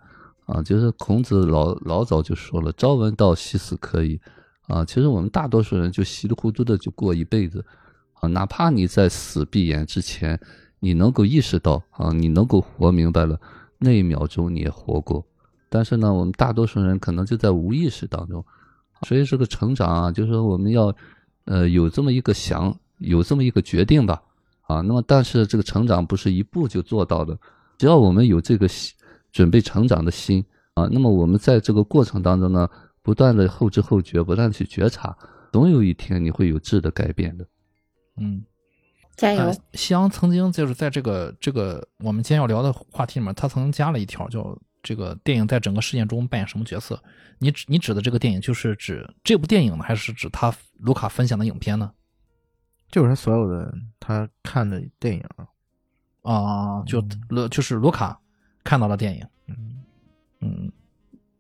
[0.47, 4.21] 啊，就是孔子老老早就说了“朝闻道，夕死可矣”。
[4.69, 7.65] 啊，其实我们大多数人就稀里糊涂的就过一辈子，
[8.21, 10.41] 啊，哪怕你在死闭眼之前，
[10.81, 13.41] 你能够意识到啊，你能够活明白了，
[13.79, 15.25] 那一秒钟你也活过，
[15.69, 18.45] 但是呢，我们大多数人可能就在无意识当中，
[19.07, 20.95] 所以这个成长啊，就是说我们要
[21.45, 24.21] 呃有这么一个想，有这么一个决定吧，
[24.63, 27.39] 啊，那么但是这个成长不是一步就做到的，
[27.77, 28.69] 只要我们有这个
[29.31, 32.69] 准备成长的心啊，那么我们在这个过程当中呢，
[33.03, 35.17] 不断的后知后觉，不断地去觉察，
[35.53, 37.47] 总有一天你会有质的改变的。
[38.21, 38.45] 嗯，
[39.17, 39.55] 加油呃！
[39.75, 47.03] 夕阳曾经就是在这个这个我们今天要聊的话题里面，他曾经加了一条，叫这个电影在整个事件中扮演什么角色？
[47.39, 51.93] 你指你指的这个电影就是指这部电影呢，还是指他卢卡分享的影片呢？
[52.91, 55.23] 就是他所有的他看的电影，
[56.23, 58.19] 啊，就嗯卢就是卢卡
[58.65, 59.85] 看到了电影，嗯，
[60.41, 60.73] 嗯，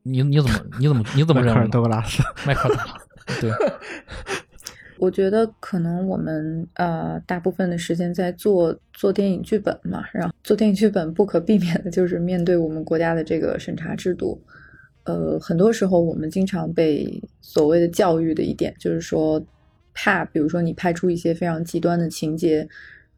[0.02, 1.70] 你你怎么你怎么你怎么迈克尔认为呢？
[1.70, 3.50] 德格拉斯，迈克尔德格拉斯对，
[4.98, 14.40] 我觉得可能我们呃大部分的时间在做做电影剧本嘛，然后做电影剧本不可避免的就是面对我们国家的这个审查制度。
[15.04, 19.42] 呃，很多时候我们经常被所谓的教育的一点就是说，
[19.94, 22.68] 怕比如说你拍出一些非常极端的情节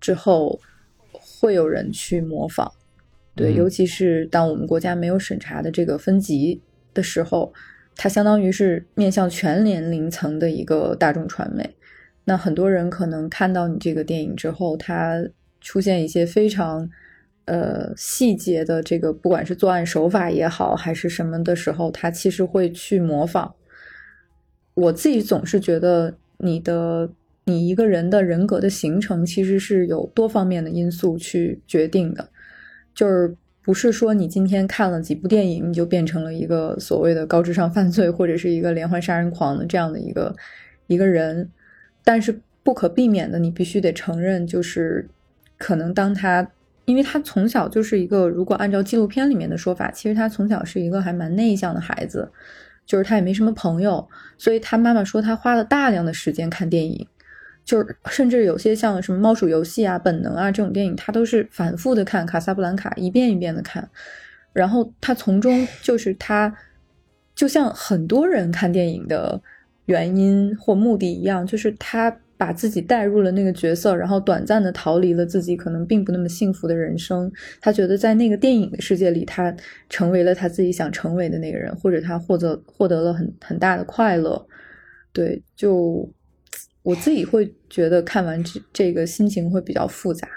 [0.01, 0.61] 之后，
[1.12, 2.70] 会有人去模仿。
[3.35, 6.61] 对，嗯尤其是当我们国家没有审查的这个分级
[6.94, 7.52] 的时候，
[8.02, 11.77] 它相当于是面向全年龄层的一个大众传媒。
[12.24, 15.22] 那很多人可能看到你这个电影之后，它
[15.60, 16.89] 出现一些非常
[17.44, 23.55] 呃细节的这个，不管是作案手法也好，还是什么的时候，他其实会去模仿。
[24.72, 27.10] 我自己总是觉得，你的
[27.44, 32.31] 你一个人的人格的形成，其实是有多方面的因素去决定的。
[32.94, 33.36] 就是
[33.71, 40.35] 不是说你今天看了几部电影，你就变成了一个所谓的高智商犯罪或者是一个连环杀人狂的这样的一个
[40.89, 41.49] 一个人，
[42.03, 45.09] 但是不可避免的，你必须得承认，就是
[45.57, 46.51] 可能当他，
[46.85, 52.29] 因为他从小就是一个，如果按照纪录片里面的说法，其实他从小是一个还蛮内向的孩子，
[52.85, 57.07] 就是他也没什么朋友，所以他妈妈说他花了大量的时间看电影。
[57.71, 63.89] 就是甚至有些像什么《猫鼠游戏》啊、《本能啊》这种电影，他都是反复的看《卡萨布兰卡》，一遍一遍的看，
[64.53, 66.53] 然后他从中就是他，
[67.33, 69.41] 就像很多人看电影的
[69.85, 77.31] 原因或目的一样，就是他把自己带入了那个角色，然后短暂的逃离了自己可能并不那么幸福的人生。
[77.61, 79.55] 他觉得在那个电影的世界里，他
[79.89, 84.45] 成为了他自己想成为的那个人，或者他获得获得了很很大的快乐。
[85.13, 86.11] 对，就
[86.82, 90.28] 我自己会觉得看完这这个心情会比较复杂。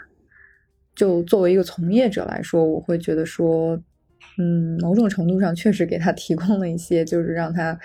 [0.95, 3.75] 就作为一个从业者来说，我会觉得说，
[4.37, 7.79] 嗯，某种程度上确实给他提供了一些，就是让他，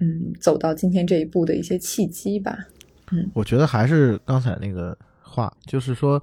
[0.00, 2.66] 嗯，走到今天这一步的一些契机吧。
[3.10, 6.22] 嗯我觉得还是刚才那个话，就是说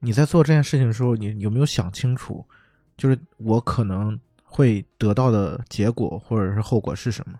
[0.00, 2.42] 你在做这件事情的时候，你有没有想清楚，
[2.96, 7.38] 就是我可能会得到的结果或者是后果是什么？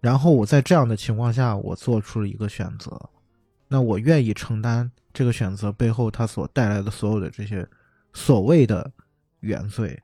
[0.00, 3.10] 然后我在这样的情况下，我做出了一个选择，
[3.68, 7.68] 那我愿意承担这个选择背后它所带来的所有的这些
[8.14, 8.90] 所谓的
[9.40, 10.02] 原罪，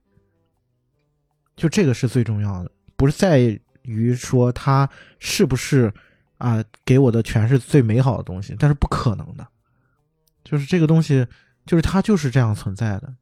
[1.56, 4.86] 就这个是最重要的，不是在于说它
[5.18, 5.90] 是不是
[6.36, 9.48] 啊给我的全是最美好的东西，但是不可能的，
[10.44, 11.26] 就是这个东西，
[11.64, 13.14] 就是它就是这样存在的，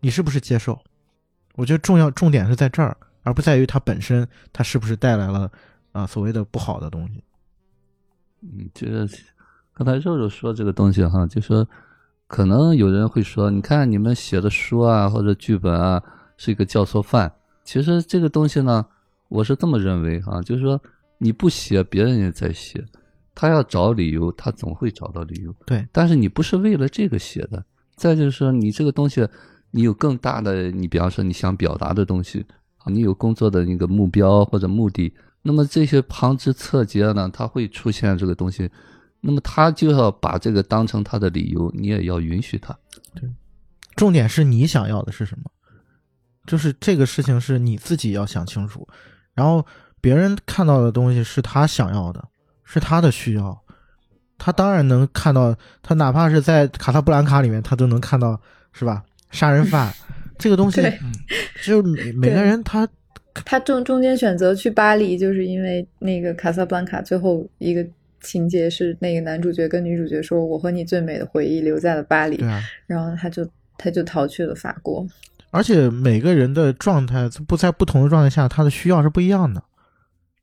[0.00, 0.82] 你是不是接受？
[1.56, 2.96] 我觉得重要重点是在这儿。
[3.30, 5.48] 而不在于它本身，它是不是带来了
[5.92, 7.22] 啊所谓的不好的东西。
[8.40, 9.08] 嗯，就是
[9.72, 11.64] 刚才肉肉说这个东西哈，就说
[12.26, 16.02] 可能有人会说，你看你们写的书啊或者剧本啊
[16.36, 17.32] 是一个教唆犯。
[17.62, 18.84] 其实这个东西呢，
[19.28, 20.80] 我是这么认为哈，就是说
[21.18, 22.84] 你不写，别人也在写，
[23.32, 25.54] 他要找理由，他总会找到理由。
[25.66, 27.64] 对，但是你不是为了这个写的。
[27.94, 29.24] 再就是说，你这个东西，
[29.70, 32.44] 你有更大的，你比方说你想表达的东西。
[32.86, 35.12] 你有工作的那个目标或者目的，
[35.42, 38.70] 那么这些旁枝侧节呢，它会出现这个东西，
[39.20, 42.76] 那么他就要把这个当成他的理由，你也要允许他。
[43.14, 43.28] 对，
[43.96, 45.50] 重点是你想要的是什么，
[46.46, 48.88] 就是这个事情是你自己要想清楚，
[49.34, 49.64] 然后
[50.00, 52.28] 别人看到的东西是他想要的，
[52.64, 53.62] 是他的需要，
[54.38, 58.40] 他当然能看到，他哪怕是在卡萨布兰卡里面，他都能看到，
[58.72, 59.04] 是吧？
[59.30, 59.92] 杀人犯。
[60.40, 61.12] 这个东西嗯，
[61.62, 62.88] 就每每个人他
[63.44, 67.86] 他中中间选择去巴黎，就是因为那个卡萨布兰卡最后一个
[68.20, 72.36] 情节是那个男主角跟女主角说：“我和你最美的回忆留在了巴黎。
[72.38, 73.48] 对”啊，然后他就
[73.78, 75.06] 他就逃去了法国。
[75.50, 79.62] 而且每个人的状态不在不同的状态下，他的需要是不一样的。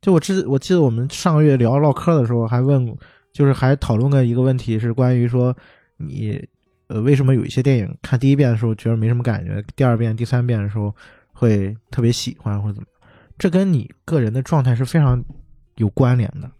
[0.00, 2.96] 就我之我记得我们上个月聊唠嗑的时候，还问，
[3.32, 5.54] 就是还讨论过一个问题，是关于说
[5.96, 6.42] 你。
[6.88, 10.94] 呃，为什么有一些电影看第一遍的时候觉得没什么感觉，第二遍、第三遍的时候
[11.32, 12.88] 会特别喜欢或者怎么，
[13.38, 15.22] 这跟你个人的状态是非常
[15.76, 16.50] 有关联的，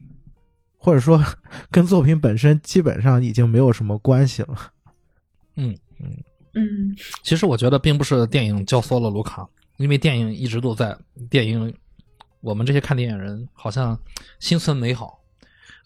[0.76, 1.22] 或者说
[1.72, 4.72] 跟作品本身基本上已经没有什么关系了。
[5.56, 6.16] 嗯嗯，
[6.55, 9.48] 嗯其实我觉得并不是电影教唆了卢卡，
[9.78, 10.96] 因为电影一直都在，
[11.30, 11.74] 电影
[12.40, 13.98] 我们这些看电影人好像
[14.38, 15.17] 心存美好。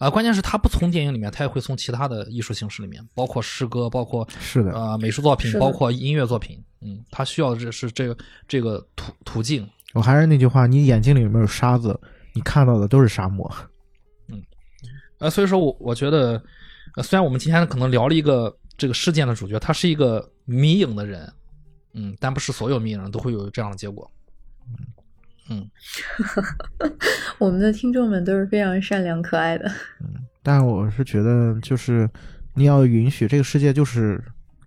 [0.03, 6.61] 啊、关键是他不从电影里面，他也会从其他的艺术形式里面，包括诗歌，包括是的，呃美术作品包括音乐作品。
[6.81, 8.17] 嗯，他需要的是这个
[8.47, 9.67] 这个途途径。
[9.93, 11.97] 我还是那句话，你眼睛里没有沙子，
[12.33, 13.49] 你看到的都是沙漠。
[14.27, 14.43] 嗯
[15.19, 16.43] 呃，所以说我我觉得，
[16.97, 21.31] 呃，虽然我们今天可能聊了一个这个事件的主角，他是一个迷影的人，
[21.93, 24.11] 嗯，但不是所有迷影人都会有这样的结果。
[24.67, 24.75] 嗯，
[27.39, 29.67] 我们的听众们都是非常善良可爱的。
[30.01, 32.09] 嗯但我是觉得，就是
[32.53, 34.21] 你要允许这个世界就是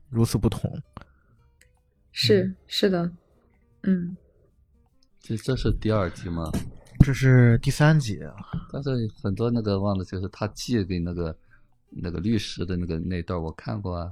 [0.08, 0.74] 如此不同。
[2.12, 3.12] 是是的，
[3.82, 4.16] 嗯，
[5.20, 6.50] 这这是第二集吗？
[7.00, 8.32] 这是第三集，啊
[8.72, 8.90] 但是
[9.22, 11.36] 很多那个忘了，就是他寄给那个
[11.90, 14.10] 那个律师的那个那段我看过啊。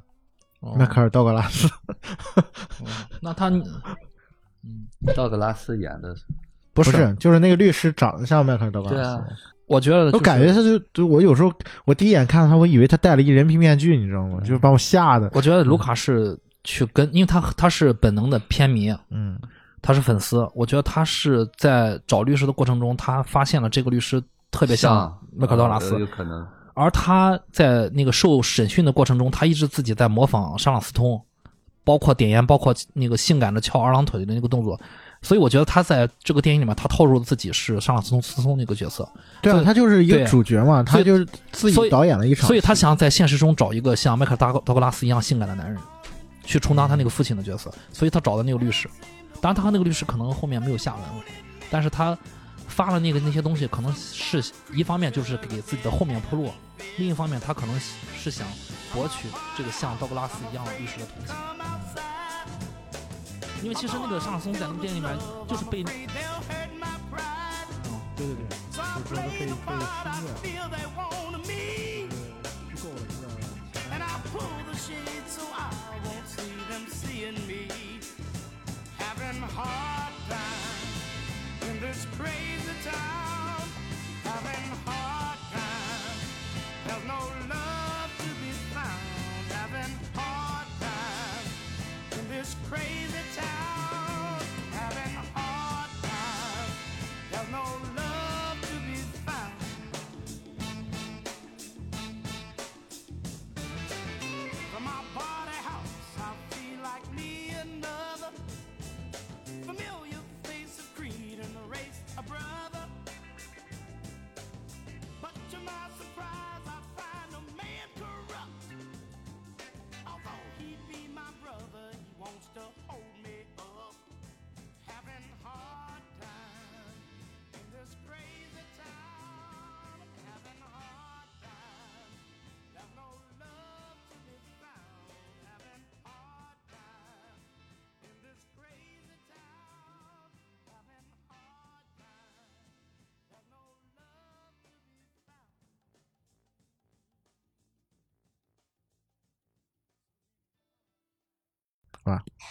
[0.61, 1.67] 哦迈克尔·道格拉斯。
[1.67, 2.87] 哦
[3.23, 3.51] 那他，
[5.17, 6.15] 道格拉斯演的，
[6.75, 8.97] 不不是，就是那个律师长得像迈克尔·道拉斯。
[8.97, 9.25] 啊，
[9.67, 11.51] 我觉得、我感觉他就就我有时候
[11.87, 14.41] 我第一眼看到他，我以为他戴了一人皮面具，你知道吗？
[14.41, 15.31] 就是把我吓的。
[15.33, 19.39] 我觉得卢卡是去跟，因为他他是本能的偏迷，嗯
[19.81, 26.47] 他是粉丝，我觉得他是在找律师的过程中，他发现了这个律师特别像迈克尔·道格拉斯呃，有可能。
[26.75, 31.23] 而他在那个受审讯的过程中，他一直自己在模仿沙朗斯通，
[31.85, 34.81] 包括点烟，包括那个性感的翘二郎腿的那个动作。
[35.25, 39.09] 所以我觉得他在这个电影里面，他透露了自己是上朗斯通斯通那个角色，
[39.41, 45.81] 对啊，他就是一个主角嘛，他就是自己导演了一场戏，所以他想在现实中找一个像迈克尔·道格道格拉斯一样性感的男人，
[46.45, 47.73] 去充当他那个父亲的角色。
[47.91, 48.87] 所以他找的那个律师，
[49.41, 51.03] 当然他和那个律师可能后面没有下文。
[51.03, 51.25] 了，
[51.71, 52.17] 但是他
[52.69, 54.45] 发了那个那些东西，可能是
[54.75, 56.51] 一方面就是给自己的后面铺路，
[56.99, 57.81] 另一方面他可能
[58.15, 58.47] 是想
[58.93, 61.35] 博取这个像道格拉斯一样律师的同情。
[63.65, 65.19] 因为其实那个上松在那个电影里面
[65.49, 65.87] 就是被，嗯，
[68.15, 69.89] 对对对，就是被被忽略了，
[72.69, 73.25] 虚构了一个
[73.73, 75.73] 前男友 pull the shade so I
[76.05, 77.73] won't see them seeing me.
[78.99, 80.85] Having hard time
[81.63, 83.65] in this crazy town.
[84.25, 84.64] Having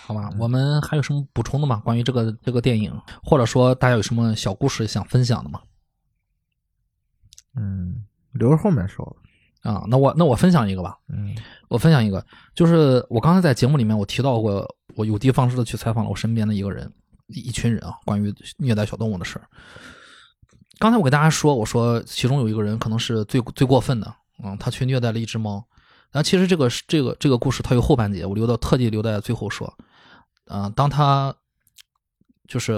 [0.05, 1.81] 好吧，我们还有什么补充的吗？
[1.85, 2.91] 关于这个这个电影，
[3.23, 5.61] 或者说大家有什么小故事想分享的吗？
[7.55, 9.71] 嗯，留着后面说吧。
[9.71, 10.97] 啊，那我那我分享一个吧。
[11.07, 11.35] 嗯
[11.69, 16.91] 我分享一个，就是我刚才在节目里面我提到过，我有的放矢的去采访了我身边的一个人，
[17.27, 19.47] 一一群人啊，关于虐待小动物的事儿。
[20.80, 24.13] 刚才我给大家说，我说其中有一个人可能是最最过分的，
[24.43, 25.65] 嗯，他去虐待了一只猫。
[26.14, 29.77] 然后其实这个这个这个故事它有后半截，我留到特地留在最后说。
[30.45, 31.34] 嗯、当他
[32.48, 32.73] 就是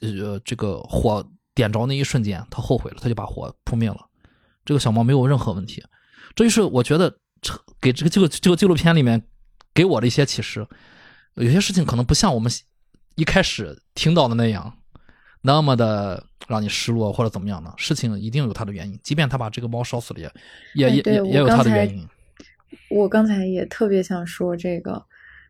[0.00, 4.08] 呃这个火点着那一瞬间，他后悔了，他就把火扑灭了。
[4.64, 5.84] 这个小猫没有任何问题，
[6.34, 7.10] 这就是我觉得
[7.42, 9.22] 这给这个这个这个纪录片里面
[9.74, 10.66] 给我的一些启示。
[11.34, 12.50] 有些事情可能不像我们
[13.16, 14.72] 一开始听到的那样，
[15.42, 18.98] 那么的让你失落或者怎么样的事情，一定有它的原因。
[19.02, 20.32] 即便他把这个猫烧死了也，
[20.74, 22.08] 也也也也有它的原因。
[22.90, 25.04] 我刚才也特别想说这个，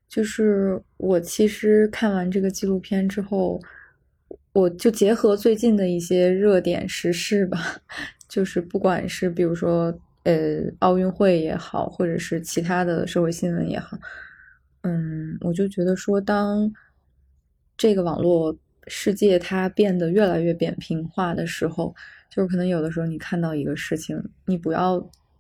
[0.09, 3.61] 就是我其实看完这个纪录片之后，
[4.53, 7.59] 我就结合最近的一些热点时事吧，
[8.28, 13.99] 就是不管是比如说呃奥运会也好，或者是其他的社会新闻也好，
[14.82, 16.73] 嗯，我就觉得说当
[17.77, 21.95] 这个网络世界它变得越来越扁平化的时候，
[22.31, 24.99] 就是可能有的时候你看到一个事情，你不要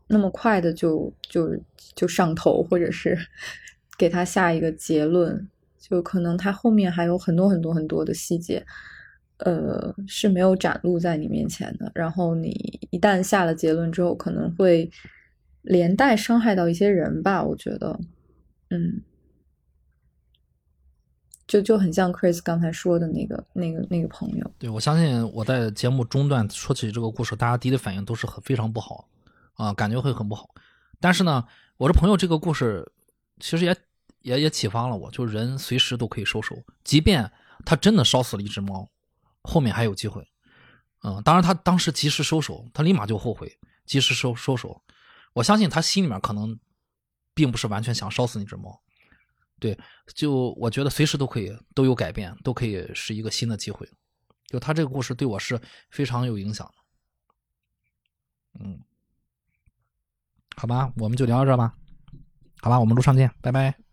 [0.08, 1.56] 那么快的就就
[1.94, 3.16] 就上头，或者是
[3.96, 5.48] 给他下一个结论，
[5.78, 8.64] 就可能他后面还有很多很多很多的细节，
[9.38, 11.90] 呃，是没有展露在你面前的。
[11.94, 12.50] 然后你
[12.90, 14.90] 一旦下了结论之后，可能会
[15.62, 18.00] 连带伤害到一些人吧，我觉得，
[18.70, 19.02] 嗯。
[21.46, 24.50] 就就很像 Chris 刚才说的那个、那个、那个朋友。
[24.58, 29.08] 对，我相信我在节目中段说起这个故事，大家第一的反应都是很非常不好
[29.58, 30.48] 啊，感觉会很不好。
[30.98, 32.90] 但是呢，我这朋友这个故事
[33.38, 33.76] 其实也
[34.22, 37.30] 也也启发了我，就是人随时都可以收手，即便
[37.66, 38.88] 他真的烧死了一只猫，
[39.42, 40.26] 后面还有机会。
[41.02, 44.82] 嗯，当然他当时及时收手，他立马就后悔，及时收收手。
[45.34, 46.58] 我相信他心里面可能
[47.34, 48.80] 并不是完全想烧死那只猫。
[49.60, 49.78] 对，
[50.14, 53.88] 就我觉得随时都可以都有改变，都可以是一个新的机会。
[54.46, 55.60] 就他这个故事对我是
[55.90, 56.74] 非常有影响的。
[58.64, 58.80] 嗯，
[60.58, 61.72] 好吧，我们就聊到这吧。
[62.60, 63.87] 好吧，我们路上见，拜拜。